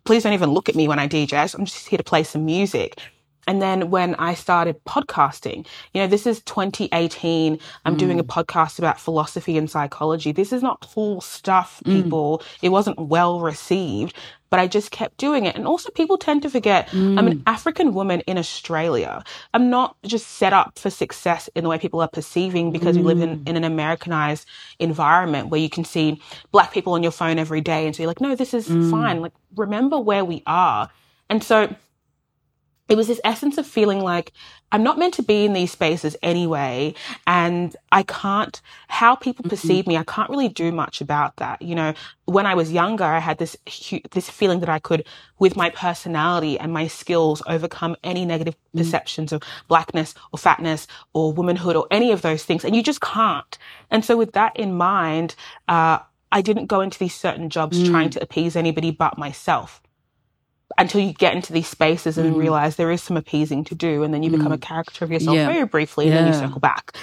please 0.04 0.22
don't 0.22 0.32
even 0.32 0.50
look 0.50 0.68
at 0.68 0.74
me 0.74 0.88
when 0.88 0.98
I 0.98 1.08
DJ. 1.08 1.54
I'm 1.54 1.64
just 1.64 1.88
here 1.88 1.98
to 1.98 2.04
play 2.04 2.22
some 2.24 2.44
music. 2.44 2.98
And 3.46 3.60
then 3.60 3.90
when 3.90 4.14
I 4.16 4.34
started 4.34 4.82
podcasting, 4.84 5.66
you 5.92 6.00
know, 6.00 6.06
this 6.06 6.26
is 6.26 6.42
2018. 6.42 7.58
I'm 7.84 7.96
doing 7.96 8.20
a 8.20 8.24
mm. 8.24 8.28
podcast 8.28 8.78
about 8.78 9.00
philosophy 9.00 9.56
and 9.56 9.70
psychology. 9.70 10.32
This 10.32 10.52
is 10.52 10.62
not 10.62 10.86
cool 10.94 11.20
stuff, 11.20 11.80
mm. 11.84 12.02
people. 12.02 12.42
It 12.62 12.68
wasn't 12.68 12.98
well 12.98 13.40
received, 13.40 14.14
but 14.50 14.60
I 14.60 14.68
just 14.68 14.90
kept 14.90 15.16
doing 15.16 15.46
it. 15.46 15.56
And 15.56 15.66
also 15.66 15.90
people 15.90 16.18
tend 16.18 16.42
to 16.42 16.50
forget 16.50 16.88
I'm 16.92 17.26
an 17.26 17.38
mm. 17.38 17.42
African 17.46 17.94
woman 17.94 18.20
in 18.20 18.38
Australia. 18.38 19.24
I'm 19.54 19.70
not 19.70 19.96
just 20.04 20.28
set 20.28 20.52
up 20.52 20.78
for 20.78 20.90
success 20.90 21.48
in 21.56 21.64
the 21.64 21.70
way 21.70 21.78
people 21.78 22.00
are 22.00 22.08
perceiving 22.08 22.70
because 22.70 22.96
we 22.96 23.02
live 23.02 23.22
in, 23.22 23.42
in 23.46 23.56
an 23.56 23.64
Americanized 23.64 24.46
environment 24.78 25.48
where 25.48 25.60
you 25.60 25.70
can 25.70 25.84
see 25.84 26.20
black 26.52 26.72
people 26.72 26.92
on 26.92 27.02
your 27.02 27.12
phone 27.12 27.38
every 27.38 27.60
day. 27.60 27.86
And 27.86 27.96
so 27.96 28.02
you're 28.02 28.08
like, 28.08 28.20
no, 28.20 28.36
this 28.36 28.54
is 28.54 28.66
fine. 28.90 29.20
Like, 29.20 29.32
remember 29.56 29.98
where 29.98 30.24
we 30.24 30.42
are. 30.46 30.90
And 31.28 31.42
so 31.42 31.74
it 32.92 32.96
was 32.96 33.08
this 33.08 33.22
essence 33.24 33.56
of 33.56 33.66
feeling 33.66 34.00
like 34.00 34.32
I'm 34.70 34.82
not 34.82 34.98
meant 34.98 35.14
to 35.14 35.22
be 35.22 35.46
in 35.46 35.54
these 35.54 35.72
spaces 35.72 36.14
anyway. 36.22 36.92
And 37.26 37.74
I 37.90 38.02
can't, 38.02 38.60
how 38.88 39.14
people 39.14 39.44
mm-hmm. 39.44 39.48
perceive 39.48 39.86
me, 39.86 39.96
I 39.96 40.04
can't 40.04 40.28
really 40.28 40.50
do 40.50 40.70
much 40.70 41.00
about 41.00 41.36
that. 41.36 41.62
You 41.62 41.74
know, 41.74 41.94
when 42.26 42.44
I 42.44 42.54
was 42.54 42.70
younger, 42.70 43.04
I 43.04 43.18
had 43.18 43.38
this, 43.38 43.56
this 44.10 44.28
feeling 44.28 44.60
that 44.60 44.68
I 44.68 44.78
could, 44.78 45.06
with 45.38 45.56
my 45.56 45.70
personality 45.70 46.58
and 46.58 46.70
my 46.70 46.86
skills, 46.86 47.42
overcome 47.46 47.96
any 48.04 48.26
negative 48.26 48.56
mm-hmm. 48.56 48.80
perceptions 48.80 49.32
of 49.32 49.42
blackness 49.68 50.12
or 50.30 50.38
fatness 50.38 50.86
or 51.14 51.32
womanhood 51.32 51.76
or 51.76 51.86
any 51.90 52.12
of 52.12 52.20
those 52.20 52.44
things. 52.44 52.62
And 52.62 52.76
you 52.76 52.82
just 52.82 53.00
can't. 53.00 53.56
And 53.90 54.04
so 54.04 54.18
with 54.18 54.32
that 54.32 54.54
in 54.54 54.74
mind, 54.74 55.34
uh, 55.66 56.00
I 56.30 56.42
didn't 56.42 56.66
go 56.66 56.82
into 56.82 56.98
these 56.98 57.14
certain 57.14 57.48
jobs 57.48 57.78
mm. 57.78 57.88
trying 57.88 58.10
to 58.10 58.22
appease 58.22 58.54
anybody 58.54 58.90
but 58.90 59.16
myself 59.16 59.81
until 60.78 61.00
you 61.00 61.12
get 61.12 61.34
into 61.34 61.52
these 61.52 61.68
spaces 61.68 62.18
and 62.18 62.34
mm. 62.34 62.38
realize 62.38 62.76
there 62.76 62.90
is 62.90 63.02
some 63.02 63.16
appeasing 63.16 63.64
to 63.64 63.74
do 63.74 64.02
and 64.02 64.12
then 64.12 64.22
you 64.22 64.30
become 64.30 64.52
mm. 64.52 64.54
a 64.54 64.58
caricature 64.58 65.04
of 65.04 65.10
yourself 65.10 65.36
yeah. 65.36 65.46
very 65.46 65.66
briefly 65.66 66.06
and 66.06 66.14
yeah. 66.14 66.22
then 66.22 66.32
you 66.32 66.38
circle 66.38 66.60
back 66.60 66.96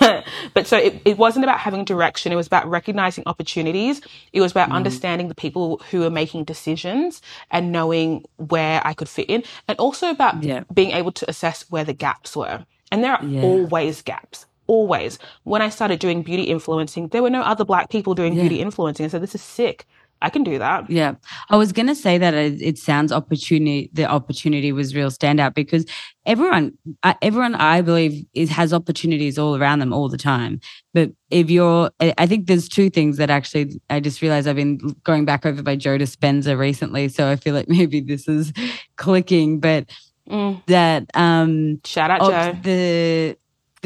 but 0.54 0.66
so 0.66 0.76
it, 0.76 1.00
it 1.04 1.18
wasn't 1.18 1.44
about 1.44 1.58
having 1.58 1.84
direction 1.84 2.32
it 2.32 2.36
was 2.36 2.46
about 2.46 2.66
recognizing 2.68 3.24
opportunities 3.26 4.00
it 4.32 4.40
was 4.40 4.50
about 4.50 4.70
mm. 4.70 4.74
understanding 4.74 5.28
the 5.28 5.34
people 5.34 5.80
who 5.90 6.02
are 6.04 6.10
making 6.10 6.44
decisions 6.44 7.22
and 7.50 7.72
knowing 7.72 8.24
where 8.36 8.80
i 8.84 8.92
could 8.92 9.08
fit 9.08 9.28
in 9.28 9.42
and 9.68 9.78
also 9.78 10.10
about 10.10 10.42
yeah. 10.42 10.62
being 10.72 10.90
able 10.90 11.12
to 11.12 11.28
assess 11.28 11.70
where 11.70 11.84
the 11.84 11.94
gaps 11.94 12.36
were 12.36 12.64
and 12.90 13.02
there 13.02 13.12
are 13.12 13.24
always 13.42 14.02
gaps 14.02 14.46
always 14.66 15.18
when 15.44 15.62
i 15.62 15.68
started 15.68 16.00
doing 16.00 16.22
beauty 16.22 16.44
influencing 16.44 17.08
there 17.08 17.22
were 17.22 17.30
no 17.30 17.42
other 17.42 17.64
black 17.64 17.88
people 17.88 18.14
doing 18.14 18.34
beauty 18.34 18.60
influencing 18.60 19.04
and 19.04 19.12
so 19.12 19.18
this 19.18 19.34
is 19.34 19.42
sick 19.42 19.86
I 20.22 20.30
can 20.30 20.42
do 20.42 20.58
that. 20.58 20.88
Yeah. 20.90 21.14
I 21.50 21.56
was 21.56 21.72
going 21.72 21.88
to 21.88 21.94
say 21.94 22.16
that 22.18 22.34
it, 22.34 22.62
it, 22.62 22.78
sounds 22.78 23.12
opportunity, 23.12 23.90
the 23.92 24.06
opportunity 24.06 24.72
was 24.72 24.94
real 24.94 25.10
standout 25.10 25.54
because 25.54 25.84
everyone, 26.24 26.72
everyone 27.20 27.54
I 27.54 27.82
believe 27.82 28.24
is 28.32 28.48
has 28.50 28.72
opportunities 28.72 29.38
all 29.38 29.56
around 29.56 29.80
them 29.80 29.92
all 29.92 30.08
the 30.08 30.16
time. 30.16 30.60
But 30.94 31.10
if 31.30 31.50
you're, 31.50 31.90
I 32.00 32.26
think 32.26 32.46
there's 32.46 32.68
two 32.68 32.88
things 32.88 33.18
that 33.18 33.28
actually, 33.28 33.80
I 33.90 34.00
just 34.00 34.22
realized 34.22 34.48
I've 34.48 34.56
been 34.56 34.78
going 35.04 35.26
back 35.26 35.44
over 35.44 35.62
by 35.62 35.76
Joe 35.76 35.98
Dispenza 35.98 36.58
recently. 36.58 37.08
So 37.08 37.30
I 37.30 37.36
feel 37.36 37.54
like 37.54 37.68
maybe 37.68 38.00
this 38.00 38.26
is 38.26 38.52
clicking, 38.96 39.60
but 39.60 39.90
mm. 40.28 40.62
that, 40.66 41.10
um, 41.14 41.80
shout 41.84 42.10
out 42.10 42.20
Joe. 42.20 42.58
The, 42.62 43.36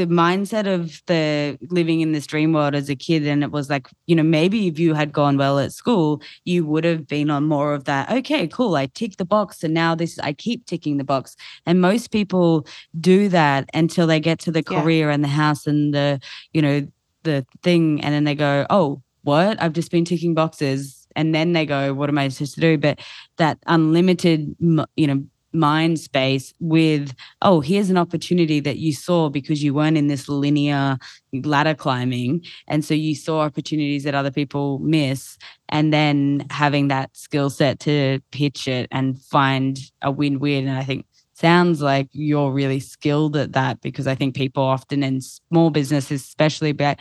the 0.01 0.07
mindset 0.07 0.67
of 0.67 1.03
the 1.07 1.59
living 1.71 2.01
in 2.01 2.13
this 2.13 2.27
dream 2.27 2.53
world 2.53 2.75
as 2.75 2.89
a 2.89 2.97
kid 2.97 3.27
and 3.27 3.45
it 3.45 3.53
was 3.53 3.69
like 3.69 3.89
you 4.07 4.17
know 4.17 4.23
maybe 4.23 4.67
if 4.67 4.79
you 4.79 4.95
had 4.95 5.13
gone 5.13 5.37
well 5.37 5.59
at 5.59 5.73
school 5.73 6.23
you 6.45 6.65
would 6.65 6.85
have 6.85 7.07
been 7.07 7.31
on 7.31 7.45
more 7.47 7.75
of 7.75 7.85
that 7.85 8.11
okay 8.11 8.49
cool 8.49 8.75
i 8.77 8.87
tick 8.87 9.17
the 9.17 9.25
box 9.25 9.63
and 9.63 9.75
now 9.75 9.95
this 9.95 10.19
i 10.21 10.33
keep 10.33 10.67
ticking 10.67 10.97
the 10.97 11.05
box. 11.05 11.37
And 11.67 11.81
most 11.81 12.11
people 12.11 12.67
do 13.01 13.29
that 13.29 13.69
until 13.75 14.07
they 14.07 14.21
get 14.21 14.39
to 14.41 14.53
the 14.53 14.63
career 14.63 15.09
yeah. 15.09 15.15
and 15.15 15.25
the 15.25 15.29
house 15.29 15.67
and 15.67 15.95
the 15.95 16.21
you 16.53 16.63
know 16.63 16.87
the 17.23 17.45
thing 17.63 18.01
and 18.03 18.15
then 18.15 18.25
they 18.25 18.35
go 18.35 18.67
oh 18.71 19.03
what? 19.23 19.61
I've 19.61 19.75
just 19.75 19.91
been 19.91 20.07
ticking 20.07 20.33
boxes. 20.33 21.07
And 21.15 21.35
then 21.35 21.53
they 21.53 21.67
go 21.67 21.93
what 21.93 22.09
am 22.09 22.19
i 22.19 22.29
supposed 22.29 22.55
to 22.55 22.61
do? 22.61 22.79
But 22.79 23.01
that 23.37 23.59
unlimited 23.67 24.55
you 24.97 25.07
know 25.07 25.25
mind 25.53 25.99
space 25.99 26.55
with, 26.61 27.15
oh, 27.43 27.61
here's 27.61 27.91
an 27.91 27.97
opportunity 27.97 28.61
that 28.61 28.79
you 28.79 28.93
saw 28.93 29.29
because 29.29 29.63
you 29.63 29.75
weren't 29.75 29.97
in 29.97 30.07
this 30.07 30.29
linear 30.29 30.99
ladder 31.33 31.75
climbing. 31.75 32.45
And 32.69 32.85
so 32.85 32.95
you 32.95 33.15
saw 33.15 33.41
opportunities 33.41 34.05
that 34.05 34.15
other 34.15 34.31
people 34.31 34.79
miss. 34.79 35.39
And 35.69 35.93
then 35.93 36.47
having 36.51 36.89
that 36.89 37.17
skill 37.17 37.51
set 37.51 37.79
to 37.81 38.21
pitch 38.33 38.67
it 38.67 38.89
and 38.91 39.21
find 39.23 39.79
a 40.03 40.11
win 40.11 40.41
win. 40.41 40.67
And 40.67 40.79
I 40.79 40.85
think 40.85 41.07
sounds 41.35 41.81
like 41.81 42.09
you're 42.13 42.53
really 42.53 42.81
skilled 42.81 43.37
at 43.37 43.53
that 43.53 43.81
because 43.81 44.07
I 44.07 44.15
think 44.15 44.35
people 44.35 44.63
often 44.63 45.03
in 45.03 45.21
small 45.21 45.71
businesses, 45.71 46.23
especially, 46.23 46.73
but 46.73 46.99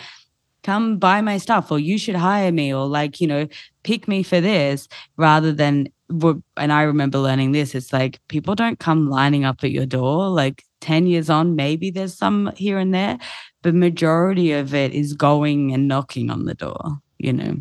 come 0.64 0.98
buy 0.98 1.22
my 1.22 1.38
stuff 1.38 1.72
or 1.72 1.80
you 1.80 1.98
should 1.98 2.16
hire 2.16 2.52
me 2.52 2.74
or 2.74 2.86
like 2.88 3.22
you 3.22 3.28
know 3.28 3.48
pick 3.84 4.08
me 4.08 4.24
for 4.24 4.42
this 4.42 4.88
rather 5.18 5.52
than 5.52 5.88
and 6.58 6.74
I 6.74 6.84
remember 6.84 7.20
learning 7.20 7.52
this, 7.52 7.76
it's 7.76 7.94
like 7.94 8.20
people 8.28 8.56
don't 8.56 8.80
come 8.80 9.10
lining 9.10 9.46
up 9.46 9.64
at 9.64 9.72
your 9.72 9.86
door. 9.86 10.30
Like 10.30 10.64
10 10.82 11.08
years 11.08 11.30
on, 11.30 11.56
maybe 11.56 11.92
there's 11.92 12.18
some 12.18 12.52
here 12.56 12.80
and 12.80 12.94
there, 12.94 13.20
but 13.62 13.76
majority 13.76 14.52
of 14.54 14.74
it 14.74 14.94
is 14.94 15.14
going 15.14 15.74
and 15.74 15.88
knocking 15.88 16.30
on 16.30 16.46
the 16.46 16.56
door, 16.56 17.00
you 17.18 17.34
know. 17.34 17.58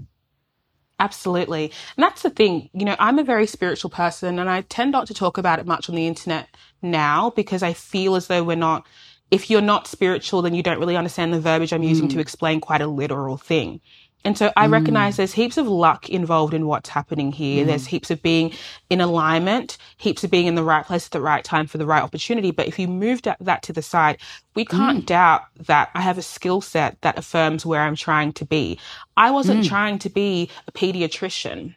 Absolutely. 1.01 1.71
And 1.97 2.03
that's 2.03 2.23
the 2.23 2.31
thing, 2.31 2.71
you 2.73 2.85
know, 2.85 2.97
I'm 2.99 3.21
a 3.21 3.25
very 3.25 3.47
spiritual 3.47 3.91
person 3.91 4.39
and 4.39 4.51
I 4.51 4.63
tend 4.63 4.91
not 4.91 5.07
to 5.09 5.15
talk 5.15 5.39
about 5.39 5.61
it 5.61 5.67
much 5.67 5.89
on 5.89 5.95
the 5.95 6.09
internet 6.09 6.49
now 6.83 7.31
because 7.31 7.63
I 7.63 7.73
feel 7.73 8.17
as 8.17 8.27
though 8.27 8.43
we're 8.43 8.57
not, 8.57 8.85
if 9.31 9.51
you're 9.51 9.61
not 9.61 9.87
spiritual, 9.87 10.43
then 10.43 10.55
you 10.55 10.63
don't 10.63 10.79
really 10.79 10.97
understand 10.97 11.33
the 11.33 11.41
verbiage 11.41 11.73
I'm 11.73 11.83
using 11.83 12.09
mm. 12.09 12.13
to 12.13 12.21
explain 12.21 12.61
quite 12.61 12.81
a 12.81 12.87
literal 12.87 13.37
thing. 13.37 13.81
And 14.25 14.37
so 14.37 14.53
I 14.57 14.67
mm. 14.67 14.73
recognize 14.73 15.17
there's 15.17 15.33
heaps 15.33 15.59
of 15.59 15.69
luck 15.69 16.09
involved 16.09 16.53
in 16.53 16.67
what's 16.67 16.89
happening 16.89 17.31
here. 17.31 17.65
Mm. 17.65 17.69
There's 17.69 17.87
heaps 17.87 18.11
of 18.11 18.21
being 18.23 18.53
in 18.91 19.01
alignment, 19.01 19.79
heaps 19.97 20.25
of 20.25 20.31
being 20.31 20.47
in 20.47 20.55
the 20.55 20.65
right 20.65 20.85
place 20.85 21.07
at 21.07 21.13
the 21.13 21.21
right 21.21 21.45
time 21.45 21.67
for 21.67 21.79
the 21.79 21.87
right 21.87 22.03
opportunity. 22.03 22.51
But 22.51 22.67
if 22.67 22.79
you 22.79 22.89
move 22.89 23.23
that 23.23 23.63
to 23.63 23.73
the 23.73 23.83
side, 23.83 24.19
we 24.55 24.65
can't 24.65 25.03
mm. 25.03 25.07
doubt 25.07 25.43
that 25.67 25.91
I 25.95 26.01
have 26.01 26.19
a 26.19 26.23
skill 26.23 26.61
set 26.61 27.01
that 27.03 27.19
affirms 27.19 27.65
where 27.65 27.83
I'm 27.83 27.97
trying 27.97 28.33
to 28.35 28.45
be. 28.45 28.79
I 29.17 29.31
wasn't 29.31 29.65
mm. 29.65 29.69
trying 29.69 29.99
to 30.01 30.11
be 30.11 30.51
a 30.67 30.73
pediatrician. 30.73 31.75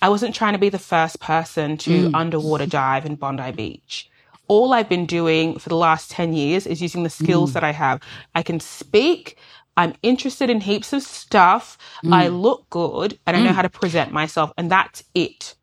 I 0.00 0.08
wasn't 0.08 0.34
trying 0.34 0.54
to 0.54 0.58
be 0.58 0.68
the 0.68 0.80
first 0.80 1.20
person 1.20 1.76
to 1.78 2.10
mm. 2.10 2.14
underwater 2.14 2.66
dive 2.66 3.06
in 3.06 3.14
Bondi 3.14 3.52
Beach 3.52 4.10
all 4.52 4.74
I've 4.74 4.88
been 4.90 5.06
doing 5.06 5.58
for 5.58 5.70
the 5.70 5.76
last 5.76 6.10
10 6.10 6.34
years 6.34 6.66
is 6.66 6.82
using 6.82 7.04
the 7.04 7.08
skills 7.08 7.50
mm. 7.50 7.54
that 7.54 7.64
I 7.64 7.72
have. 7.72 8.02
I 8.34 8.42
can 8.42 8.60
speak, 8.60 9.38
I'm 9.78 9.94
interested 10.02 10.50
in 10.50 10.60
heaps 10.60 10.92
of 10.92 11.02
stuff. 11.02 11.78
Mm. 12.04 12.12
I 12.12 12.28
look 12.28 12.68
good 12.68 13.18
and 13.26 13.34
I 13.34 13.40
know 13.40 13.52
mm. 13.52 13.54
how 13.54 13.62
to 13.62 13.70
present 13.70 14.12
myself 14.12 14.52
and 14.58 14.70
that's 14.70 15.04
it. 15.14 15.54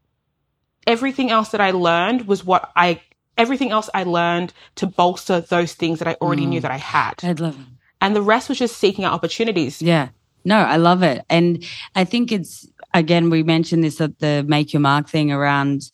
Everything 0.88 1.30
else 1.30 1.50
that 1.50 1.62
I 1.62 1.70
learned 1.70 2.26
was 2.26 2.44
what 2.44 2.72
I, 2.76 3.00
everything 3.38 3.70
else 3.70 3.92
I 3.94 4.06
learned 4.06 4.54
to 4.78 4.88
bolster 4.88 5.40
those 5.40 5.76
things 5.76 6.00
that 6.00 6.08
I 6.08 6.16
already 6.16 6.46
mm. 6.46 6.50
knew 6.50 6.62
that 6.62 6.72
I 6.72 6.78
had. 6.78 7.14
I'd 7.22 7.40
love 7.40 7.60
it. 7.60 7.68
And 8.02 8.16
the 8.16 8.24
rest 8.24 8.50
was 8.50 8.58
just 8.58 8.78
seeking 8.78 9.06
out 9.06 9.14
opportunities. 9.14 9.84
Yeah. 9.84 10.10
No, 10.46 10.58
I 10.58 10.78
love 10.78 11.04
it. 11.04 11.24
And 11.30 11.64
I 11.96 12.06
think 12.06 12.32
it's, 12.32 12.68
again, 12.96 13.30
we 13.30 13.44
mentioned 13.44 13.84
this 13.84 14.02
at 14.02 14.18
the 14.18 14.44
make 14.48 14.74
your 14.74 14.80
mark 14.80 15.08
thing 15.08 15.32
around 15.32 15.92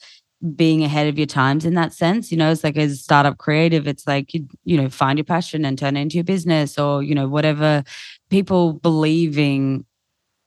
being 0.56 0.84
ahead 0.84 1.08
of 1.08 1.18
your 1.18 1.26
times 1.28 1.66
in 1.66 1.74
that 1.76 1.94
sense. 1.94 2.32
You 2.32 2.38
know, 2.38 2.52
it's 2.52 2.64
like 2.64 2.78
as 2.78 2.92
a 2.92 2.98
startup 2.98 3.38
creative, 3.38 3.88
it's 3.88 4.06
like, 4.06 4.34
you, 4.34 4.48
you 4.64 4.78
know, 4.78 4.90
find 4.90 5.18
your 5.18 5.26
passion 5.26 5.66
and 5.66 5.78
turn 5.78 5.98
it 5.98 6.02
into 6.02 6.16
your 6.16 6.24
business 6.24 6.78
or, 6.78 7.02
you 7.02 7.16
know, 7.16 7.28
whatever 7.28 7.84
people 8.30 8.74
believing, 8.74 9.86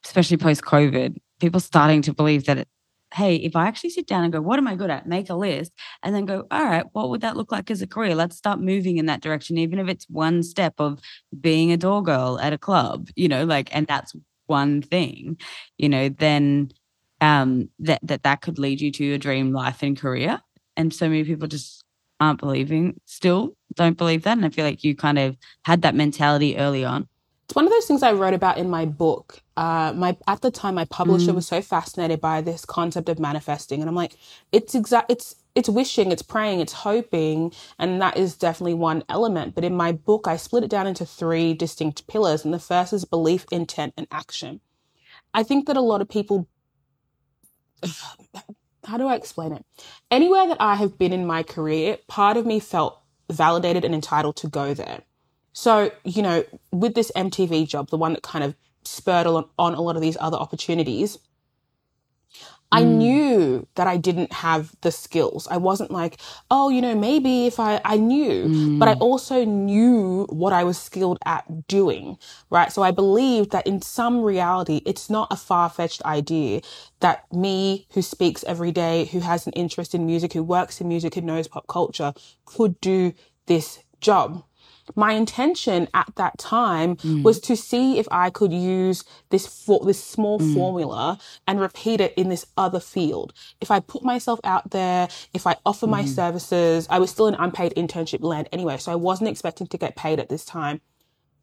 especially 0.05 0.37
post 0.37 0.61
COVID, 0.61 1.17
people 1.39 1.59
starting 1.59 2.01
to 2.03 2.13
believe 2.13 2.45
that, 2.45 2.59
it, 2.59 2.67
hey, 3.13 3.37
if 3.37 3.55
I 3.55 3.67
actually 3.67 3.89
sit 3.89 4.05
down 4.05 4.23
and 4.23 4.31
go, 4.31 4.39
what 4.39 4.59
am 4.59 4.67
I 4.67 4.75
good 4.75 4.91
at? 4.91 5.07
Make 5.07 5.31
a 5.31 5.35
list 5.35 5.71
and 6.03 6.13
then 6.13 6.25
go, 6.25 6.45
all 6.51 6.63
right, 6.63 6.85
what 6.91 7.09
would 7.09 7.21
that 7.21 7.35
look 7.35 7.51
like 7.51 7.71
as 7.71 7.81
a 7.81 7.87
career? 7.87 8.13
Let's 8.13 8.37
start 8.37 8.61
moving 8.61 8.97
in 8.97 9.07
that 9.07 9.21
direction, 9.21 9.57
even 9.57 9.79
if 9.79 9.87
it's 9.87 10.05
one 10.07 10.43
step 10.43 10.75
of 10.77 10.99
being 11.41 11.71
a 11.71 11.77
door 11.77 12.03
girl 12.03 12.39
at 12.39 12.53
a 12.53 12.57
club, 12.57 13.09
you 13.15 13.27
know, 13.27 13.45
like, 13.45 13.75
and 13.75 13.87
that's 13.87 14.13
one 14.45 14.83
thing, 14.83 15.37
you 15.77 15.89
know, 15.89 16.09
then 16.09 16.69
um, 17.21 17.69
that 17.79 17.99
that 18.03 18.23
that 18.23 18.41
could 18.41 18.59
lead 18.59 18.81
you 18.81 18.91
to 18.91 19.03
your 19.03 19.17
dream 19.17 19.51
life 19.53 19.83
and 19.83 19.99
career. 19.99 20.41
And 20.77 20.93
so 20.93 21.09
many 21.09 21.23
people 21.23 21.47
just 21.47 21.83
aren't 22.19 22.39
believing, 22.39 22.99
still 23.05 23.55
don't 23.75 23.97
believe 23.97 24.23
that. 24.23 24.37
And 24.37 24.45
I 24.45 24.49
feel 24.49 24.65
like 24.65 24.83
you 24.83 24.95
kind 24.95 25.19
of 25.19 25.37
had 25.63 25.81
that 25.81 25.95
mentality 25.95 26.57
early 26.57 26.83
on. 26.83 27.07
It's 27.45 27.55
one 27.55 27.65
of 27.65 27.71
those 27.71 27.85
things 27.85 28.03
I 28.03 28.11
wrote 28.11 28.35
about 28.35 28.59
in 28.59 28.69
my 28.69 28.85
book. 28.85 29.41
Uh, 29.57 29.91
my 29.95 30.15
at 30.27 30.41
the 30.41 30.51
time, 30.51 30.75
my 30.75 30.85
publisher 30.85 31.31
mm. 31.31 31.35
was 31.35 31.47
so 31.47 31.61
fascinated 31.63 32.21
by 32.21 32.41
this 32.41 32.63
concept 32.63 33.09
of 33.09 33.17
manifesting, 33.17 33.81
and 33.81 33.89
I'm 33.89 33.95
like, 33.95 34.17
it's 34.51 34.75
exact, 34.75 35.11
it's 35.11 35.35
it's 35.55 35.67
wishing, 35.67 36.11
it's 36.11 36.21
praying, 36.21 36.59
it's 36.59 36.73
hoping, 36.73 37.51
and 37.79 37.99
that 38.03 38.17
is 38.17 38.37
definitely 38.37 38.75
one 38.75 39.03
element. 39.09 39.55
But 39.55 39.63
in 39.63 39.75
my 39.75 39.91
book, 39.91 40.27
I 40.27 40.37
split 40.37 40.63
it 40.63 40.69
down 40.69 40.85
into 40.85 41.07
three 41.07 41.55
distinct 41.55 42.05
pillars, 42.05 42.45
and 42.45 42.53
the 42.53 42.59
first 42.59 42.93
is 42.93 43.03
belief, 43.03 43.45
intent, 43.51 43.95
and 43.97 44.05
action. 44.11 44.61
I 45.33 45.41
think 45.41 45.65
that 45.65 45.75
a 45.75 45.81
lot 45.81 46.01
of 46.01 46.07
people 46.07 46.47
how 48.85 48.97
do 48.97 49.07
I 49.07 49.15
explain 49.15 49.51
it? 49.53 49.65
Anywhere 50.09 50.47
that 50.47 50.61
I 50.61 50.75
have 50.75 50.97
been 50.97 51.13
in 51.13 51.25
my 51.25 51.43
career, 51.43 51.97
part 52.07 52.37
of 52.37 52.45
me 52.45 52.59
felt 52.59 52.99
validated 53.29 53.85
and 53.85 53.93
entitled 53.93 54.35
to 54.37 54.47
go 54.47 54.73
there. 54.73 55.01
So, 55.53 55.91
you 56.03 56.21
know, 56.21 56.43
with 56.71 56.95
this 56.95 57.11
MTV 57.15 57.67
job, 57.67 57.89
the 57.89 57.97
one 57.97 58.13
that 58.13 58.23
kind 58.23 58.43
of 58.43 58.55
spurred 58.83 59.27
on, 59.27 59.45
on 59.57 59.73
a 59.73 59.81
lot 59.81 59.95
of 59.95 60.01
these 60.01 60.17
other 60.19 60.37
opportunities, 60.37 61.17
I 62.71 62.83
mm. 62.83 62.97
knew 62.97 63.67
that 63.75 63.87
I 63.87 63.97
didn't 63.97 64.31
have 64.31 64.75
the 64.81 64.91
skills. 64.91 65.47
I 65.49 65.57
wasn't 65.57 65.91
like, 65.91 66.19
oh, 66.51 66.69
you 66.69 66.81
know, 66.81 66.95
maybe 66.95 67.47
if 67.47 67.59
I, 67.59 67.81
I 67.83 67.97
knew, 67.97 68.45
mm. 68.45 68.79
but 68.79 68.87
I 68.87 68.95
mm. 68.95 69.01
also 69.01 69.43
knew 69.43 70.25
what 70.29 70.53
I 70.53 70.63
was 70.63 70.77
skilled 70.77 71.17
at 71.25 71.67
doing, 71.67 72.17
right? 72.49 72.71
So 72.71 72.83
I 72.83 72.91
believed 72.91 73.51
that 73.51 73.65
in 73.65 73.81
some 73.81 74.21
reality, 74.21 74.81
it's 74.85 75.09
not 75.09 75.27
a 75.31 75.35
far 75.35 75.69
fetched 75.69 76.03
idea 76.03 76.61
that 76.99 77.31
me 77.33 77.87
who 77.93 78.01
speaks 78.01 78.43
every 78.43 78.71
day, 78.71 79.05
who 79.05 79.19
has 79.21 79.47
an 79.47 79.53
interest 79.53 79.95
in 79.95 80.05
music, 80.05 80.33
who 80.33 80.43
works 80.43 80.79
in 80.79 80.87
music, 80.87 81.15
who 81.15 81.21
knows 81.21 81.47
pop 81.47 81.67
culture 81.67 82.13
could 82.45 82.79
do 82.81 83.13
this 83.47 83.79
job. 83.99 84.43
My 84.95 85.13
intention 85.13 85.87
at 85.93 86.11
that 86.15 86.37
time 86.37 86.95
mm. 86.97 87.23
was 87.23 87.39
to 87.41 87.55
see 87.55 87.99
if 87.99 88.07
I 88.11 88.29
could 88.29 88.53
use 88.53 89.03
this 89.29 89.45
for, 89.47 89.83
this 89.85 90.03
small 90.03 90.39
mm. 90.39 90.53
formula 90.53 91.19
and 91.47 91.59
repeat 91.59 92.01
it 92.01 92.13
in 92.15 92.29
this 92.29 92.45
other 92.57 92.79
field. 92.79 93.33
If 93.61 93.71
I 93.71 93.79
put 93.79 94.03
myself 94.03 94.39
out 94.43 94.71
there, 94.71 95.07
if 95.33 95.45
I 95.47 95.55
offer 95.65 95.87
my 95.87 96.03
mm. 96.03 96.07
services, 96.07 96.87
I 96.89 96.99
was 96.99 97.09
still 97.09 97.27
in 97.27 97.35
unpaid 97.35 97.73
internship 97.75 98.23
land 98.23 98.49
anyway, 98.51 98.77
so 98.77 98.91
I 98.91 98.95
wasn't 98.95 99.29
expecting 99.29 99.67
to 99.67 99.77
get 99.77 99.95
paid 99.95 100.19
at 100.19 100.29
this 100.29 100.45
time. 100.45 100.81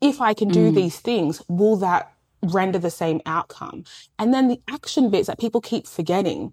If 0.01 0.21
I 0.21 0.35
can 0.35 0.49
do 0.49 0.71
these 0.71 1.01
things, 1.01 1.43
will 1.49 1.77
that 1.77 2.13
render 2.43 2.79
the 2.79 2.91
same 2.91 3.23
outcome? 3.25 3.85
And 4.19 4.35
then 4.35 4.49
the 4.49 4.61
action 4.69 5.11
bits 5.11 5.27
that 5.27 5.39
people 5.39 5.61
keep 5.61 5.87
forgetting 5.87 6.53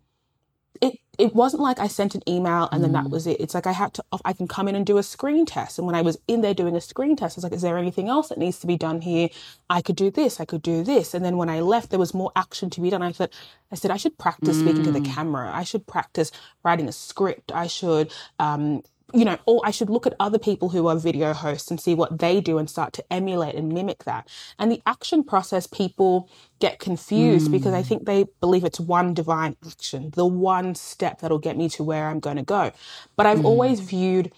it 0.82 1.00
it 1.20 1.36
wasn't 1.36 1.62
like 1.62 1.80
I 1.80 1.88
sent 1.88 2.16
an 2.16 2.28
email 2.28 2.68
and 2.72 2.84
then 2.84 2.92
that 2.94 3.12
was 3.12 3.28
it. 3.28 3.40
It's 3.40 3.54
like 3.54 3.68
I 3.68 3.72
had 3.72 3.94
to 3.96 4.04
I 4.26 4.34
can 4.34 4.48
come 4.48 4.68
in 4.68 4.76
and 4.76 4.84
do 4.86 4.98
a 4.98 5.04
screen 5.04 5.46
test. 5.46 5.78
And 5.78 5.86
when 5.86 5.96
I 5.96 6.02
was 6.02 6.18
in 6.28 6.42
there 6.42 6.56
doing 6.56 6.76
a 6.76 6.82
screen 6.82 7.16
test, 7.16 7.38
I 7.38 7.40
was 7.40 7.44
like, 7.44 7.54
is 7.54 7.62
there 7.62 7.78
anything 7.78 8.10
else 8.10 8.30
that 8.30 8.40
needs 8.40 8.60
to 8.60 8.68
be 8.68 8.78
done 8.78 9.02
here? 9.02 9.30
I 9.70 9.82
could 9.84 9.96
do 9.96 10.10
this, 10.10 10.40
I 10.40 10.46
could 10.46 10.64
do 10.64 10.84
this. 10.84 11.14
And 11.14 11.24
then 11.24 11.38
when 11.38 11.50
I 11.50 11.60
left, 11.60 11.92
there 11.92 12.00
was 12.00 12.16
more 12.16 12.32
action 12.36 12.72
to 12.72 12.82
be 12.82 12.90
done. 12.90 13.04
I 13.04 13.12
thought 13.12 13.32
I 13.72 13.76
said 13.76 13.92
I 13.92 13.98
should 13.98 14.18
practice 14.18 14.60
speaking 14.60 14.84
to 14.84 14.92
the 14.92 15.02
camera. 15.02 15.52
I 15.54 15.64
should 15.64 15.86
practice 15.86 16.32
writing 16.64 16.88
a 16.88 16.92
script. 16.92 17.52
I 17.52 17.68
should 17.68 18.12
um 18.40 18.82
you 19.14 19.26
know, 19.26 19.38
or 19.46 19.62
I 19.64 19.70
should 19.70 19.92
look 19.92 20.08
at 20.08 20.16
other 20.20 20.40
people 20.40 20.70
who 20.70 20.88
are 20.88 20.96
video 20.96 21.34
hosts 21.34 21.70
and 21.70 21.80
see 21.80 21.94
what 21.94 22.18
they 22.18 22.42
do 22.42 22.58
and 22.58 22.68
start 22.68 22.94
to 22.94 23.14
emulate 23.14 23.54
and 23.54 23.72
mimic 23.72 24.06
that. 24.06 24.28
And 24.58 24.72
the 24.72 24.82
action 24.88 25.24
process, 25.24 25.68
people 25.68 26.30
get 26.60 26.80
confused 26.80 27.52
because 27.52 27.74
I 27.74 27.82
hmm. 27.82 27.88
think 27.88 28.06
they 28.06 28.26
believe 28.42 28.64
it's 28.64 28.80
one 28.80 29.14
divine 29.14 29.56
action, 29.66 30.10
the 30.16 30.26
one 30.26 30.74
step 30.74 31.22
that'll 31.22 31.38
get 31.38 31.58
me 31.58 31.70
to 31.70 31.84
where 31.84 32.08
I'm 32.08 32.20
going 32.20 32.38
to 32.38 32.44
go. 32.44 32.72
But 33.16 33.28
I've 33.28 33.40
hmm. 33.40 33.46
always 33.46 33.80
viewed 33.82 34.32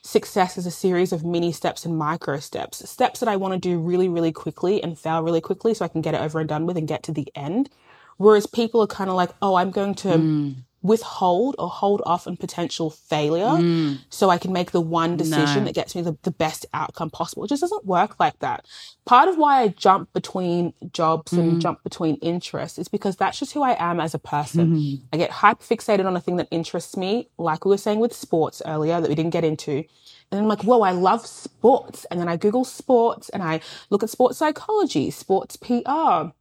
success 0.00 0.56
as 0.56 0.64
a 0.64 0.70
series 0.70 1.12
of 1.12 1.24
mini 1.24 1.52
steps 1.52 1.84
and 1.84 1.98
micro 1.98 2.38
steps, 2.38 2.88
steps 2.88 3.20
that 3.20 3.28
I 3.28 3.36
want 3.36 3.52
to 3.52 3.60
do 3.60 3.78
really, 3.78 4.08
really 4.08 4.32
quickly 4.32 4.82
and 4.82 4.98
fail 4.98 5.22
really 5.22 5.40
quickly 5.42 5.74
so 5.74 5.84
I 5.84 5.88
can 5.88 6.00
get 6.00 6.14
it 6.14 6.20
over 6.20 6.40
and 6.40 6.48
done 6.48 6.64
with 6.64 6.78
and 6.78 6.88
get 6.88 7.02
to 7.04 7.12
the 7.12 7.28
end. 7.34 7.68
Whereas 8.16 8.46
people 8.46 8.80
are 8.80 8.86
kind 8.86 9.10
of 9.10 9.16
like, 9.16 9.30
oh, 9.42 9.56
I'm 9.56 9.70
going 9.70 9.94
to 9.96 10.16
hmm. 10.16 10.50
Withhold 10.82 11.54
or 11.58 11.68
hold 11.68 12.02
off 12.04 12.26
on 12.26 12.36
potential 12.36 12.90
failure 12.90 13.44
mm. 13.44 13.98
so 14.10 14.30
I 14.30 14.38
can 14.38 14.52
make 14.52 14.72
the 14.72 14.80
one 14.80 15.16
decision 15.16 15.60
No. 15.60 15.64
that 15.64 15.74
gets 15.74 15.94
me 15.94 16.02
the, 16.02 16.16
the 16.22 16.32
best 16.32 16.66
outcome 16.74 17.10
possible. 17.10 17.44
It 17.44 17.48
just 17.48 17.60
doesn't 17.60 17.86
work 17.86 18.18
like 18.18 18.38
that. 18.40 18.66
Part 19.04 19.28
of 19.28 19.38
why 19.38 19.62
I 19.62 19.68
jump 19.68 20.12
between 20.12 20.74
jobs 20.92 21.32
and 21.32 21.54
mm. 21.54 21.58
jump 21.60 21.84
between 21.84 22.16
interests 22.16 22.78
is 22.78 22.88
because 22.88 23.16
that's 23.16 23.38
just 23.38 23.52
who 23.52 23.62
I 23.62 23.76
am 23.78 24.00
as 24.00 24.12
a 24.12 24.18
person. 24.18 24.76
Mm-hmm. 24.76 25.04
I 25.12 25.16
get 25.16 25.30
hyper 25.30 25.62
fixated 25.62 26.04
on 26.04 26.16
a 26.16 26.20
thing 26.20 26.36
that 26.36 26.48
interests 26.50 26.96
me, 26.96 27.28
like 27.38 27.64
we 27.64 27.70
were 27.70 27.78
saying 27.78 28.00
with 28.00 28.12
sports 28.12 28.60
earlier 28.66 29.00
that 29.00 29.08
we 29.08 29.14
didn't 29.14 29.32
get 29.32 29.44
into. 29.44 29.84
And 30.32 30.40
I'm 30.40 30.48
like, 30.48 30.62
whoa, 30.62 30.80
I 30.80 30.92
love 30.92 31.26
sports. 31.26 32.06
And 32.10 32.18
then 32.18 32.28
I 32.28 32.36
Google 32.36 32.64
sports 32.64 33.28
and 33.28 33.42
I 33.42 33.60
look 33.90 34.02
at 34.02 34.10
sports 34.10 34.38
psychology, 34.38 35.10
sports 35.10 35.56
PR, 35.56 36.32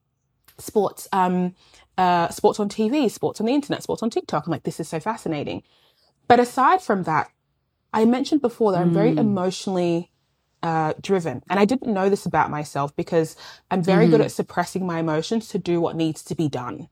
sports 0.57 1.07
um 1.11 1.55
uh 1.97 2.29
sports 2.29 2.59
on 2.59 2.69
TV, 2.69 3.09
sports 3.09 3.39
on 3.39 3.45
the 3.45 3.53
internet, 3.53 3.83
sports 3.83 4.03
on 4.03 4.09
TikTok. 4.09 4.45
I'm 4.45 4.51
like, 4.51 4.63
this 4.63 4.79
is 4.79 4.87
so 4.87 4.99
fascinating. 4.99 5.63
But 6.27 6.39
aside 6.39 6.81
from 6.81 7.03
that, 7.03 7.29
I 7.93 8.05
mentioned 8.05 8.41
before 8.41 8.71
that 8.71 8.81
I'm 8.81 8.93
very 8.93 9.17
emotionally 9.17 10.11
uh, 10.63 10.93
driven. 11.01 11.43
And 11.49 11.59
I 11.59 11.65
didn't 11.65 11.93
know 11.93 12.09
this 12.09 12.25
about 12.25 12.49
myself 12.49 12.95
because 12.95 13.35
I'm 13.69 13.83
very 13.83 14.07
good 14.07 14.21
at 14.21 14.31
suppressing 14.31 14.85
my 14.85 14.99
emotions 14.99 15.49
to 15.49 15.59
do 15.59 15.81
what 15.81 15.95
needs 15.95 16.23
to 16.23 16.35
be 16.35 16.47
done. 16.47 16.87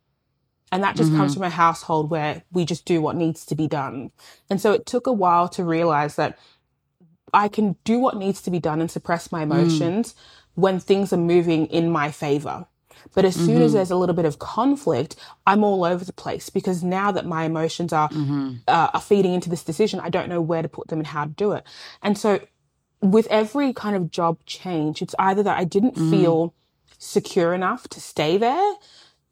And 0.72 0.84
that 0.84 0.96
just 0.96 1.12
comes 1.18 1.34
from 1.34 1.44
a 1.44 1.50
household 1.50 2.12
where 2.12 2.44
we 2.52 2.66
just 2.66 2.86
do 2.86 3.02
what 3.02 3.16
needs 3.16 3.46
to 3.48 3.56
be 3.56 3.68
done. 3.68 4.12
And 4.50 4.62
so 4.62 4.72
it 4.74 4.86
took 4.86 5.08
a 5.08 5.14
while 5.14 5.48
to 5.50 5.64
realize 5.64 6.16
that 6.16 6.38
I 7.34 7.48
can 7.48 7.76
do 7.84 7.98
what 8.00 8.18
needs 8.18 8.42
to 8.44 8.52
be 8.52 8.60
done 8.60 8.82
and 8.82 8.90
suppress 8.92 9.32
my 9.32 9.44
emotions 9.44 10.16
when 10.56 10.80
things 10.80 11.14
are 11.14 11.18
moving 11.18 11.68
in 11.68 11.90
my 11.90 12.12
favor. 12.12 12.68
But 13.14 13.26
as 13.26 13.36
soon 13.36 13.62
as 13.62 13.70
mm-hmm. 13.70 13.78
there's 13.78 13.92
a 13.92 13.96
little 13.96 14.16
bit 14.16 14.26
of 14.26 14.40
conflict, 14.40 15.16
I'm 15.48 15.64
all 15.64 15.84
over 15.84 16.04
the 16.06 16.14
place 16.14 16.50
because 16.50 16.84
now 16.84 17.12
that 17.12 17.26
my 17.26 17.44
emotions 17.44 17.94
are 17.94 18.10
mm-hmm. 18.10 18.56
uh, 18.68 18.90
are 18.94 19.02
feeding 19.02 19.34
into 19.34 19.50
this 19.50 19.64
decision, 19.64 20.00
I 20.00 20.10
don't 20.10 20.30
know 20.30 20.42
where 20.42 20.62
to 20.62 20.70
put 20.70 20.88
them 20.88 21.00
and 21.00 21.08
how 21.08 21.26
to 21.26 21.30
do 21.30 21.54
it. 21.54 21.64
And 22.02 22.18
so, 22.18 22.40
with 23.02 23.28
every 23.28 23.74
kind 23.74 23.96
of 23.96 24.12
job 24.12 24.40
change, 24.46 25.02
it's 25.02 25.16
either 25.18 25.44
that 25.44 25.58
I 25.58 25.64
didn't 25.64 25.96
mm-hmm. 25.96 26.12
feel 26.12 26.54
secure 26.98 27.54
enough 27.54 27.88
to 27.90 28.02
stay 28.02 28.38
there, 28.38 28.74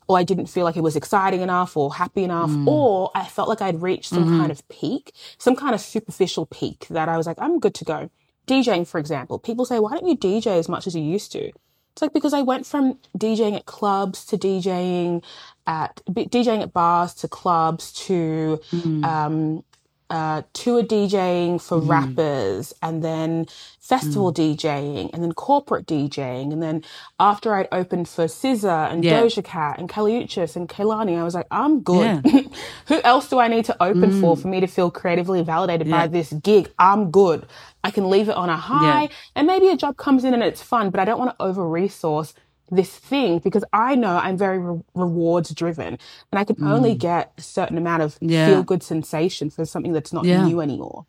or 0.08 0.18
I 0.18 0.24
didn't 0.24 0.48
feel 0.48 0.64
like 0.64 0.78
it 0.78 0.84
was 0.84 0.96
exciting 0.96 1.42
enough 1.42 1.76
or 1.76 1.94
happy 1.94 2.24
enough, 2.24 2.50
mm. 2.50 2.66
or 2.66 3.12
I 3.14 3.26
felt 3.26 3.50
like 3.50 3.62
I'd 3.62 3.82
reached 3.82 4.10
some 4.10 4.40
kind 4.40 4.52
of 4.52 4.68
peak, 4.70 5.14
some 5.38 5.56
kind 5.56 5.76
of 5.76 5.82
superficial 5.82 6.46
peak 6.46 6.88
that 6.90 7.10
I 7.10 7.18
was 7.18 7.28
like, 7.28 7.38
I'm 7.40 7.60
good 7.60 7.76
to 7.76 7.86
go. 7.86 8.10
DJing, 8.48 8.88
for 8.88 9.00
example, 9.00 9.38
people 9.38 9.66
say, 9.66 9.80
why 9.80 9.92
don't 9.92 10.08
you 10.08 10.16
DJ 10.16 10.58
as 10.58 10.70
much 10.70 10.88
as 10.88 10.96
you 10.96 11.04
used 11.04 11.34
to? 11.34 11.52
It's 11.98 12.02
like 12.04 12.14
because 12.14 12.32
I 12.36 12.44
went 12.44 12.68
from 12.68 13.00
DJing 13.18 13.56
at 13.56 13.66
clubs 13.66 14.24
to 14.28 14.38
DJing 14.38 15.24
at 15.66 16.00
DJing 16.08 16.62
at 16.62 16.72
bars 16.72 17.16
to 17.16 17.28
clubs 17.28 17.92
to 18.06 18.60
um, 19.04 19.64
uh, 20.12 20.44
tour 20.54 20.84
DJing 20.84 21.60
for 21.60 21.80
rappers 21.80 22.72
and 22.84 23.04
then 23.04 23.48
festival 23.80 24.32
DJing 24.34 25.10
and 25.12 25.24
then 25.24 25.32
corporate 25.34 25.86
DJing. 25.88 26.54
And 26.54 26.62
then 26.62 26.84
after 27.20 27.56
I'd 27.56 27.68
opened 27.72 28.08
for 28.08 28.26
SZA 28.26 28.92
and 28.92 29.04
Yeah. 29.04 29.22
Doja 29.22 29.44
Cat 29.44 29.80
and 29.80 29.90
Kelly 29.90 30.18
and 30.18 30.28
Kehlani, 30.30 31.18
I 31.18 31.24
was 31.24 31.34
like, 31.34 31.48
I'm 31.52 31.82
good. 31.82 32.24
Who 32.88 33.02
else 33.02 33.28
do 33.28 33.40
I 33.40 33.48
need 33.48 33.66
to 33.66 33.84
open 33.84 34.22
for 34.22 34.38
for 34.38 34.48
me 34.48 34.60
to 34.60 34.68
feel 34.68 34.92
creatively 34.92 35.42
validated 35.42 35.90
by 35.90 36.08
this 36.08 36.32
gig? 36.32 36.72
I'm 36.78 37.12
good. 37.12 37.46
I 37.88 37.92
can 37.92 38.10
leave 38.10 38.28
it 38.28 38.36
on 38.36 38.50
a 38.50 38.58
high 38.58 39.08
and 39.34 39.48
maybe 39.48 39.70
a 39.70 39.78
job 39.78 39.96
comes 39.96 40.26
in 40.26 40.34
and 40.34 40.44
it's 40.44 40.62
fun, 40.62 40.90
but 40.90 41.00
I 41.00 41.06
don't 41.06 41.18
want 41.18 41.32
to 41.32 41.42
over 41.42 41.66
resource 41.66 42.34
this 42.70 42.94
thing 42.98 43.40
because 43.40 43.64
I 43.72 43.96
know 43.96 44.18
I'm 44.18 44.38
very 44.38 44.60
re- 44.60 44.82
rewards 44.94 45.52
driven 45.52 45.98
and 46.32 46.40
I 46.40 46.44
can 46.44 46.58
mm. 46.58 46.70
only 46.70 46.96
get 46.96 47.32
a 47.38 47.42
certain 47.42 47.78
amount 47.78 48.02
of 48.04 48.20
Mm. 48.20 48.32
Yeah. 48.32 48.48
feel 48.48 48.64
good 48.64 48.84
sensation 48.84 49.50
for 49.50 49.64
something 49.64 49.94
that's 49.94 50.12
not 50.12 50.26
Yeah. 50.26 50.46
new 50.46 50.60
anymore. 50.60 51.06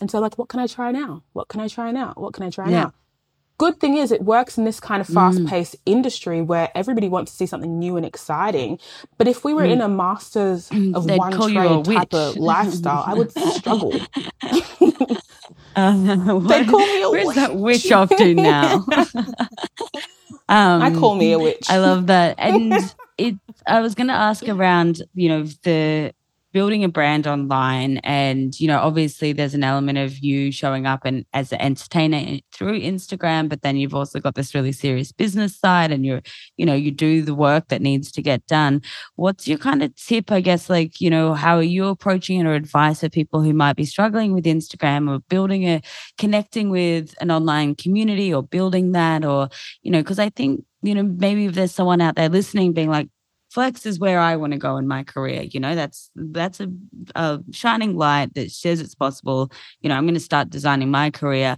And 0.00 0.08
so 0.08 0.20
like, 0.20 0.38
what 0.38 0.48
can 0.48 0.60
I 0.60 0.68
try 0.68 0.92
now? 0.92 1.24
What 1.32 1.48
can 1.48 1.60
I 1.60 1.66
try 1.66 1.90
now? 1.90 2.12
What 2.16 2.32
can 2.32 2.44
I 2.44 2.50
try 2.50 2.70
Yeah. 2.70 2.80
now? 2.82 2.92
Good 3.58 3.80
thing 3.80 3.96
is 3.96 4.12
it 4.12 4.22
works 4.22 4.56
in 4.56 4.64
this 4.64 4.78
kind 4.80 5.00
of 5.02 5.08
mm. 5.08 5.14
fast 5.14 5.44
paced 5.46 5.76
industry 5.84 6.40
where 6.40 6.70
everybody 6.76 7.08
wants 7.08 7.32
to 7.32 7.36
see 7.36 7.46
something 7.46 7.78
new 7.78 7.96
and 7.96 8.06
exciting. 8.06 8.78
But 9.18 9.26
if 9.26 9.44
we 9.44 9.52
were 9.52 9.64
mm. 9.64 9.72
in 9.72 9.80
a 9.80 9.88
masters 9.88 10.70
of 10.94 11.06
They'd 11.08 11.18
one 11.18 11.32
call 11.32 11.48
you 11.48 11.60
a 11.60 11.82
trade 11.82 11.96
type 11.96 12.14
of 12.14 12.36
lifestyle, 12.36 13.02
I 13.04 13.14
would 13.14 13.32
struggle. 13.58 13.92
Uh, 15.76 16.38
They 16.48 16.64
call 16.64 16.88
me 16.88 17.02
a 17.02 17.10
Where's 17.10 17.34
that 17.34 17.54
witch. 17.54 17.84
witch 17.84 17.92
off 17.92 18.14
to 18.16 18.34
now? 18.34 18.86
um, 20.48 20.82
I 20.82 20.90
call 20.90 21.16
me 21.16 21.32
a 21.32 21.38
witch. 21.38 21.66
I 21.68 21.78
love 21.78 22.06
that. 22.06 22.36
And 22.38 22.92
it 23.18 23.36
I 23.66 23.80
was 23.80 23.94
gonna 23.94 24.12
ask 24.14 24.48
around, 24.48 25.02
you 25.14 25.28
know, 25.28 25.44
the 25.62 26.12
building 26.52 26.84
a 26.84 26.88
brand 26.88 27.26
online 27.26 27.98
and 27.98 28.58
you 28.58 28.66
know 28.66 28.78
obviously 28.78 29.32
there's 29.32 29.54
an 29.54 29.64
element 29.64 29.98
of 29.98 30.18
you 30.18 30.50
showing 30.50 30.86
up 30.86 31.04
and 31.04 31.24
as 31.32 31.52
an 31.52 31.60
entertainer 31.60 32.40
through 32.52 32.80
instagram 32.80 33.48
but 33.48 33.62
then 33.62 33.76
you've 33.76 33.94
also 33.94 34.18
got 34.20 34.34
this 34.34 34.54
really 34.54 34.72
serious 34.72 35.12
business 35.12 35.56
side 35.56 35.90
and 35.92 36.04
you're 36.04 36.20
you 36.56 36.66
know 36.66 36.74
you 36.74 36.90
do 36.90 37.22
the 37.22 37.34
work 37.34 37.68
that 37.68 37.80
needs 37.82 38.10
to 38.12 38.22
get 38.22 38.46
done. 38.46 38.82
What's 39.16 39.46
your 39.48 39.58
kind 39.58 39.82
of 39.82 39.94
tip 39.96 40.30
i 40.32 40.40
guess 40.40 40.68
like 40.70 41.00
you 41.00 41.10
know 41.10 41.34
how 41.34 41.56
are 41.56 41.62
you 41.62 41.86
approaching 41.86 42.40
it 42.40 42.46
or 42.46 42.54
advice 42.54 43.00
for 43.00 43.08
people 43.08 43.42
who 43.42 43.52
might 43.52 43.76
be 43.76 43.84
struggling 43.84 44.32
with 44.34 44.44
instagram 44.44 45.10
or 45.10 45.20
building 45.28 45.64
a 45.68 45.80
connecting 46.18 46.70
with 46.70 47.14
an 47.20 47.30
online 47.30 47.74
community 47.74 48.32
or 48.32 48.42
building 48.42 48.92
that 48.92 49.24
or 49.24 49.48
you 49.82 49.90
know 49.90 50.00
because 50.00 50.18
i 50.18 50.28
think 50.30 50.64
you 50.82 50.94
know 50.94 51.02
maybe 51.02 51.46
if 51.46 51.54
there's 51.54 51.72
someone 51.72 52.00
out 52.00 52.16
there 52.16 52.28
listening 52.28 52.72
being 52.72 52.90
like 52.90 53.08
flex 53.50 53.84
is 53.86 53.98
where 53.98 54.18
i 54.20 54.36
want 54.36 54.52
to 54.52 54.58
go 54.58 54.76
in 54.76 54.86
my 54.86 55.02
career 55.02 55.42
you 55.42 55.58
know 55.60 55.74
that's 55.74 56.10
that's 56.14 56.60
a, 56.60 56.68
a 57.16 57.40
shining 57.52 57.96
light 57.96 58.32
that 58.34 58.50
says 58.50 58.80
it's 58.80 58.94
possible 58.94 59.50
you 59.80 59.88
know 59.88 59.96
i'm 59.96 60.04
going 60.04 60.14
to 60.14 60.20
start 60.20 60.50
designing 60.50 60.90
my 60.90 61.10
career 61.10 61.56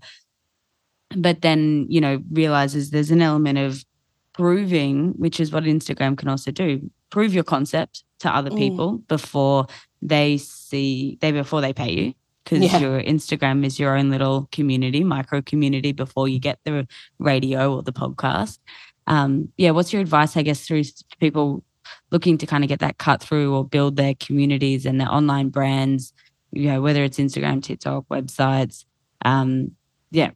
but 1.17 1.43
then 1.43 1.87
you 1.89 2.01
know 2.01 2.23
realizes 2.31 2.91
there's 2.91 3.11
an 3.11 3.23
element 3.23 3.59
of 3.59 3.85
proving 4.33 5.13
which 5.19 5.39
is 5.41 5.53
what 5.53 5.65
instagram 5.65 6.17
can 6.17 6.29
also 6.29 6.51
do 6.51 6.91
prove 7.11 7.35
your 7.35 7.45
concept 7.45 8.05
to 8.19 8.35
other 8.35 8.51
Mm. 8.51 8.57
people 8.57 8.99
before 9.09 9.67
they 10.01 10.39
see 10.39 11.19
they 11.21 11.33
before 11.33 11.61
they 11.61 11.73
pay 11.73 11.93
you 11.93 12.15
because 12.45 12.63
Yeah. 12.63 12.79
your 12.79 13.03
instagram 13.03 13.65
is 13.65 13.79
your 13.79 13.97
own 13.99 14.11
little 14.11 14.49
community 14.53 15.05
micro 15.05 15.43
community 15.43 15.93
before 15.93 16.29
you 16.29 16.39
get 16.39 16.59
the 16.65 16.87
radio 17.19 17.75
or 17.77 17.83
the 17.83 17.93
podcast 17.93 18.59
um 19.07 19.49
yeah 19.59 19.71
what's 19.73 19.93
your 19.93 20.01
advice 20.01 20.37
i 20.37 20.43
guess 20.43 20.67
through 20.67 20.83
people 21.21 21.63
looking 22.11 22.39
to 22.39 22.47
kind 22.47 22.65
of 22.65 22.69
get 22.69 22.81
that 22.81 22.99
cut 22.99 23.23
through 23.23 23.55
or 23.55 23.65
build 23.65 23.97
their 23.97 24.15
communities 24.15 24.87
and 24.87 25.01
their 25.01 25.11
online 25.11 25.49
brands 25.49 26.13
you 26.53 26.69
know 26.69 26.81
whether 26.81 27.03
it's 27.03 27.19
instagram 27.19 27.63
tiktok 27.63 28.07
websites 28.09 28.85
um 29.25 29.73
yeah 30.11 30.31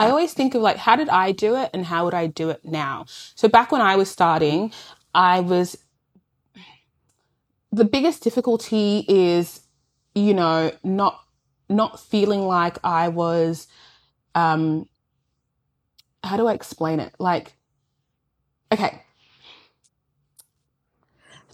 I 0.00 0.10
always 0.10 0.32
think 0.32 0.54
of 0.54 0.62
like, 0.62 0.76
how 0.76 0.94
did 0.94 1.08
I 1.08 1.32
do 1.32 1.56
it 1.56 1.70
and 1.74 1.84
how 1.84 2.04
would 2.04 2.14
I 2.14 2.28
do 2.28 2.50
it 2.50 2.60
now? 2.64 3.06
So 3.34 3.48
back 3.48 3.72
when 3.72 3.80
I 3.80 3.96
was 3.96 4.08
starting, 4.08 4.72
I 5.12 5.40
was, 5.40 5.76
the 7.72 7.84
biggest 7.84 8.22
difficulty 8.22 9.04
is, 9.08 9.62
you 10.14 10.34
know, 10.34 10.70
not, 10.84 11.18
not 11.68 11.98
feeling 11.98 12.46
like 12.46 12.78
I 12.84 13.08
was 13.08 13.66
um, 14.38 14.88
how 16.22 16.36
do 16.36 16.46
I 16.46 16.54
explain 16.54 17.00
it? 17.00 17.14
Like, 17.18 17.54
okay. 18.72 19.02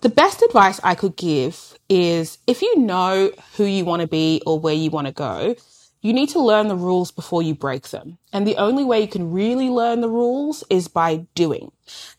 The 0.05 0.11
best 0.11 0.43
advice 0.43 0.79
I 0.85 0.95
could 0.95 1.17
give 1.17 1.79
is 1.89 2.37
if 2.47 2.61
you 2.61 2.79
know 2.79 3.33
who 3.57 3.65
you 3.65 3.87
want 3.87 4.03
to 4.03 4.07
be 4.07 4.43
or 4.45 4.61
where 4.61 4.75
you 4.75 4.91
want 4.91 5.07
to 5.07 5.15
go, 5.15 5.57
you 6.03 6.13
need 6.13 6.29
to 6.29 6.41
learn 6.41 6.69
the 6.69 6.77
rules 6.77 7.11
before 7.11 7.43
you 7.43 7.55
break 7.55 7.89
them. 7.89 8.19
And 8.31 8.47
the 8.47 8.59
only 8.59 8.85
way 8.85 9.01
you 9.01 9.09
can 9.09 9.33
really 9.33 9.71
learn 9.71 10.03
the 10.03 10.11
rules 10.11 10.63
is 10.69 10.89
by 10.89 11.25
doing. 11.35 11.73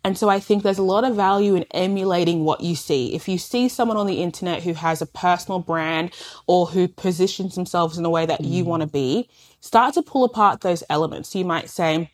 And 0.03 0.17
so 0.17 0.29
I 0.29 0.39
think 0.39 0.63
there's 0.63 0.79
a 0.79 0.81
lot 0.81 1.03
of 1.03 1.15
value 1.15 1.53
in 1.53 1.63
emulating 1.75 2.43
what 2.43 2.61
you 2.61 2.75
see. 2.75 3.13
If 3.13 3.27
you 3.27 3.37
see 3.37 3.69
someone 3.69 3.97
on 3.97 4.07
the 4.07 4.23
internet 4.23 4.63
who 4.63 4.73
has 4.73 5.03
a 5.03 5.05
personal 5.05 5.59
brand 5.59 6.11
or 6.47 6.65
who 6.65 6.87
positions 6.87 7.53
themselves 7.53 7.99
in 7.99 8.05
a 8.05 8.09
way 8.09 8.25
that 8.25 8.41
mm. 8.41 8.49
you 8.49 8.65
want 8.65 8.81
to 8.81 8.87
be, 8.87 9.29
start 9.59 9.93
to 9.93 10.01
pull 10.01 10.23
apart 10.23 10.61
those 10.61 10.83
elements. 10.89 11.35
You 11.35 11.45
might 11.45 11.69
say, 11.69 12.09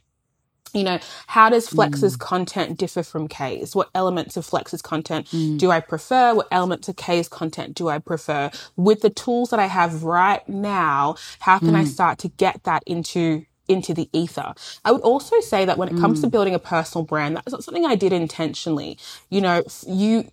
you 0.73 0.83
know, 0.83 0.99
how 1.27 1.49
does 1.49 1.67
Flex's 1.67 2.15
mm. 2.15 2.19
content 2.19 2.77
differ 2.77 3.03
from 3.03 3.27
K's? 3.27 3.75
What 3.75 3.89
elements 3.95 4.37
of 4.37 4.45
Flex's 4.45 4.81
content 4.81 5.27
mm. 5.27 5.57
do 5.57 5.71
I 5.71 5.79
prefer? 5.79 6.33
What 6.33 6.47
elements 6.51 6.87
of 6.89 6.95
K's 6.95 7.27
content 7.27 7.75
do 7.75 7.89
I 7.89 7.99
prefer? 7.99 8.51
With 8.75 9.01
the 9.01 9.09
tools 9.09 9.49
that 9.49 9.59
I 9.59 9.67
have 9.67 10.03
right 10.03 10.47
now, 10.47 11.15
how 11.39 11.59
can 11.59 11.71
mm. 11.71 11.75
I 11.75 11.85
start 11.85 12.19
to 12.19 12.29
get 12.29 12.63
that 12.63 12.83
into 12.85 13.45
into 13.67 13.93
the 13.93 14.09
ether. 14.11 14.53
I 14.83 14.91
would 14.91 15.01
also 15.01 15.39
say 15.39 15.63
that 15.63 15.77
when 15.77 15.87
it 15.87 15.97
comes 15.97 16.19
to 16.21 16.27
mm. 16.27 16.31
building 16.31 16.53
a 16.53 16.59
personal 16.59 17.05
brand, 17.05 17.37
that's 17.37 17.51
not 17.51 17.63
something 17.63 17.85
I 17.85 17.95
did 17.95 18.11
intentionally. 18.11 18.97
You 19.29 19.39
know, 19.39 19.63
you 19.87 20.29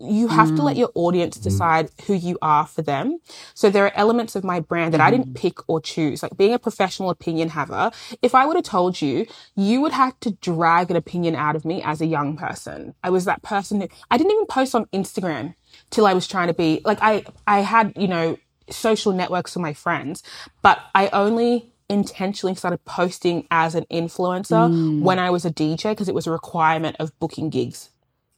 you 0.00 0.28
have 0.28 0.50
mm. 0.50 0.56
to 0.56 0.62
let 0.62 0.76
mm. 0.76 0.80
your 0.80 0.90
audience 0.94 1.38
mm. 1.38 1.42
decide 1.42 1.86
mm. 1.86 2.04
who 2.06 2.14
you 2.14 2.38
are 2.42 2.66
for 2.66 2.82
them. 2.82 3.18
So 3.54 3.70
there 3.70 3.84
are 3.84 3.92
elements 3.94 4.34
of 4.34 4.44
my 4.44 4.60
brand 4.60 4.92
that 4.92 5.00
mm. 5.00 5.04
I 5.04 5.10
didn't 5.10 5.30
mm. 5.30 5.36
pick 5.36 5.58
or 5.68 5.80
choose. 5.80 6.22
Like 6.22 6.36
being 6.36 6.52
a 6.52 6.58
professional 6.58 7.10
opinion 7.10 7.50
haver, 7.50 7.90
if 8.20 8.34
I 8.34 8.46
would 8.46 8.56
have 8.56 8.64
told 8.64 9.00
you, 9.00 9.26
you 9.56 9.80
would 9.80 9.92
have 9.92 10.18
to 10.20 10.32
drag 10.32 10.90
an 10.90 10.96
opinion 10.96 11.34
out 11.36 11.56
of 11.56 11.64
me 11.64 11.82
as 11.82 12.00
a 12.00 12.06
young 12.06 12.36
person. 12.36 12.94
I 13.02 13.10
was 13.10 13.24
that 13.24 13.42
person 13.42 13.80
who 13.80 13.88
I 14.10 14.18
didn't 14.18 14.32
even 14.32 14.46
post 14.46 14.74
on 14.74 14.86
Instagram 14.86 15.54
till 15.90 16.06
I 16.06 16.14
was 16.14 16.26
trying 16.26 16.48
to 16.48 16.54
be 16.54 16.80
like 16.84 16.98
I 17.00 17.24
I 17.46 17.60
had, 17.60 17.92
you 17.96 18.08
know, 18.08 18.36
social 18.70 19.12
networks 19.12 19.52
for 19.52 19.60
my 19.60 19.74
friends, 19.74 20.22
but 20.62 20.80
I 20.94 21.08
only 21.08 21.70
intentionally 21.90 22.54
started 22.54 22.82
posting 22.86 23.46
as 23.50 23.74
an 23.74 23.84
influencer 23.92 25.02
when 25.02 25.18
I 25.18 25.28
was 25.28 25.44
a 25.44 25.50
DJ 25.50 25.92
because 25.92 26.08
it 26.08 26.14
was 26.14 26.26
a 26.26 26.30
requirement 26.30 26.96
of 26.98 27.16
booking 27.20 27.50
gigs 27.50 27.90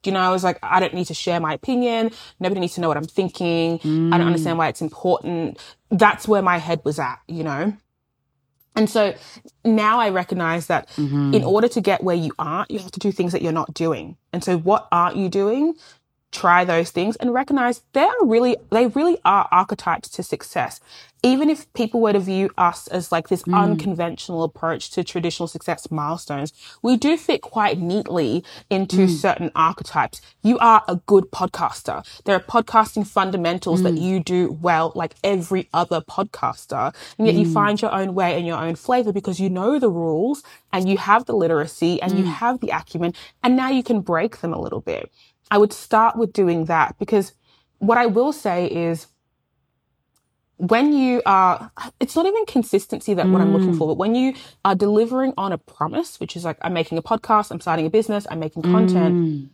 you 0.06 0.12
know, 0.12 0.20
I 0.20 0.30
was 0.30 0.44
like, 0.44 0.58
I 0.62 0.80
don't 0.80 0.94
need 0.94 1.06
to 1.06 1.14
share 1.14 1.40
my 1.40 1.52
opinion. 1.54 2.10
Nobody 2.40 2.60
needs 2.60 2.74
to 2.74 2.80
know 2.80 2.88
what 2.88 2.96
I'm 2.96 3.04
thinking. 3.04 3.78
Mm. 3.80 4.12
I 4.12 4.18
don't 4.18 4.26
understand 4.26 4.54
mm. 4.54 4.58
why 4.58 4.68
it's 4.68 4.82
important. 4.82 5.58
That's 5.90 6.26
where 6.28 6.42
my 6.42 6.58
head 6.58 6.80
was 6.84 6.98
at, 6.98 7.16
you 7.28 7.44
know? 7.44 7.76
And 8.74 8.90
so 8.90 9.14
now 9.64 10.00
I 10.00 10.10
recognize 10.10 10.66
that 10.66 10.88
mm-hmm. 10.90 11.32
in 11.32 11.44
order 11.44 11.66
to 11.68 11.80
get 11.80 12.04
where 12.04 12.16
you 12.16 12.32
are, 12.38 12.66
you 12.68 12.78
have 12.78 12.90
to 12.90 13.00
do 13.00 13.10
things 13.10 13.32
that 13.32 13.40
you're 13.40 13.52
not 13.52 13.72
doing. 13.72 14.18
And 14.34 14.44
so 14.44 14.58
what 14.58 14.86
aren't 14.92 15.16
you 15.16 15.28
doing? 15.28 15.76
try 16.32 16.64
those 16.64 16.90
things 16.90 17.16
and 17.16 17.32
recognize 17.32 17.82
they 17.92 18.02
are 18.02 18.24
really, 18.24 18.56
they 18.70 18.86
really 18.88 19.18
are 19.24 19.48
archetypes 19.50 20.08
to 20.10 20.22
success. 20.22 20.80
Even 21.22 21.50
if 21.50 21.72
people 21.72 22.00
were 22.00 22.12
to 22.12 22.20
view 22.20 22.50
us 22.56 22.86
as 22.88 23.10
like 23.10 23.28
this 23.28 23.42
mm. 23.42 23.58
unconventional 23.58 24.44
approach 24.44 24.90
to 24.90 25.02
traditional 25.02 25.46
success 25.46 25.90
milestones, 25.90 26.52
we 26.82 26.96
do 26.96 27.16
fit 27.16 27.42
quite 27.42 27.78
neatly 27.78 28.44
into 28.70 29.06
mm. 29.06 29.10
certain 29.10 29.50
archetypes. 29.54 30.20
You 30.42 30.58
are 30.58 30.84
a 30.86 30.96
good 31.06 31.30
podcaster. 31.32 32.04
There 32.24 32.36
are 32.36 32.40
podcasting 32.40 33.06
fundamentals 33.06 33.80
mm. 33.80 33.84
that 33.84 33.98
you 33.98 34.20
do 34.20 34.58
well, 34.60 34.92
like 34.94 35.14
every 35.24 35.68
other 35.72 36.00
podcaster. 36.00 36.94
And 37.18 37.26
yet 37.26 37.36
you 37.36 37.46
mm. 37.46 37.52
find 37.52 37.80
your 37.80 37.92
own 37.92 38.14
way 38.14 38.36
and 38.36 38.46
your 38.46 38.58
own 38.58 38.76
flavor 38.76 39.12
because 39.12 39.40
you 39.40 39.50
know 39.50 39.78
the 39.78 39.90
rules 39.90 40.42
and 40.72 40.88
you 40.88 40.98
have 40.98 41.24
the 41.24 41.34
literacy 41.34 42.00
and 42.02 42.16
you 42.18 42.24
mm. 42.24 42.32
have 42.32 42.60
the 42.60 42.70
acumen 42.70 43.14
and 43.42 43.56
now 43.56 43.70
you 43.70 43.82
can 43.82 44.00
break 44.00 44.40
them 44.40 44.52
a 44.52 44.60
little 44.60 44.80
bit. 44.80 45.10
I 45.50 45.58
would 45.58 45.72
start 45.72 46.16
with 46.16 46.32
doing 46.32 46.66
that 46.66 46.98
because 46.98 47.32
what 47.78 47.98
I 47.98 48.06
will 48.06 48.32
say 48.32 48.66
is 48.66 49.06
when 50.58 50.92
you 50.92 51.22
are, 51.26 51.70
it's 52.00 52.16
not 52.16 52.26
even 52.26 52.46
consistency 52.46 53.14
that 53.14 53.26
mm. 53.26 53.32
what 53.32 53.42
I'm 53.42 53.52
looking 53.52 53.74
mm. 53.74 53.78
for, 53.78 53.88
but 53.88 53.98
when 53.98 54.14
you 54.14 54.34
are 54.64 54.74
delivering 54.74 55.34
on 55.36 55.52
a 55.52 55.58
promise, 55.58 56.18
which 56.18 56.36
is 56.36 56.44
like, 56.44 56.56
I'm 56.62 56.72
making 56.72 56.96
a 56.96 57.02
podcast, 57.02 57.50
I'm 57.50 57.60
starting 57.60 57.86
a 57.86 57.90
business, 57.90 58.26
I'm 58.30 58.40
making 58.40 58.62
content, 58.62 59.14
mm 59.14 59.48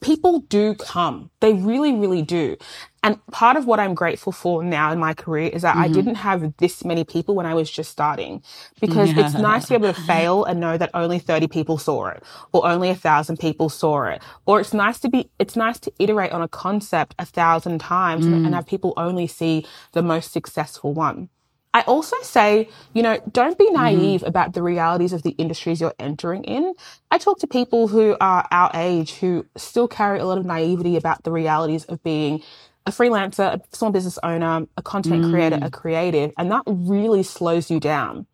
people 0.00 0.40
do 0.40 0.74
come. 0.74 1.30
They 1.40 1.52
really, 1.52 1.92
really 1.92 2.22
do. 2.22 2.56
And 3.02 3.24
part 3.28 3.56
of 3.56 3.66
what 3.66 3.78
I'm 3.78 3.94
grateful 3.94 4.32
for 4.32 4.64
now 4.64 4.90
in 4.90 4.98
my 4.98 5.14
career 5.14 5.48
is 5.48 5.62
that 5.62 5.74
mm-hmm. 5.74 5.84
I 5.84 5.88
didn't 5.88 6.16
have 6.16 6.56
this 6.56 6.84
many 6.84 7.04
people 7.04 7.36
when 7.36 7.46
I 7.46 7.54
was 7.54 7.70
just 7.70 7.92
starting 7.92 8.42
because 8.80 9.12
yeah. 9.12 9.26
it's 9.26 9.34
nice 9.34 9.66
to 9.66 9.78
be 9.78 9.86
able 9.86 9.94
to 9.94 10.00
fail 10.02 10.44
and 10.44 10.58
know 10.58 10.76
that 10.76 10.90
only 10.92 11.20
30 11.20 11.46
people 11.46 11.78
saw 11.78 12.06
it 12.08 12.22
or 12.52 12.66
only 12.66 12.90
a 12.90 12.96
thousand 12.96 13.38
people 13.38 13.68
saw 13.68 14.04
it. 14.06 14.22
Or 14.44 14.58
it's 14.60 14.74
nice 14.74 14.98
to 15.00 15.08
be, 15.08 15.30
it's 15.38 15.54
nice 15.54 15.78
to 15.80 15.92
iterate 16.00 16.32
on 16.32 16.42
a 16.42 16.48
concept 16.48 17.14
a 17.18 17.24
thousand 17.24 17.78
times 17.78 18.26
mm. 18.26 18.32
and, 18.32 18.46
and 18.46 18.54
have 18.56 18.66
people 18.66 18.92
only 18.96 19.28
see 19.28 19.64
the 19.92 20.02
most 20.02 20.32
successful 20.32 20.92
one. 20.92 21.28
I 21.74 21.82
also 21.82 22.16
say, 22.22 22.70
you 22.94 23.02
know, 23.02 23.20
don't 23.30 23.58
be 23.58 23.66
mm-hmm. 23.66 23.74
naive 23.74 24.20
mm-hmm. 24.20 24.28
about 24.28 24.54
the 24.54 24.62
realities 24.62 25.12
of 25.12 25.22
the 25.22 25.32
industries 25.32 25.80
you're 25.80 25.94
entering 25.98 26.44
in. 26.44 26.74
I 27.10 27.18
talk 27.18 27.38
to 27.40 27.46
people 27.46 27.88
who 27.88 28.16
are 28.20 28.46
our 28.50 28.70
age 28.72 29.14
who 29.14 29.46
still 29.56 29.86
carry 29.86 30.18
a 30.18 30.24
lot 30.24 30.38
of 30.38 30.46
naivety 30.46 30.96
about 30.96 31.24
the 31.24 31.30
realities 31.30 31.84
of 31.84 32.02
being 32.02 32.42
a 32.86 32.90
freelancer, 32.90 33.54
a 33.54 33.76
small 33.76 33.90
business 33.90 34.18
owner, 34.22 34.66
a 34.76 34.82
content 34.82 35.24
mm. 35.24 35.30
creator, 35.30 35.58
a 35.60 35.70
creative, 35.70 36.32
and 36.38 36.50
that 36.50 36.62
really 36.66 37.22
slows 37.22 37.70
you 37.70 37.80
down 37.80 38.26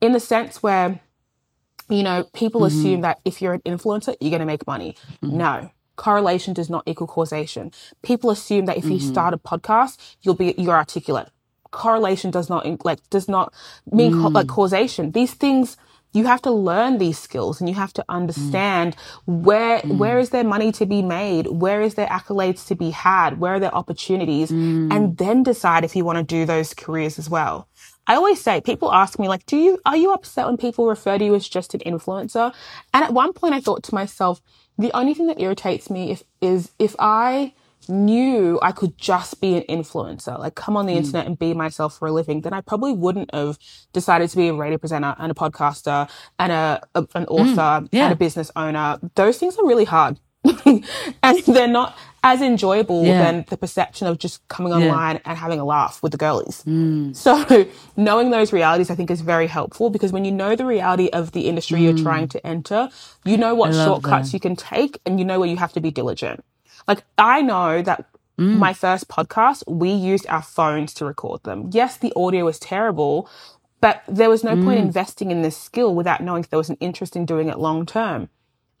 in 0.00 0.12
the 0.12 0.20
sense 0.20 0.62
where, 0.62 1.00
you 1.88 2.02
know, 2.02 2.24
people 2.34 2.60
mm-hmm. 2.60 2.78
assume 2.78 3.00
that 3.00 3.18
if 3.24 3.40
you're 3.40 3.54
an 3.54 3.62
influencer, 3.62 4.14
you're 4.20 4.30
going 4.30 4.40
to 4.40 4.46
make 4.46 4.66
money. 4.66 4.96
Mm-hmm. 5.22 5.38
No. 5.38 5.70
Correlation 5.96 6.52
does 6.52 6.68
not 6.68 6.82
equal 6.86 7.06
causation. 7.06 7.72
People 8.02 8.30
assume 8.30 8.66
that 8.66 8.76
if 8.76 8.84
you 8.84 8.98
mm-hmm. 8.98 9.08
start 9.08 9.32
a 9.32 9.38
podcast, 9.38 10.16
you'll 10.22 10.34
be, 10.34 10.54
you're 10.58 10.76
articulate 10.76 11.28
correlation 11.74 12.30
does 12.30 12.48
not 12.48 12.84
like 12.84 13.00
does 13.10 13.28
not 13.28 13.52
mean 13.90 14.12
mm. 14.12 14.22
co- 14.22 14.28
like 14.28 14.48
causation. 14.48 15.10
These 15.10 15.34
things 15.34 15.76
you 16.14 16.26
have 16.26 16.40
to 16.42 16.50
learn 16.52 16.98
these 16.98 17.18
skills 17.18 17.60
and 17.60 17.68
you 17.68 17.74
have 17.74 17.92
to 17.92 18.04
understand 18.08 18.96
mm. 18.96 19.00
where 19.26 19.80
mm. 19.80 19.98
where 19.98 20.18
is 20.18 20.30
there 20.30 20.44
money 20.44 20.70
to 20.72 20.86
be 20.86 21.02
made 21.02 21.46
where 21.48 21.82
is 21.82 21.96
there 21.96 22.06
accolades 22.06 22.66
to 22.66 22.74
be 22.74 22.90
had 22.90 23.40
where 23.40 23.54
are 23.54 23.60
there 23.60 23.74
opportunities 23.74 24.50
mm. 24.50 24.94
and 24.94 25.18
then 25.18 25.42
decide 25.42 25.84
if 25.84 25.94
you 25.94 26.04
want 26.04 26.16
to 26.16 26.24
do 26.24 26.46
those 26.46 26.72
careers 26.72 27.18
as 27.18 27.28
well 27.28 27.68
i 28.06 28.14
always 28.14 28.40
say 28.40 28.60
people 28.60 28.92
ask 28.92 29.18
me 29.18 29.28
like 29.28 29.44
do 29.46 29.56
you 29.56 29.78
are 29.84 29.96
you 29.96 30.12
upset 30.12 30.46
when 30.46 30.56
people 30.56 30.86
refer 30.86 31.18
to 31.18 31.24
you 31.24 31.34
as 31.34 31.48
just 31.48 31.74
an 31.74 31.80
influencer 31.80 32.54
and 32.94 33.04
at 33.04 33.12
one 33.12 33.32
point 33.32 33.54
i 33.54 33.60
thought 33.60 33.82
to 33.82 33.94
myself 33.94 34.40
the 34.78 34.92
only 34.92 35.14
thing 35.14 35.26
that 35.26 35.40
irritates 35.40 35.90
me 35.90 36.12
if 36.12 36.22
is 36.40 36.70
if 36.78 36.94
i 36.98 37.52
knew 37.88 38.58
I 38.62 38.72
could 38.72 38.96
just 38.98 39.40
be 39.40 39.56
an 39.56 39.64
influencer, 39.68 40.38
like 40.38 40.54
come 40.54 40.76
on 40.76 40.86
the 40.86 40.92
mm. 40.92 40.98
internet 40.98 41.26
and 41.26 41.38
be 41.38 41.54
myself 41.54 41.98
for 41.98 42.08
a 42.08 42.12
living, 42.12 42.40
then 42.42 42.52
I 42.52 42.60
probably 42.60 42.92
wouldn't 42.92 43.34
have 43.34 43.58
decided 43.92 44.30
to 44.30 44.36
be 44.36 44.48
a 44.48 44.54
radio 44.54 44.78
presenter 44.78 45.14
and 45.18 45.30
a 45.30 45.34
podcaster 45.34 46.08
and 46.38 46.52
a, 46.52 46.80
a 46.94 47.00
an 47.14 47.26
mm. 47.26 47.28
author 47.28 47.84
mm. 47.84 47.88
yeah. 47.92 48.04
and 48.04 48.12
a 48.12 48.16
business 48.16 48.50
owner. 48.56 48.98
Those 49.14 49.38
things 49.38 49.56
are 49.58 49.66
really 49.66 49.84
hard. 49.84 50.18
and 50.66 51.42
they're 51.46 51.66
not 51.66 51.96
as 52.22 52.40
enjoyable 52.40 53.04
yeah. 53.04 53.22
than 53.22 53.44
the 53.48 53.56
perception 53.56 54.06
of 54.06 54.18
just 54.18 54.46
coming 54.48 54.72
online 54.72 55.16
yeah. 55.16 55.22
and 55.26 55.38
having 55.38 55.60
a 55.60 55.64
laugh 55.64 56.02
with 56.02 56.12
the 56.12 56.18
girlies. 56.18 56.62
Mm. 56.66 57.14
So 57.14 57.66
knowing 57.96 58.30
those 58.30 58.52
realities, 58.52 58.90
I 58.90 58.94
think 58.94 59.10
is 59.10 59.20
very 59.20 59.46
helpful 59.46 59.90
because 59.90 60.12
when 60.12 60.24
you 60.24 60.32
know 60.32 60.56
the 60.56 60.66
reality 60.66 61.08
of 61.12 61.32
the 61.32 61.48
industry 61.48 61.80
mm. 61.80 61.84
you're 61.84 62.04
trying 62.04 62.28
to 62.28 62.46
enter, 62.46 62.88
you 63.24 63.36
know 63.36 63.54
what 63.54 63.74
shortcuts 63.74 64.30
that. 64.30 64.34
you 64.34 64.40
can 64.40 64.56
take 64.56 64.98
and 65.06 65.18
you 65.18 65.24
know 65.24 65.38
where 65.38 65.48
you 65.48 65.56
have 65.56 65.72
to 65.74 65.80
be 65.80 65.90
diligent. 65.90 66.44
Like 66.86 67.04
I 67.18 67.42
know 67.42 67.82
that 67.82 68.06
mm. 68.38 68.56
my 68.56 68.72
first 68.72 69.08
podcast, 69.08 69.62
we 69.66 69.90
used 69.90 70.26
our 70.28 70.42
phones 70.42 70.94
to 70.94 71.04
record 71.04 71.42
them. 71.44 71.70
Yes, 71.72 71.96
the 71.96 72.12
audio 72.16 72.44
was 72.44 72.58
terrible, 72.58 73.28
but 73.80 74.02
there 74.08 74.30
was 74.30 74.44
no 74.44 74.56
mm. 74.56 74.64
point 74.64 74.80
investing 74.80 75.30
in 75.30 75.42
this 75.42 75.56
skill 75.56 75.94
without 75.94 76.22
knowing 76.22 76.44
if 76.44 76.50
there 76.50 76.58
was 76.58 76.70
an 76.70 76.78
interest 76.80 77.16
in 77.16 77.26
doing 77.26 77.48
it 77.48 77.58
long 77.58 77.86
term. 77.86 78.28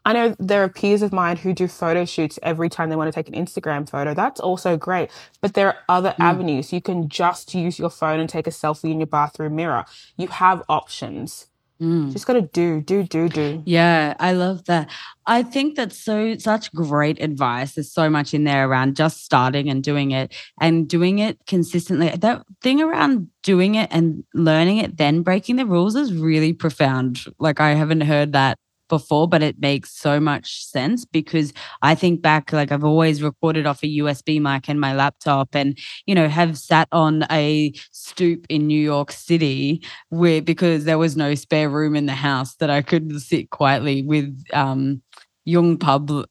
I 0.06 0.12
know 0.12 0.36
there 0.38 0.62
are 0.62 0.68
peers 0.68 1.00
of 1.00 1.14
mine 1.14 1.38
who 1.38 1.54
do 1.54 1.66
photo 1.66 2.04
shoots 2.04 2.38
every 2.42 2.68
time 2.68 2.90
they 2.90 2.96
want 2.96 3.12
to 3.12 3.22
take 3.22 3.34
an 3.34 3.42
Instagram 3.42 3.88
photo. 3.88 4.12
That's 4.12 4.38
also 4.38 4.76
great. 4.76 5.10
But 5.40 5.54
there 5.54 5.68
are 5.68 5.78
other 5.88 6.10
mm. 6.10 6.24
avenues. 6.24 6.72
You 6.72 6.82
can 6.82 7.08
just 7.08 7.54
use 7.54 7.78
your 7.78 7.90
phone 7.90 8.20
and 8.20 8.28
take 8.28 8.46
a 8.46 8.50
selfie 8.50 8.90
in 8.90 9.00
your 9.00 9.06
bathroom 9.06 9.56
mirror. 9.56 9.86
You 10.18 10.28
have 10.28 10.62
options. 10.68 11.46
Mm. 11.80 12.12
Just 12.12 12.26
got 12.26 12.34
to 12.34 12.42
do, 12.42 12.80
do, 12.80 13.02
do, 13.02 13.28
do. 13.28 13.62
Yeah, 13.66 14.14
I 14.20 14.32
love 14.32 14.64
that. 14.66 14.90
I 15.26 15.42
think 15.42 15.74
that's 15.74 15.98
so 15.98 16.36
such 16.38 16.72
great 16.72 17.20
advice. 17.20 17.74
There's 17.74 17.92
so 17.92 18.08
much 18.08 18.32
in 18.32 18.44
there 18.44 18.68
around 18.68 18.94
just 18.96 19.24
starting 19.24 19.68
and 19.68 19.82
doing 19.82 20.12
it 20.12 20.34
and 20.60 20.88
doing 20.88 21.18
it 21.18 21.38
consistently. 21.46 22.10
That 22.10 22.44
thing 22.62 22.80
around 22.80 23.28
doing 23.42 23.74
it 23.74 23.88
and 23.90 24.22
learning 24.34 24.78
it, 24.78 24.98
then 24.98 25.22
breaking 25.22 25.56
the 25.56 25.66
rules 25.66 25.96
is 25.96 26.12
really 26.14 26.52
profound. 26.52 27.24
Like 27.38 27.60
I 27.60 27.70
haven't 27.70 28.02
heard 28.02 28.32
that 28.32 28.56
before, 28.88 29.28
but 29.28 29.42
it 29.42 29.58
makes 29.58 29.90
so 29.90 30.20
much 30.20 30.64
sense 30.64 31.04
because 31.04 31.52
I 31.82 31.94
think 31.94 32.22
back, 32.22 32.52
like 32.52 32.72
I've 32.72 32.84
always 32.84 33.22
recorded 33.22 33.66
off 33.66 33.82
a 33.82 33.98
USB 33.98 34.40
mic 34.40 34.68
and 34.68 34.80
my 34.80 34.94
laptop 34.94 35.54
and, 35.54 35.78
you 36.06 36.14
know, 36.14 36.28
have 36.28 36.58
sat 36.58 36.88
on 36.92 37.24
a 37.30 37.72
stoop 37.92 38.46
in 38.48 38.66
New 38.66 38.80
York 38.80 39.12
City 39.12 39.82
where 40.08 40.42
because 40.42 40.84
there 40.84 40.98
was 40.98 41.16
no 41.16 41.34
spare 41.34 41.68
room 41.68 41.96
in 41.96 42.06
the 42.06 42.12
house 42.14 42.56
that 42.56 42.70
I 42.70 42.82
could 42.82 43.20
sit 43.20 43.50
quietly 43.50 44.02
with 44.02 44.36
um 44.52 45.02
Jung 45.46 45.76
Pablo, 45.76 46.24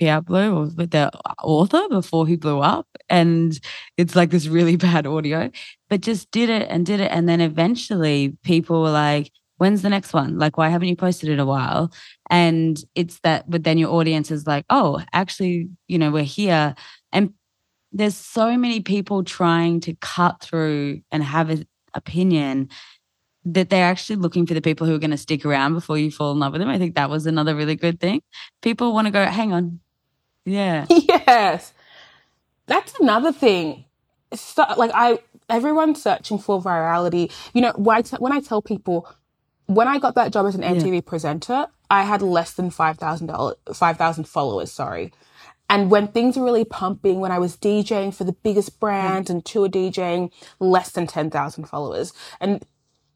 Pablo, 0.00 0.70
with 0.76 0.90
the 0.90 1.10
author 1.42 1.88
before 1.88 2.26
he 2.26 2.36
blew 2.36 2.60
up. 2.60 2.86
And 3.08 3.58
it's 3.96 4.14
like 4.14 4.30
this 4.30 4.46
really 4.46 4.76
bad 4.76 5.06
audio, 5.06 5.50
but 5.88 6.00
just 6.02 6.30
did 6.30 6.48
it 6.50 6.68
and 6.70 6.86
did 6.86 7.00
it. 7.00 7.10
And 7.10 7.28
then 7.28 7.40
eventually 7.40 8.36
people 8.44 8.82
were 8.82 8.90
like, 8.90 9.32
when's 9.60 9.82
the 9.82 9.90
next 9.90 10.14
one? 10.14 10.38
Like, 10.38 10.56
why 10.56 10.70
haven't 10.70 10.88
you 10.88 10.96
posted 10.96 11.28
in 11.28 11.38
a 11.38 11.44
while? 11.44 11.92
And 12.30 12.82
it's 12.94 13.20
that, 13.20 13.48
but 13.48 13.62
then 13.62 13.76
your 13.76 13.90
audience 13.90 14.30
is 14.30 14.46
like, 14.46 14.64
oh, 14.70 15.02
actually, 15.12 15.68
you 15.86 15.98
know, 15.98 16.10
we're 16.10 16.22
here. 16.22 16.74
And 17.12 17.34
there's 17.92 18.16
so 18.16 18.56
many 18.56 18.80
people 18.80 19.22
trying 19.22 19.80
to 19.80 19.94
cut 19.96 20.40
through 20.40 21.02
and 21.12 21.22
have 21.22 21.50
an 21.50 21.66
opinion 21.92 22.70
that 23.44 23.68
they're 23.68 23.84
actually 23.84 24.16
looking 24.16 24.46
for 24.46 24.54
the 24.54 24.62
people 24.62 24.86
who 24.86 24.94
are 24.94 24.98
going 24.98 25.10
to 25.10 25.18
stick 25.18 25.44
around 25.44 25.74
before 25.74 25.98
you 25.98 26.10
fall 26.10 26.32
in 26.32 26.38
love 26.38 26.52
with 26.52 26.62
them. 26.62 26.70
I 26.70 26.78
think 26.78 26.94
that 26.94 27.10
was 27.10 27.26
another 27.26 27.54
really 27.54 27.76
good 27.76 28.00
thing. 28.00 28.22
People 28.62 28.94
want 28.94 29.08
to 29.08 29.10
go, 29.10 29.22
hang 29.26 29.52
on. 29.52 29.80
Yeah. 30.46 30.86
Yes. 30.90 31.74
That's 32.66 32.98
another 32.98 33.32
thing. 33.32 33.84
So, 34.32 34.64
like 34.76 34.90
I 34.94 35.18
everyone's 35.48 36.02
searching 36.02 36.38
for 36.38 36.62
virality. 36.62 37.30
You 37.52 37.62
know, 37.62 37.72
why 37.76 38.02
t- 38.02 38.16
when 38.18 38.32
I 38.32 38.40
tell 38.40 38.62
people 38.62 39.08
when 39.70 39.86
I 39.88 39.98
got 39.98 40.16
that 40.16 40.32
job 40.32 40.46
as 40.46 40.54
an 40.54 40.62
MTV 40.62 40.94
yeah. 40.94 41.00
presenter, 41.00 41.66
I 41.88 42.02
had 42.02 42.22
less 42.22 42.52
than 42.52 42.70
five 42.70 42.98
thousand 42.98 43.28
dollars, 43.28 43.56
five 43.72 43.96
thousand 43.96 44.24
followers. 44.24 44.72
Sorry, 44.72 45.12
and 45.68 45.90
when 45.90 46.08
things 46.08 46.36
were 46.36 46.44
really 46.44 46.64
pumping, 46.64 47.20
when 47.20 47.30
I 47.30 47.38
was 47.38 47.56
DJing 47.56 48.12
for 48.12 48.24
the 48.24 48.32
biggest 48.32 48.80
brands 48.80 49.30
and 49.30 49.44
tour 49.44 49.68
DJing, 49.68 50.32
less 50.58 50.90
than 50.90 51.06
ten 51.06 51.30
thousand 51.30 51.66
followers. 51.66 52.12
And 52.40 52.64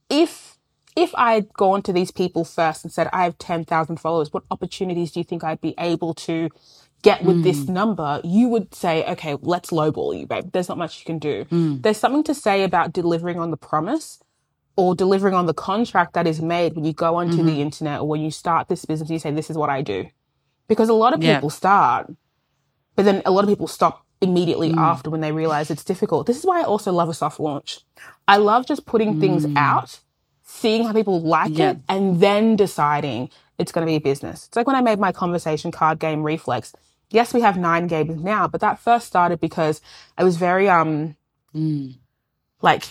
if 0.09 0.57
if 0.97 1.13
I 1.17 1.35
had 1.35 1.53
gone 1.53 1.83
to 1.83 1.93
these 1.93 2.13
people 2.13 2.45
first 2.45 2.85
and 2.85 2.93
said, 2.93 3.09
I 3.13 3.25
have 3.25 3.37
10,000 3.39 3.97
followers, 3.97 4.33
what 4.33 4.45
opportunities 4.49 5.11
do 5.11 5.19
you 5.19 5.25
think 5.25 5.43
I'd 5.43 5.61
be 5.61 5.75
able 5.77 6.15
to 6.15 6.51
get 7.03 7.25
with 7.25 7.39
mm. 7.39 7.43
this 7.43 7.67
number? 7.67 8.21
You 8.23 8.49
would 8.51 8.73
say, 8.73 9.05
okay, 9.07 9.37
let's 9.41 9.71
lowball 9.71 10.17
you, 10.17 10.29
babe. 10.29 10.53
There's 10.53 10.69
not 10.69 10.79
much 10.79 11.01
you 11.01 11.05
can 11.05 11.19
do. 11.19 11.47
Mm. 11.47 11.83
There's 11.83 11.97
something 11.97 12.23
to 12.23 12.33
say 12.33 12.63
about 12.63 12.93
delivering 12.93 13.41
on 13.41 13.51
the 13.51 13.57
promise 13.57 14.21
or 14.77 14.95
delivering 14.95 15.35
on 15.35 15.47
the 15.47 15.55
contract 15.55 16.15
that 16.15 16.27
is 16.27 16.43
made 16.43 16.75
when 16.75 16.85
you 16.85 16.93
go 16.93 17.17
onto 17.17 17.37
mm-hmm. 17.37 17.47
the 17.47 17.63
internet 17.63 18.01
or 18.01 18.09
when 18.09 18.21
you 18.21 18.31
start 18.31 18.69
this 18.69 18.85
business, 18.85 19.11
you 19.11 19.19
say, 19.19 19.31
this 19.31 19.51
is 19.51 19.57
what 19.57 19.71
I 19.71 19.83
do. 19.83 20.07
Because 20.67 20.89
a 20.89 20.95
lot 20.95 21.13
of 21.15 21.21
people 21.21 21.49
yeah. 21.49 21.57
start, 21.57 22.13
but 22.97 23.05
then 23.05 23.23
a 23.25 23.31
lot 23.31 23.45
of 23.45 23.51
people 23.51 23.67
stop 23.67 24.05
immediately 24.21 24.73
mm. 24.73 24.79
after 24.79 25.11
when 25.11 25.21
they 25.21 25.33
realize 25.33 25.71
it's 25.71 25.85
difficult. 25.85 26.27
This 26.27 26.39
is 26.39 26.47
why 26.47 26.61
I 26.61 26.65
also 26.65 26.91
love 26.91 27.09
a 27.09 27.15
soft 27.15 27.39
launch. 27.39 27.81
I 28.27 28.39
love 28.39 28.67
just 28.67 28.87
putting 28.87 29.17
mm. 29.17 29.21
things 29.21 29.47
out 29.57 30.01
seeing 30.45 30.85
how 30.85 30.93
people 30.93 31.21
like 31.21 31.59
it 31.59 31.79
and 31.89 32.21
then 32.21 32.57
deciding 32.57 33.29
it's 33.59 33.73
going 33.73 33.87
to 33.87 33.91
be 33.91 33.97
a 33.97 34.01
business. 34.01 34.47
It's 34.47 34.57
like 34.57 34.67
when 34.67 34.77
I 34.77 34.81
made 34.81 34.99
my 34.99 35.13
conversation 35.13 35.71
card 35.71 35.99
game 35.99 36.23
Reflex. 36.23 36.73
Yes, 37.11 37.35
we 37.35 37.41
have 37.43 37.57
nine 37.57 37.87
games 37.87 38.23
now, 38.23 38.49
but 38.49 38.61
that 38.61 38.79
first 38.79 39.07
started 39.07 39.41
because 39.41 39.81
I 40.17 40.25
was 40.25 40.37
very, 40.37 40.69
um, 40.69 41.17
mm. 41.55 41.97
like 42.63 42.85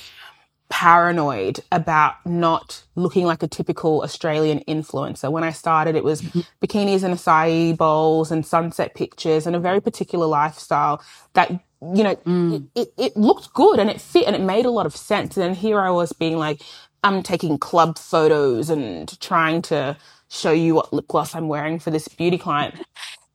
paranoid 0.70 1.60
about 1.72 2.16
not 2.26 2.84
looking 2.96 3.26
like 3.26 3.44
a 3.44 3.48
typical 3.48 4.02
Australian 4.02 4.60
influencer. 4.68 5.32
When 5.32 5.44
I 5.44 5.52
started, 5.52 5.96
it 5.96 6.04
was 6.04 6.22
mm-hmm. 6.22 6.42
bikinis 6.62 7.04
and 7.04 7.14
acai 7.14 7.78
bowls 7.78 8.32
and 8.32 8.46
sunset 8.46 8.96
pictures 8.96 9.46
and 9.46 9.56
a 9.56 9.60
very 9.60 9.82
particular 9.82 10.26
lifestyle 10.26 11.04
that, 11.34 11.52
you 11.52 12.04
know, 12.04 12.16
mm. 12.26 12.68
it, 12.76 12.94
it 12.98 13.16
looked 13.16 13.54
good 13.54 13.80
and 13.80 13.90
it 13.90 14.02
fit 14.02 14.26
and 14.26 14.36
it 14.36 14.42
made 14.42 14.66
a 14.66 14.72
lot 14.72 14.86
of 14.86 14.96
sense. 14.96 15.38
And 15.38 15.56
here 15.56 15.80
I 15.80 15.90
was 15.90 16.12
being 16.12 16.38
like, 16.38 16.62
I'm 17.04 17.22
taking 17.22 17.58
club 17.58 17.98
photos 17.98 18.70
and 18.70 19.20
trying 19.20 19.62
to 19.64 19.98
show 20.30 20.52
you 20.52 20.76
what 20.76 20.92
lip 20.92 21.08
gloss 21.08 21.36
I'm 21.36 21.48
wearing 21.48 21.80
for 21.80 21.92
this 21.92 22.08
beauty 22.08 22.38
client. 22.38 22.76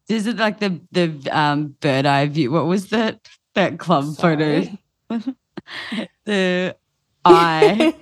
Is 0.09 0.27
it 0.27 0.37
like 0.37 0.59
the 0.59 0.81
the 0.91 1.29
um, 1.31 1.77
bird 1.81 2.07
eye 2.07 2.27
view? 2.27 2.51
What 2.51 2.67
was 2.67 2.89
that 2.89 3.29
that 3.55 3.79
club 3.79 4.07
Sorry. 4.15 4.81
photo? 5.09 5.33
the 6.25 6.77
eye. 7.35 7.95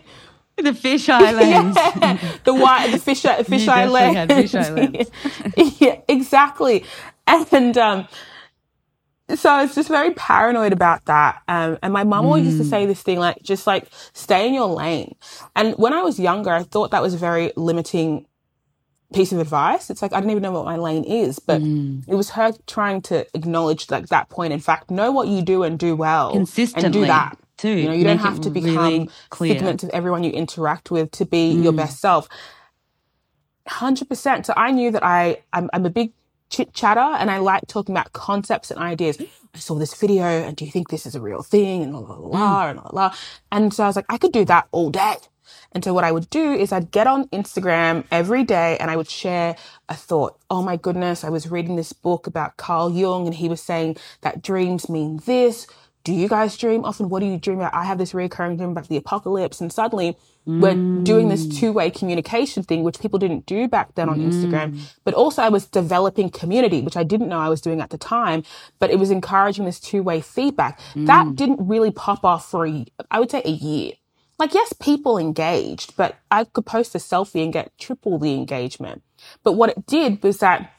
The 0.57 0.75
fish 0.75 1.09
lens. 1.09 1.77
Yeah. 1.77 2.19
The 2.45 2.55
white, 2.55 2.93
the 2.93 2.99
fish, 2.99 3.23
fish 3.23 3.67
lens. 3.67 3.93
Lens. 3.93 5.11
yeah, 5.81 6.01
exactly. 6.09 6.85
And 7.27 7.77
um, 7.77 8.09
so 9.35 9.51
I 9.51 9.63
was 9.63 9.75
just 9.75 9.89
very 9.89 10.15
paranoid 10.15 10.73
about 10.73 11.05
that. 11.07 11.43
Um, 11.49 11.79
and 11.83 11.93
my 11.93 12.05
mum 12.05 12.25
mm. 12.25 12.27
always 12.27 12.47
used 12.47 12.59
to 12.59 12.65
mm. 12.65 12.71
say 12.71 12.87
this 12.87 13.03
thing 13.03 13.19
like, 13.19 13.43
just 13.43 13.67
like 13.67 13.89
stay 14.13 14.47
in 14.47 14.55
your 14.55 14.69
lane. 14.69 15.17
And 15.55 15.75
when 15.75 15.93
I 15.93 16.03
was 16.03 16.19
younger, 16.19 16.51
I 16.51 16.63
thought 16.63 16.93
that 16.93 17.03
was 17.03 17.15
a 17.15 17.19
very 17.19 17.53
limiting 17.57 18.27
piece 19.13 19.33
of 19.33 19.41
advice. 19.41 19.91
It's 19.91 20.01
like, 20.03 20.13
I 20.13 20.21
didn't 20.21 20.31
even 20.31 20.43
know 20.43 20.53
what 20.53 20.65
my 20.65 20.77
lane 20.77 21.05
is, 21.05 21.39
but 21.39 21.61
mm. 21.61 22.05
it 22.07 22.15
was 22.15 22.31
her 22.31 22.53
trying 22.67 23.03
to 23.03 23.27
acknowledge 23.35 23.91
like 23.91 24.09
that 24.09 24.29
point. 24.29 24.53
In 24.53 24.61
fact, 24.61 24.91
know 24.91 25.11
what 25.11 25.29
you 25.29 25.43
do 25.43 25.65
and 25.65 25.79
do 25.79 25.97
well. 25.97 26.33
Consistently. 26.33 26.85
And 26.85 26.93
do 26.93 27.07
that. 27.07 27.39
Too. 27.57 27.71
You 27.71 27.87
know, 27.87 27.93
you 27.93 28.05
Make 28.05 28.19
don't 28.19 28.27
have 28.27 28.41
to 28.43 28.51
become 28.51 28.77
really 28.77 29.55
figments 29.55 29.83
of 29.83 29.91
everyone 29.91 30.25
you 30.25 30.31
interact 30.31 30.91
with 30.91 31.11
to 31.13 31.25
be 31.25 31.55
mm. 31.55 31.63
your 31.63 31.73
best 31.73 32.01
self. 32.01 32.29
100%. 33.69 34.47
So 34.47 34.55
I 34.57 34.71
knew 34.71 34.91
that 34.91 35.05
I, 35.05 35.43
I'm, 35.53 35.71
I'm 35.73 35.87
a 35.87 35.91
big 35.91 36.13
chit 36.51 36.73
chatter 36.73 37.01
and 37.01 37.31
I 37.31 37.39
like 37.39 37.67
talking 37.67 37.95
about 37.95 38.13
concepts 38.13 38.71
and 38.71 38.79
ideas. 38.79 39.19
I 39.55 39.59
saw 39.59 39.75
this 39.77 39.95
video 39.95 40.25
and 40.25 40.57
do 40.57 40.65
you 40.65 40.71
think 40.71 40.91
this 40.91 41.07
is 41.07 41.15
a 41.15 41.21
real 41.21 41.43
thing? 41.43 41.83
And 41.83 41.93
la 41.93 42.01
la 42.01 42.17
la 42.17 42.67
mm. 42.67 42.71
and 42.71 42.79
la 42.79 42.91
la. 42.93 43.15
And 43.51 43.73
so 43.73 43.85
I 43.85 43.87
was 43.87 43.97
like, 43.97 44.07
I 44.09 44.19
could 44.19 44.33
do 44.33 44.45
that 44.45 44.69
all 44.71 44.91
day. 44.91 45.17
And 45.73 45.85
so 45.85 45.93
what 45.93 46.05
I 46.05 46.13
would 46.13 46.31
do 46.31 46.53
is 46.53 46.73
I'd 46.73 46.91
get 46.91 47.07
on 47.07 47.29
Instagram 47.29 48.05
every 48.11 48.45
day 48.45 48.77
and 48.79 48.91
I 48.91 48.97
would 48.97 49.09
share 49.09 49.57
a 49.89 49.95
thought. 49.95 50.39
Oh 50.51 50.63
my 50.63 50.77
goodness, 50.77 51.25
I 51.25 51.31
was 51.31 51.51
reading 51.51 51.77
this 51.77 51.93
book 51.93 52.27
about 52.27 52.57
Carl 52.57 52.91
Jung 52.91 53.27
and 53.27 53.35
he 53.35 53.49
was 53.49 53.61
saying 53.61 53.97
that 54.23 54.43
dreams 54.43 54.89
mean 54.89 55.21
this. 55.27 55.67
Do 56.07 56.13
you 56.13 56.29
guys 56.29 56.57
dream 56.57 56.85
often? 56.85 57.09
What 57.09 57.19
do 57.19 57.27
you 57.27 57.37
dream 57.37 57.59
about? 57.59 57.75
I 57.75 57.83
have 57.83 57.99
this 57.99 58.15
recurring 58.15 58.57
dream 58.57 58.71
about 58.71 58.87
the 58.87 58.97
apocalypse. 58.97 59.61
And 59.61 59.73
suddenly 59.73 60.17
we're 60.45 61.03
doing 61.03 61.29
this 61.29 61.45
mm. 61.45 61.59
two-way 61.59 61.91
communication 61.91 62.63
thing, 62.63 62.85
which 62.85 63.01
people 63.01 63.19
didn't 63.19 63.45
do 63.45 63.67
back 63.67 63.97
then 63.97 64.09
on 64.09 64.21
mm. 64.21 64.31
Instagram. 64.31 64.79
But 65.03 65.15
also 65.15 65.43
I 65.43 65.49
was 65.49 65.67
developing 65.67 66.31
community, 66.31 66.81
which 66.81 66.97
I 66.97 67.03
didn't 67.03 67.29
know 67.29 67.41
I 67.41 67.49
was 67.49 67.61
doing 67.61 67.81
at 67.81 67.91
the 67.91 67.99
time, 67.99 68.45
but 68.79 68.93
it 68.93 69.01
was 69.01 69.11
encouraging 69.11 69.65
this 69.65 69.81
two-way 69.81 70.21
feedback. 70.21 70.79
Mm. 70.95 71.07
That 71.07 71.35
didn't 71.35 71.67
really 71.67 71.91
pop 71.91 72.25
off 72.25 72.49
for, 72.49 72.69
a, 72.69 72.87
I 73.11 73.19
would 73.19 73.33
say 73.33 73.43
a 73.45 73.51
year. 73.51 73.95
Like, 74.39 74.55
yes, 74.55 74.73
people 74.75 75.19
engaged, 75.19 75.97
but 75.97 76.15
I 76.31 76.45
could 76.45 76.67
post 76.67 76.95
a 76.95 76.99
selfie 76.99 77.43
and 77.43 77.53
get 77.53 77.77
triple 77.79 78.17
the 78.21 78.33
engagement. 78.33 79.03
But 79.43 79.55
what 79.55 79.71
it 79.71 79.87
did 79.87 80.23
was 80.23 80.39
that 80.39 80.73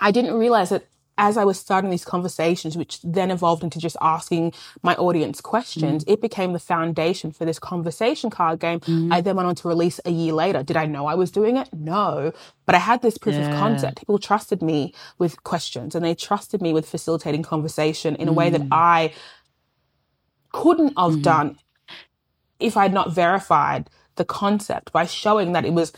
I 0.00 0.12
didn't 0.12 0.32
realize 0.32 0.70
that 0.70 0.86
as 1.18 1.36
I 1.36 1.44
was 1.44 1.58
starting 1.58 1.90
these 1.90 2.04
conversations, 2.04 2.76
which 2.76 3.00
then 3.02 3.30
evolved 3.30 3.64
into 3.64 3.78
just 3.78 3.96
asking 4.00 4.52
my 4.82 4.94
audience 4.96 5.40
questions, 5.40 6.04
mm. 6.04 6.12
it 6.12 6.20
became 6.20 6.52
the 6.52 6.58
foundation 6.58 7.32
for 7.32 7.44
this 7.44 7.58
conversation 7.58 8.28
card 8.28 8.60
game. 8.60 8.80
Mm. 8.80 9.12
I 9.12 9.20
then 9.22 9.36
went 9.36 9.48
on 9.48 9.54
to 9.56 9.68
release 9.68 9.98
a 10.04 10.10
year 10.10 10.32
later. 10.32 10.62
Did 10.62 10.76
I 10.76 10.86
know 10.86 11.06
I 11.06 11.14
was 11.14 11.30
doing 11.30 11.56
it? 11.56 11.68
No. 11.72 12.32
But 12.66 12.74
I 12.74 12.78
had 12.78 13.00
this 13.00 13.16
proof 13.16 13.34
yeah. 13.34 13.50
of 13.50 13.58
concept. 13.58 13.98
People 13.98 14.18
trusted 14.18 14.62
me 14.62 14.92
with 15.18 15.42
questions 15.42 15.94
and 15.94 16.04
they 16.04 16.14
trusted 16.14 16.60
me 16.60 16.72
with 16.72 16.88
facilitating 16.88 17.42
conversation 17.42 18.16
in 18.16 18.28
a 18.28 18.32
way 18.32 18.50
that 18.50 18.62
mm. 18.62 18.68
I 18.70 19.14
couldn't 20.52 20.98
have 20.98 21.12
mm-hmm. 21.12 21.22
done 21.22 21.58
if 22.58 22.76
I 22.76 22.82
had 22.82 22.92
not 22.92 23.12
verified 23.12 23.88
the 24.16 24.24
concept 24.24 24.92
by 24.92 25.06
showing 25.06 25.52
that 25.52 25.64
it 25.64 25.72
was 25.72 25.92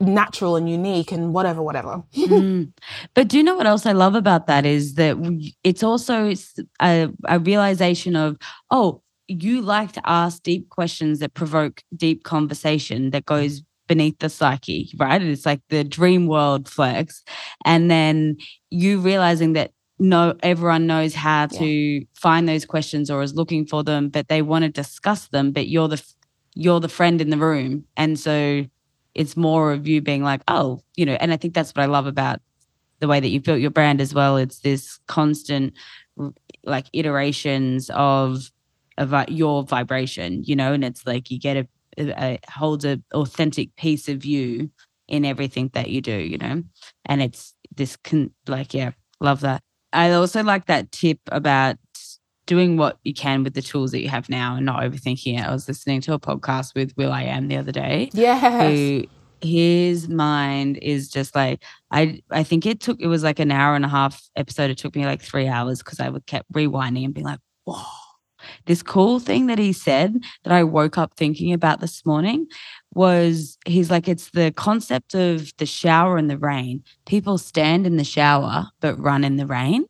natural 0.00 0.56
and 0.56 0.68
unique 0.68 1.12
and 1.12 1.34
whatever, 1.34 1.62
whatever. 1.62 2.02
mm. 2.16 2.72
But 3.14 3.28
do 3.28 3.36
you 3.36 3.42
know 3.42 3.56
what 3.56 3.66
else 3.66 3.86
I 3.86 3.92
love 3.92 4.14
about 4.14 4.46
that 4.46 4.64
is 4.64 4.94
that 4.94 5.16
it's 5.62 5.82
also 5.82 6.32
a, 6.80 7.08
a 7.26 7.38
realization 7.38 8.16
of, 8.16 8.36
oh, 8.70 9.02
you 9.28 9.60
like 9.60 9.92
to 9.92 10.02
ask 10.04 10.42
deep 10.42 10.70
questions 10.70 11.20
that 11.20 11.34
provoke 11.34 11.82
deep 11.94 12.24
conversation 12.24 13.10
that 13.10 13.26
goes 13.26 13.62
beneath 13.86 14.18
the 14.20 14.28
psyche, 14.28 14.92
right? 14.96 15.20
It's 15.20 15.46
like 15.46 15.60
the 15.68 15.84
dream 15.84 16.26
world 16.26 16.68
flex. 16.68 17.22
And 17.64 17.90
then 17.90 18.38
you 18.70 19.00
realizing 19.00 19.52
that 19.54 19.72
no 19.98 20.34
everyone 20.42 20.86
knows 20.86 21.14
how 21.14 21.46
to 21.46 21.66
yeah. 21.66 22.00
find 22.14 22.48
those 22.48 22.64
questions 22.64 23.10
or 23.10 23.22
is 23.22 23.34
looking 23.34 23.66
for 23.66 23.84
them, 23.84 24.08
but 24.08 24.28
they 24.28 24.42
want 24.42 24.62
to 24.62 24.70
discuss 24.70 25.28
them, 25.28 25.52
but 25.52 25.68
you're 25.68 25.88
the 25.88 26.02
you're 26.54 26.80
the 26.80 26.88
friend 26.88 27.20
in 27.20 27.30
the 27.30 27.36
room. 27.36 27.84
And 27.96 28.18
so 28.18 28.64
it's 29.14 29.36
more 29.36 29.72
of 29.72 29.86
you 29.88 30.00
being 30.00 30.22
like, 30.22 30.42
oh, 30.48 30.80
you 30.96 31.06
know, 31.06 31.16
and 31.20 31.32
I 31.32 31.36
think 31.36 31.54
that's 31.54 31.72
what 31.74 31.82
I 31.82 31.86
love 31.86 32.06
about 32.06 32.40
the 33.00 33.08
way 33.08 33.20
that 33.20 33.28
you've 33.28 33.42
built 33.42 33.60
your 33.60 33.70
brand 33.70 34.00
as 34.00 34.14
well. 34.14 34.36
It's 34.36 34.60
this 34.60 34.98
constant 35.06 35.74
like 36.64 36.86
iterations 36.92 37.90
of 37.90 38.50
of 38.98 39.14
uh, 39.14 39.24
your 39.28 39.62
vibration, 39.64 40.44
you 40.44 40.54
know, 40.54 40.72
and 40.74 40.84
it's 40.84 41.06
like 41.06 41.30
you 41.30 41.38
get 41.38 41.56
a, 41.56 41.68
a, 41.98 42.10
a 42.10 42.38
holds 42.50 42.84
authentic 43.12 43.74
piece 43.76 44.08
of 44.08 44.24
you 44.24 44.70
in 45.08 45.24
everything 45.24 45.70
that 45.74 45.88
you 45.90 46.00
do, 46.00 46.12
you 46.12 46.38
know? 46.38 46.62
And 47.06 47.22
it's 47.22 47.54
this 47.74 47.96
can 47.96 48.32
like, 48.46 48.74
yeah, 48.74 48.92
love 49.20 49.40
that. 49.40 49.62
I 49.92 50.12
also 50.12 50.42
like 50.42 50.66
that 50.66 50.92
tip 50.92 51.18
about 51.32 51.76
doing 52.50 52.76
what 52.76 52.98
you 53.04 53.14
can 53.14 53.44
with 53.44 53.54
the 53.54 53.62
tools 53.62 53.92
that 53.92 54.02
you 54.02 54.08
have 54.08 54.28
now 54.28 54.56
and 54.56 54.66
not 54.66 54.82
overthinking 54.82 55.38
it. 55.38 55.46
I 55.46 55.52
was 55.52 55.68
listening 55.68 56.00
to 56.00 56.14
a 56.14 56.18
podcast 56.18 56.74
with 56.74 56.92
will.i.am 56.96 57.46
the 57.46 57.56
other 57.56 57.70
day. 57.70 58.10
Yeah. 58.12 58.68
Who 58.68 59.04
his 59.40 60.08
mind 60.08 60.76
is 60.82 61.08
just 61.08 61.36
like 61.36 61.62
I 61.92 62.20
I 62.28 62.42
think 62.42 62.66
it 62.66 62.80
took 62.80 63.00
it 63.00 63.06
was 63.06 63.22
like 63.22 63.38
an 63.38 63.52
hour 63.52 63.76
and 63.76 63.84
a 63.84 63.88
half 63.88 64.28
episode. 64.34 64.68
It 64.68 64.78
took 64.78 64.96
me 64.96 65.06
like 65.06 65.22
three 65.22 65.46
hours 65.46 65.78
because 65.78 66.00
I 66.00 66.08
would 66.08 66.26
kept 66.26 66.52
rewinding 66.52 67.04
and 67.04 67.14
being 67.14 67.24
like, 67.24 67.38
whoa. 67.64 67.84
This 68.66 68.82
cool 68.82 69.20
thing 69.20 69.46
that 69.46 69.58
he 69.58 69.72
said 69.72 70.16
that 70.42 70.52
I 70.52 70.64
woke 70.64 70.98
up 70.98 71.12
thinking 71.16 71.52
about 71.52 71.80
this 71.80 72.04
morning 72.04 72.48
was 72.94 73.58
he's 73.64 73.92
like, 73.92 74.08
it's 74.08 74.30
the 74.30 74.50
concept 74.50 75.14
of 75.14 75.52
the 75.58 75.66
shower 75.66 76.16
and 76.16 76.28
the 76.28 76.38
rain. 76.38 76.82
People 77.06 77.38
stand 77.38 77.86
in 77.86 77.96
the 77.96 78.02
shower 78.04 78.66
but 78.80 78.98
run 78.98 79.22
in 79.22 79.36
the 79.36 79.46
rain. 79.46 79.86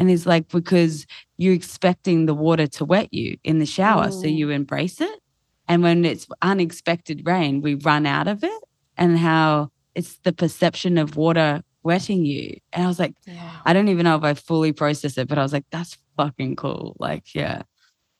And 0.00 0.08
he's 0.08 0.24
like, 0.24 0.48
because 0.48 1.06
you're 1.36 1.52
expecting 1.52 2.24
the 2.24 2.32
water 2.32 2.66
to 2.66 2.86
wet 2.86 3.12
you 3.12 3.36
in 3.44 3.58
the 3.58 3.66
shower. 3.66 4.10
So 4.10 4.26
you 4.26 4.48
embrace 4.48 4.98
it. 4.98 5.20
And 5.68 5.82
when 5.82 6.06
it's 6.06 6.26
unexpected 6.40 7.26
rain, 7.26 7.60
we 7.60 7.74
run 7.74 8.06
out 8.06 8.26
of 8.26 8.42
it. 8.42 8.64
And 8.96 9.18
how 9.18 9.70
it's 9.94 10.16
the 10.20 10.32
perception 10.32 10.96
of 10.96 11.16
water 11.16 11.62
wetting 11.82 12.24
you. 12.24 12.56
And 12.72 12.84
I 12.84 12.86
was 12.86 12.98
like, 12.98 13.12
Yeah. 13.26 13.52
I 13.66 13.74
don't 13.74 13.88
even 13.88 14.04
know 14.04 14.16
if 14.16 14.24
I 14.24 14.32
fully 14.32 14.72
processed 14.72 15.18
it, 15.18 15.28
but 15.28 15.36
I 15.36 15.42
was 15.42 15.52
like, 15.52 15.66
that's 15.70 15.98
fucking 16.16 16.56
cool. 16.56 16.96
Like, 16.98 17.34
yeah, 17.34 17.64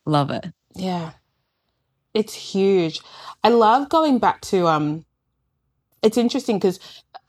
love 0.04 0.30
it. 0.30 0.52
Yeah. 0.74 1.12
It's 2.12 2.34
huge. 2.34 3.00
I 3.42 3.48
love 3.48 3.88
going 3.88 4.18
back 4.18 4.42
to 4.42 4.66
um 4.66 5.06
it's 6.02 6.18
interesting 6.18 6.58
because 6.58 6.78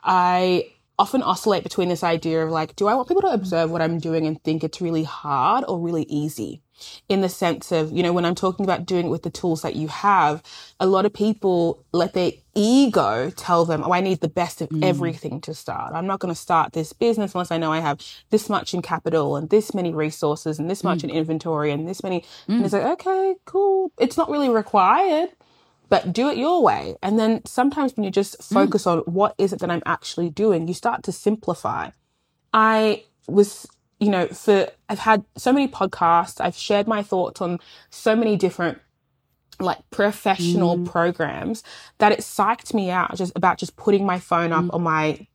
I 0.04 0.74
often 1.02 1.24
oscillate 1.24 1.64
between 1.64 1.90
this 1.90 2.04
idea 2.04 2.46
of 2.46 2.52
like, 2.52 2.76
do 2.76 2.88
I 2.88 2.94
want 2.94 3.08
people 3.08 3.24
to 3.24 3.34
observe 3.34 3.72
what 3.72 3.82
I'm 3.82 3.98
doing 3.98 4.28
and 4.28 4.42
think 4.44 4.64
it's 4.64 4.80
really 4.80 5.04
hard 5.04 5.66
or 5.68 5.80
really 5.80 6.04
easy? 6.04 6.62
In 7.10 7.22
the 7.22 7.30
sense 7.30 7.72
of, 7.72 7.92
you 7.92 8.04
know, 8.04 8.14
when 8.14 8.24
I'm 8.24 8.36
talking 8.36 8.66
about 8.66 8.86
doing 8.86 9.08
it 9.08 9.10
with 9.10 9.24
the 9.24 9.32
tools 9.32 9.64
that 9.64 9.76
you 9.76 9.88
have, 9.88 10.44
a 10.80 10.86
lot 10.86 11.06
of 11.06 11.14
people 11.14 11.84
let 11.92 12.14
their 12.14 12.32
ego 12.56 13.32
tell 13.32 13.66
them, 13.66 13.84
oh, 13.84 13.92
I 13.92 14.02
need 14.02 14.20
the 14.20 14.30
best 14.30 14.62
of 14.62 14.70
mm. 14.70 14.84
everything 14.84 15.42
to 15.42 15.56
start. 15.56 15.94
I'm 15.94 16.08
not 16.08 16.20
going 16.20 16.34
to 16.34 16.40
start 16.40 16.74
this 16.74 16.94
business 16.94 17.34
unless 17.34 17.52
I 17.52 17.58
know 17.58 17.72
I 17.72 17.80
have 17.80 18.00
this 18.30 18.48
much 18.48 18.74
in 18.74 18.84
capital 18.84 19.36
and 19.36 19.50
this 19.50 19.74
many 19.74 19.94
resources 19.94 20.60
and 20.60 20.70
this 20.70 20.84
much 20.84 21.00
mm. 21.00 21.06
in 21.06 21.10
inventory 21.12 21.72
and 21.72 21.88
this 21.88 22.04
many. 22.04 22.24
And 22.48 22.62
mm. 22.62 22.66
it's 22.66 22.74
like, 22.74 22.84
okay, 22.84 23.36
cool. 23.46 23.92
It's 24.00 24.18
not 24.18 24.30
really 24.30 24.50
required 24.50 25.30
but 25.92 26.14
do 26.14 26.30
it 26.30 26.38
your 26.38 26.64
way. 26.64 26.96
And 27.04 27.20
then 27.20 27.44
sometimes 27.46 27.98
when 27.98 28.06
you 28.06 28.12
just 28.12 28.40
mm. 28.40 28.54
focus 28.54 28.88
on 28.88 29.00
what 29.00 29.36
is 29.38 29.52
it 29.52 29.60
that 29.60 29.70
I'm 29.70 29.84
actually 29.86 30.30
doing, 30.30 30.70
you 30.70 30.74
start 30.74 31.04
to 31.04 31.12
simplify. 31.12 31.90
I 32.54 33.04
was, 33.28 33.68
you 34.00 34.10
know, 34.10 34.28
for, 34.28 34.70
I've 34.88 35.00
had 35.00 35.26
so 35.36 35.52
many 35.52 35.68
podcasts, 35.68 36.40
I've 36.40 36.56
shared 36.56 36.88
my 36.88 37.04
thoughts 37.04 37.42
on 37.42 37.60
so 37.90 38.16
many 38.16 38.38
different 38.38 38.80
like 39.60 39.80
professional 39.90 40.78
mm. 40.78 40.86
programs 40.86 41.62
that 41.98 42.14
it 42.14 42.20
psyched 42.20 42.74
me 42.74 42.90
out 42.90 43.14
just 43.18 43.34
about 43.36 43.58
just 43.58 43.76
putting 43.76 44.06
my 44.06 44.18
phone 44.18 44.54
up 44.54 44.64
mm. 44.64 44.74
on 44.74 44.82
my 44.84 45.28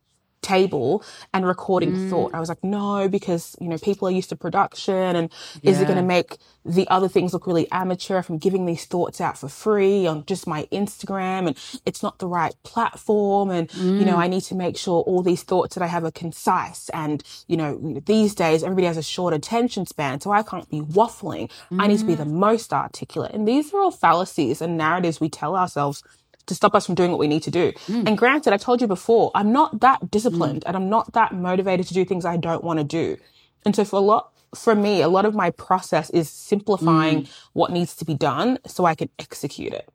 table 0.47 1.03
and 1.35 1.45
recording 1.45 1.93
mm. 1.93 2.11
thought. 2.11 2.33
I 2.33 2.41
was 2.41 2.49
like, 2.49 2.63
no, 2.63 3.09
because, 3.09 3.57
you 3.61 3.69
know, 3.69 3.79
people 3.79 4.07
are 4.07 4.13
used 4.13 4.29
to 4.29 4.37
production 4.37 5.17
and 5.17 5.33
is 5.63 5.81
it 5.81 5.85
going 5.85 5.97
to 5.97 6.05
make 6.05 6.39
the 6.65 6.87
other 6.89 7.09
things 7.09 7.33
look 7.33 7.47
really 7.47 7.71
amateur 7.71 8.19
if 8.19 8.29
I'm 8.29 8.39
giving 8.39 8.67
these 8.67 8.85
thoughts 8.85 9.21
out 9.21 9.39
for 9.39 9.49
free 9.49 10.07
on 10.07 10.25
just 10.27 10.47
my 10.47 10.69
Instagram 10.73 11.49
and 11.49 11.81
it's 11.85 12.03
not 12.03 12.19
the 12.19 12.29
right 12.29 12.55
platform. 12.63 13.51
And, 13.51 13.73
you 13.75 14.05
know, 14.05 14.17
mm. 14.17 14.25
I 14.25 14.29
need 14.29 14.43
to 14.43 14.55
make 14.55 14.77
sure 14.77 15.03
all 15.03 15.23
these 15.23 15.43
thoughts 15.43 15.75
that 15.75 15.83
I 15.83 15.89
have 15.89 16.05
are 16.05 16.13
concise. 16.13 16.89
And, 16.91 17.23
you 17.49 17.57
know, 17.57 18.01
these 18.07 18.35
days 18.35 18.63
everybody 18.63 18.87
has 18.87 18.97
a 18.97 19.03
short 19.03 19.35
attention 19.35 19.87
span. 19.87 20.21
So 20.21 20.31
I 20.31 20.43
can't 20.43 20.69
be 20.71 20.81
waffling. 20.81 21.51
I 21.79 21.87
need 21.89 21.99
to 21.99 22.05
be 22.05 22.15
the 22.15 22.25
mm. 22.25 22.33
most 22.33 22.73
articulate. 22.73 23.33
And 23.33 23.47
these 23.49 23.75
are 23.75 23.81
all 23.81 23.91
fallacies 23.91 24.61
and 24.63 24.77
narratives 24.77 25.21
we 25.21 25.29
tell 25.29 25.57
ourselves 25.57 26.03
to 26.47 26.55
stop 26.55 26.75
us 26.75 26.87
from 26.87 26.95
doing 26.95 27.11
what 27.11 27.19
we 27.19 27.29
need 27.29 27.43
to 27.43 27.51
do. 27.51 27.73
Mm. 27.87 28.07
And 28.09 28.19
granted, 28.19 28.53
I 28.53 28.57
told 28.57 28.81
you 28.81 28.87
before, 28.87 29.31
I'm 29.35 29.53
not 29.53 29.81
that 29.81 30.11
disciplined 30.11 30.63
mm. 30.63 30.67
and 30.67 30.77
I'm 30.77 30.89
not 30.89 31.13
that 31.13 31.35
motivated 31.35 31.87
to 31.89 31.95
do 31.95 32.05
things 32.05 32.25
I 32.25 32.37
don't 32.37 32.65
want 32.65 32.79
to 32.79 32.85
do. 32.85 33.17
And 33.65 33.75
so 33.75 33.85
for 33.85 33.97
a 33.97 34.01
lot, 34.01 34.33
for 34.55 34.75
me, 34.75 35.03
a 35.03 35.09
lot 35.09 35.25
of 35.25 35.35
my 35.35 35.51
process 35.51 36.09
is 36.11 36.31
simplifying 36.31 37.23
mm. 37.23 37.29
what 37.53 37.73
needs 37.73 37.97
to 37.97 38.05
be 38.05 38.15
done 38.15 38.59
so 38.67 38.85
I 38.85 38.95
can 38.95 39.11
execute 39.19 39.73
it. 39.73 39.89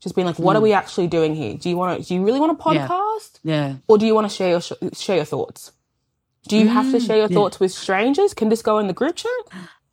Just 0.00 0.14
being 0.14 0.26
like, 0.26 0.38
what 0.38 0.54
are 0.56 0.62
we 0.62 0.72
actually 0.72 1.08
doing 1.08 1.34
here? 1.34 1.56
Do 1.56 1.68
you 1.68 1.76
want 1.76 2.00
to, 2.00 2.06
do 2.06 2.14
you 2.14 2.24
really 2.24 2.38
want 2.38 2.52
a 2.52 2.74
Yeah. 2.74 2.86
podcast 2.86 3.40
Yeah. 3.42 3.74
or 3.88 3.98
do 3.98 4.06
you 4.06 4.14
want 4.14 4.30
to 4.30 4.34
share 4.34 4.50
your, 4.50 4.60
sh- 4.60 4.72
share 4.92 5.16
your 5.16 5.24
thoughts? 5.24 5.72
Do 6.48 6.56
you 6.56 6.68
have 6.68 6.92
to 6.92 7.00
share 7.00 7.16
your 7.16 7.28
yeah. 7.28 7.34
thoughts 7.34 7.58
with 7.58 7.72
strangers? 7.72 8.32
Can 8.32 8.48
this 8.48 8.62
go 8.62 8.78
in 8.78 8.86
the 8.86 8.92
group 8.92 9.16
chat? 9.16 9.30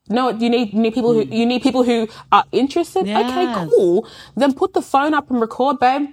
No, 0.10 0.30
you 0.30 0.50
need 0.50 0.74
you 0.74 0.82
need 0.82 0.94
people 0.94 1.14
who 1.14 1.24
hmm. 1.24 1.34
you 1.34 1.46
need 1.46 1.62
people 1.62 1.84
who 1.84 2.08
are 2.32 2.46
interested. 2.52 3.08
Okay, 3.08 3.68
cool. 3.70 4.08
Then 4.36 4.54
put 4.54 4.74
the 4.74 4.82
phone 4.82 5.14
up 5.14 5.30
and 5.32 5.40
record, 5.40 5.80
babe. 5.80 6.10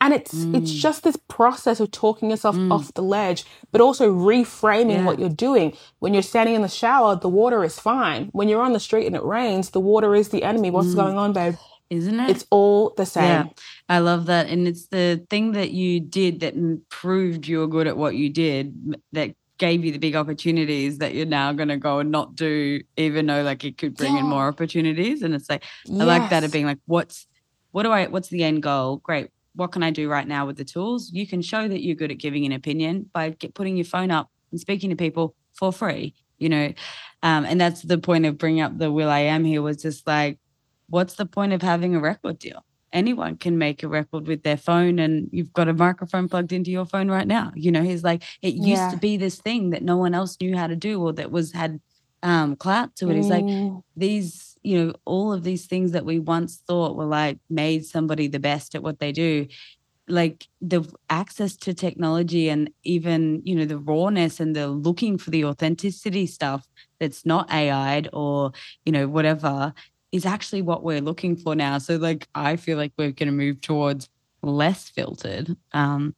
And 0.00 0.12
it's 0.12 0.34
it's 0.34 0.70
hmm. 0.70 0.78
just 0.78 1.04
this 1.04 1.16
process 1.16 1.80
of 1.80 1.90
talking 1.90 2.30
yourself 2.30 2.56
hmm. 2.56 2.70
off 2.70 2.92
the 2.92 3.02
ledge, 3.02 3.44
but 3.72 3.80
also 3.80 4.12
reframing 4.12 4.96
Yeah. 4.96 5.04
what 5.04 5.18
you're 5.18 5.30
doing. 5.30 5.74
When 6.00 6.12
you're 6.12 6.22
standing 6.22 6.54
in 6.54 6.62
the 6.62 6.68
shower, 6.68 7.16
the 7.16 7.28
water 7.28 7.64
is 7.64 7.78
fine. 7.78 8.28
When 8.32 8.48
you're 8.48 8.60
on 8.60 8.74
the 8.74 8.80
street 8.80 9.06
and 9.06 9.16
it 9.16 9.22
rains, 9.22 9.70
the 9.70 9.80
water 9.80 10.14
is 10.14 10.28
the 10.28 10.42
enemy. 10.42 10.70
What's 10.70 10.94
going 10.94 11.16
on, 11.16 11.32
babe? 11.32 11.54
Isn't 11.90 12.20
it? 12.20 12.30
It's 12.30 12.46
all 12.50 12.92
the 12.96 13.06
same. 13.06 13.24
Yeah, 13.24 13.44
I 13.88 13.98
love 13.98 14.26
that. 14.26 14.48
And 14.48 14.66
it's 14.66 14.88
the 14.88 15.24
thing 15.30 15.52
that 15.52 15.70
you 15.70 16.00
did 16.00 16.40
that 16.40 16.54
proved 16.90 17.46
you 17.46 17.60
were 17.60 17.68
good 17.68 17.86
at 17.86 17.96
what 17.96 18.14
you 18.16 18.28
did 18.30 18.96
that 19.12 19.34
gave 19.64 19.82
you 19.82 19.92
the 19.92 19.98
big 19.98 20.14
opportunities 20.14 20.98
that 20.98 21.14
you're 21.14 21.24
now 21.24 21.50
going 21.50 21.70
to 21.70 21.78
go 21.78 21.98
and 21.98 22.10
not 22.10 22.34
do, 22.34 22.82
even 22.98 23.24
though 23.24 23.42
like 23.42 23.64
it 23.64 23.78
could 23.78 23.96
bring 23.96 24.14
in 24.14 24.26
more 24.26 24.46
opportunities. 24.46 25.22
And 25.22 25.34
it's 25.34 25.48
like, 25.48 25.64
I 25.88 26.04
like 26.04 26.28
that 26.28 26.44
of 26.44 26.52
being 26.52 26.66
like, 26.66 26.80
what's, 26.84 27.26
what 27.70 27.84
do 27.84 27.90
I, 27.90 28.06
what's 28.08 28.28
the 28.28 28.44
end 28.44 28.62
goal? 28.62 28.98
Great. 28.98 29.30
What 29.54 29.72
can 29.72 29.82
I 29.82 29.90
do 29.90 30.06
right 30.06 30.28
now 30.28 30.44
with 30.44 30.58
the 30.58 30.66
tools? 30.66 31.10
You 31.12 31.26
can 31.26 31.40
show 31.40 31.66
that 31.66 31.82
you're 31.82 31.96
good 31.96 32.10
at 32.10 32.18
giving 32.18 32.44
an 32.44 32.52
opinion 32.52 33.08
by 33.14 33.30
get, 33.30 33.54
putting 33.54 33.78
your 33.78 33.86
phone 33.86 34.10
up 34.10 34.28
and 34.50 34.60
speaking 34.60 34.90
to 34.90 34.96
people 34.96 35.34
for 35.54 35.72
free, 35.72 36.14
you 36.36 36.50
know? 36.50 36.74
Um, 37.22 37.46
and 37.46 37.58
that's 37.58 37.80
the 37.80 37.96
point 37.96 38.26
of 38.26 38.36
bringing 38.36 38.60
up 38.60 38.76
the 38.76 38.92
will.i.am 38.92 39.44
here 39.44 39.62
was 39.62 39.78
just 39.78 40.06
like, 40.06 40.38
what's 40.90 41.14
the 41.14 41.24
point 41.24 41.54
of 41.54 41.62
having 41.62 41.94
a 41.94 42.00
record 42.00 42.38
deal? 42.38 42.66
Anyone 42.94 43.36
can 43.38 43.58
make 43.58 43.82
a 43.82 43.88
record 43.88 44.28
with 44.28 44.44
their 44.44 44.56
phone, 44.56 45.00
and 45.00 45.28
you've 45.32 45.52
got 45.52 45.68
a 45.68 45.74
microphone 45.74 46.28
plugged 46.28 46.52
into 46.52 46.70
your 46.70 46.86
phone 46.86 47.10
right 47.10 47.26
now. 47.26 47.52
You 47.56 47.72
know, 47.72 47.82
he's 47.82 48.04
like, 48.04 48.22
it 48.42 48.54
used 48.54 48.84
Yeah. 48.84 48.90
to 48.90 48.96
be 48.96 49.16
this 49.18 49.40
thing 49.40 49.70
that 49.70 49.82
no 49.82 49.98
one 49.98 50.14
else 50.14 50.36
knew 50.40 50.56
how 50.56 50.68
to 50.68 50.76
do 50.76 51.02
or 51.02 51.12
that 51.14 51.32
was 51.32 51.52
had 51.52 51.80
um, 52.22 52.56
clout 52.56 52.96
to 52.96 53.10
it. 53.10 53.16
He's 53.16 53.30
like, 53.30 53.48
Mm, 53.48 53.82
these, 53.96 54.56
you 54.62 54.78
know, 54.86 54.94
all 55.04 55.32
of 55.32 55.44
these 55.44 55.66
things 55.66 55.92
that 55.92 56.04
we 56.06 56.20
once 56.20 56.62
thought 56.68 56.96
were 56.96 57.04
like 57.06 57.38
made 57.50 57.84
somebody 57.84 58.28
the 58.28 58.40
best 58.40 58.74
at 58.76 58.82
what 58.82 59.00
they 59.00 59.12
do, 59.12 59.46
like 60.08 60.46
the 60.60 60.84
access 61.08 61.56
to 61.56 61.72
technology 61.74 62.50
and 62.50 62.70
even, 62.84 63.40
you 63.44 63.54
know, 63.56 63.64
the 63.64 63.78
rawness 63.78 64.38
and 64.40 64.54
the 64.54 64.68
looking 64.68 65.16
for 65.18 65.30
the 65.30 65.44
authenticity 65.46 66.26
stuff 66.26 66.66
that's 67.00 67.24
not 67.24 67.50
AI'd 67.50 68.08
or, 68.12 68.52
you 68.84 68.92
know, 68.92 69.08
whatever 69.08 69.72
is 70.14 70.24
actually 70.24 70.62
what 70.62 70.82
we're 70.84 71.00
looking 71.00 71.34
for 71.36 71.54
now. 71.56 71.78
So 71.78 71.96
like 71.96 72.28
I 72.34 72.56
feel 72.56 72.78
like 72.78 72.92
we're 72.96 73.10
gonna 73.10 73.32
move 73.32 73.60
towards 73.60 74.08
less 74.42 74.88
filtered. 74.88 75.56
Um 75.72 76.14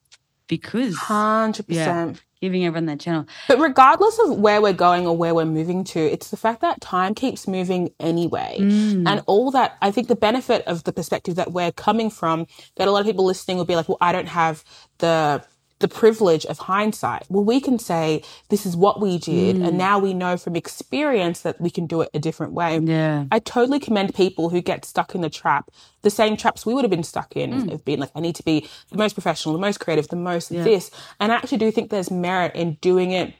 because 0.47 0.95
Hundred 0.95 1.65
Yeah. 1.67 1.85
percent. 2.05 2.21
giving 2.39 2.63
everyone 2.65 2.85
that 2.85 2.99
channel. 2.99 3.25
But 3.47 3.57
regardless 3.59 4.19
of 4.19 4.37
where 4.37 4.61
we're 4.61 4.71
going 4.71 5.07
or 5.07 5.17
where 5.17 5.33
we're 5.33 5.45
moving 5.59 5.83
to, 5.85 5.99
it's 5.99 6.29
the 6.29 6.37
fact 6.37 6.61
that 6.61 6.79
time 6.81 7.15
keeps 7.15 7.47
moving 7.47 7.89
anyway. 7.99 8.57
Mm. 8.59 9.07
And 9.09 9.23
all 9.25 9.49
that, 9.51 9.75
I 9.81 9.89
think 9.89 10.07
the 10.07 10.15
benefit 10.15 10.61
of 10.67 10.83
the 10.83 10.93
perspective 10.93 11.33
that 11.35 11.51
we're 11.51 11.71
coming 11.71 12.11
from, 12.11 12.45
that 12.75 12.87
a 12.87 12.91
lot 12.91 12.99
of 12.99 13.07
people 13.07 13.25
listening 13.25 13.57
will 13.57 13.65
be 13.65 13.75
like, 13.75 13.89
well, 13.89 13.97
I 14.01 14.11
don't 14.11 14.27
have 14.27 14.63
the, 14.99 15.43
the 15.79 15.87
privilege 15.87 16.45
of 16.47 16.57
hindsight. 16.57 17.23
Well, 17.29 17.43
we 17.43 17.61
can 17.61 17.77
say, 17.77 18.23
this 18.49 18.65
is 18.65 18.75
what 18.75 18.99
we 18.99 19.19
did. 19.19 19.57
Mm. 19.57 19.67
And 19.67 19.77
now 19.77 19.99
we 19.99 20.13
know 20.13 20.35
from 20.35 20.55
experience 20.55 21.41
that 21.41 21.61
we 21.61 21.69
can 21.69 21.85
do 21.85 22.01
it 22.01 22.09
a 22.13 22.19
different 22.19 22.53
way. 22.53 22.79
Yeah. 22.79 23.25
I 23.31 23.39
totally 23.39 23.79
commend 23.79 24.15
people 24.15 24.49
who 24.49 24.61
get 24.61 24.85
stuck 24.85 25.13
in 25.13 25.21
the 25.21 25.29
trap, 25.29 25.69
the 26.01 26.09
same 26.09 26.35
traps 26.35 26.65
we 26.65 26.73
would 26.73 26.83
have 26.83 26.91
been 26.91 27.03
stuck 27.03 27.35
in 27.35 27.51
Mm. 27.53 27.73
of 27.73 27.85
being 27.85 27.99
like, 27.99 28.09
I 28.15 28.19
need 28.19 28.35
to 28.35 28.43
be 28.43 28.67
the 28.89 28.97
most 28.97 29.13
professional, 29.13 29.53
the 29.53 29.61
most 29.61 29.79
creative, 29.79 30.07
the 30.07 30.15
most 30.15 30.49
this. 30.49 30.89
And 31.19 31.31
I 31.31 31.35
actually 31.35 31.59
do 31.59 31.71
think 31.71 31.89
there's 31.89 32.09
merit 32.11 32.55
in 32.55 32.77
doing 32.81 33.11
it 33.11 33.33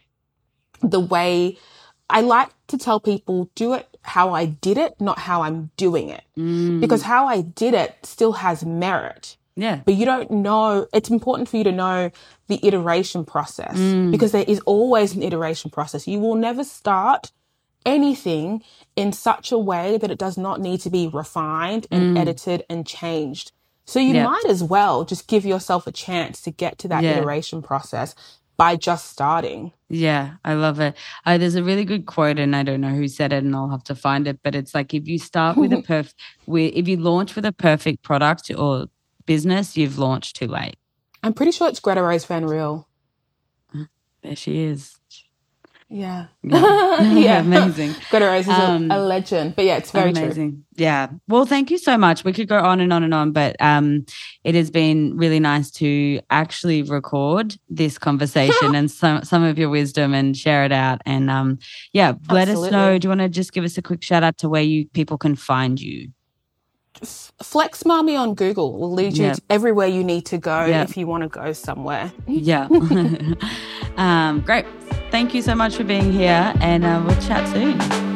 the 0.81 0.99
way 0.99 1.57
I 2.09 2.21
like 2.21 2.49
to 2.67 2.77
tell 2.77 2.99
people, 2.99 3.49
do 3.55 3.73
it 3.73 3.87
how 4.01 4.33
I 4.33 4.45
did 4.45 4.77
it, 4.77 4.95
not 5.01 5.19
how 5.19 5.41
I'm 5.41 5.71
doing 5.75 6.09
it. 6.09 6.23
Mm. 6.37 6.79
Because 6.79 7.01
how 7.03 7.27
I 7.27 7.41
did 7.41 7.73
it 7.73 7.95
still 8.03 8.33
has 8.33 8.63
merit 8.63 9.36
Yeah. 9.59 9.81
but 9.85 9.95
you 9.95 10.05
don't 10.05 10.29
know 10.31 10.87
it's 10.93 11.09
important 11.09 11.49
for 11.49 11.57
you 11.57 11.63
to 11.65 11.71
know 11.71 12.11
the 12.47 12.59
iteration 12.65 13.25
process 13.25 13.75
Mm. 13.77 14.11
because 14.11 14.31
there 14.31 14.45
is 14.47 14.59
always 14.61 15.15
an 15.15 15.23
iteration 15.23 15.71
process 15.71 16.07
you 16.07 16.19
will 16.19 16.35
never 16.35 16.63
start 16.63 17.31
anything 17.85 18.61
in 18.95 19.11
such 19.13 19.51
a 19.51 19.57
way 19.57 19.97
that 19.97 20.11
it 20.11 20.19
does 20.19 20.37
not 20.37 20.59
need 20.61 20.79
to 20.81 20.89
be 20.89 21.07
refined 21.07 21.87
and 21.91 22.15
Mm. 22.15 22.19
edited 22.21 22.63
and 22.69 22.85
changed 22.85 23.51
So 23.89 23.99
you 24.01 24.15
Yeah. 24.15 24.25
might 24.25 24.43
as 24.49 24.61
well 24.61 25.05
just 25.05 25.27
give 25.27 25.45
yourself 25.45 25.87
a 25.87 25.93
chance 25.93 26.41
to 26.41 26.51
get 26.51 26.77
to 26.79 26.89
that 26.89 27.03
Yeah. 27.05 27.19
iteration 27.19 27.61
process 27.61 28.15
by 28.57 28.75
just 28.75 29.09
starting. 29.09 29.71
Yeah, 29.87 30.31
I 30.43 30.55
love 30.55 30.81
it. 30.81 30.93
Uh, 31.25 31.37
there's 31.37 31.55
a 31.55 31.63
really 31.63 31.85
good 31.85 32.05
quote, 32.05 32.37
and 32.37 32.53
I 32.53 32.63
don't 32.63 32.81
know 32.81 32.89
who 32.93 33.07
said 33.07 33.31
it, 33.31 33.45
and 33.45 33.55
I'll 33.55 33.69
have 33.69 33.85
to 33.85 33.95
find 33.95 34.27
it. 34.27 34.39
But 34.43 34.55
it's 34.55 34.75
like 34.75 34.93
if 34.93 35.07
you 35.07 35.17
start 35.17 35.55
with 35.55 35.71
a 35.71 35.77
perf, 35.89 36.13
with, 36.47 36.73
if 36.75 36.85
you 36.89 36.97
launch 36.97 37.33
with 37.37 37.45
a 37.45 37.53
perfect 37.53 38.03
product 38.03 38.51
or 38.57 38.87
business, 39.27 39.77
you've 39.77 39.99
launched 39.99 40.35
too 40.37 40.47
late. 40.47 40.75
I'm 41.21 41.33
pretty 41.33 41.51
sure 41.51 41.67
it's 41.69 41.79
Greta 41.79 42.01
Rose 42.01 42.25
Van 42.25 42.45
Riel. 42.45 42.87
There 44.23 44.35
she 44.35 44.61
is. 44.63 44.95
Yeah. 45.89 46.25
Yeah, 46.43 47.01
yeah. 47.13 47.39
amazing. 47.41 47.95
Greta 48.09 48.25
Rose 48.25 48.41
is 48.47 48.49
a- 48.49 48.61
Um, 48.71 48.91
a, 48.91 48.99
legend. 48.99 49.55
But 49.55 49.63
yeah, 49.65 49.77
it's 49.77 49.91
very 49.91 50.11
true. 50.11 50.23
Amazing. 50.23 50.65
Yeah. 50.75 51.07
Well, 51.29 51.45
thank 51.45 51.71
you 51.71 51.77
so 51.77 51.97
much. 51.97 52.25
We 52.25 52.33
could 52.33 52.49
go 52.49 52.57
on 52.59 52.81
and 52.81 52.91
on 52.91 53.03
and 53.03 53.13
on, 53.13 53.31
but 53.31 53.55
um, 53.61 54.05
it 54.43 54.53
has 54.53 54.69
been 54.69 55.15
really 55.15 55.39
nice 55.39 55.71
to 55.71 56.19
actually 56.29 56.81
record 56.83 57.55
this 57.69 57.97
conversation 57.97 58.75
and 58.75 58.91
some 58.91 59.23
some 59.23 59.43
of 59.43 59.57
your 59.57 59.69
wisdom 59.69 60.13
and 60.13 60.35
share 60.35 60.65
it 60.65 60.73
out. 60.73 60.99
And 61.05 61.29
um, 61.29 61.57
yeah, 61.93 62.13
let 62.29 62.49
us 62.49 62.69
know. 62.69 62.97
Do 62.97 63.05
you 63.05 63.09
want 63.09 63.21
to 63.21 63.29
just 63.29 63.53
give 63.53 63.63
us 63.63 63.77
a 63.77 63.81
quick 63.81 64.03
shout 64.03 64.23
out 64.23 64.37
to 64.39 64.49
where 64.49 64.63
you 64.63 64.87
people 64.89 65.17
can 65.17 65.35
find 65.35 65.79
you? 65.79 66.09
FlexMami 67.03 68.17
on 68.17 68.33
Google 68.33 68.77
will 68.77 68.91
lead 68.91 69.17
you 69.17 69.25
Yeah. 69.25 69.33
to 69.33 69.41
everywhere 69.49 69.87
you 69.87 70.03
need 70.03 70.25
to 70.27 70.37
go 70.37 70.65
Yeah. 70.65 70.83
if 70.83 70.97
you 70.97 71.07
want 71.07 71.23
to 71.23 71.29
go 71.29 71.53
somewhere. 71.53 72.11
Yeah. 72.27 72.67
um, 73.97 74.41
great. 74.41 74.65
Thank 75.11 75.33
you 75.33 75.41
so 75.41 75.55
much 75.55 75.75
for 75.75 75.83
being 75.83 76.11
here, 76.11 76.53
and 76.59 76.83
uh, 76.83 77.01
we'll 77.05 77.15
chat 77.21 77.47
soon. 77.53 78.06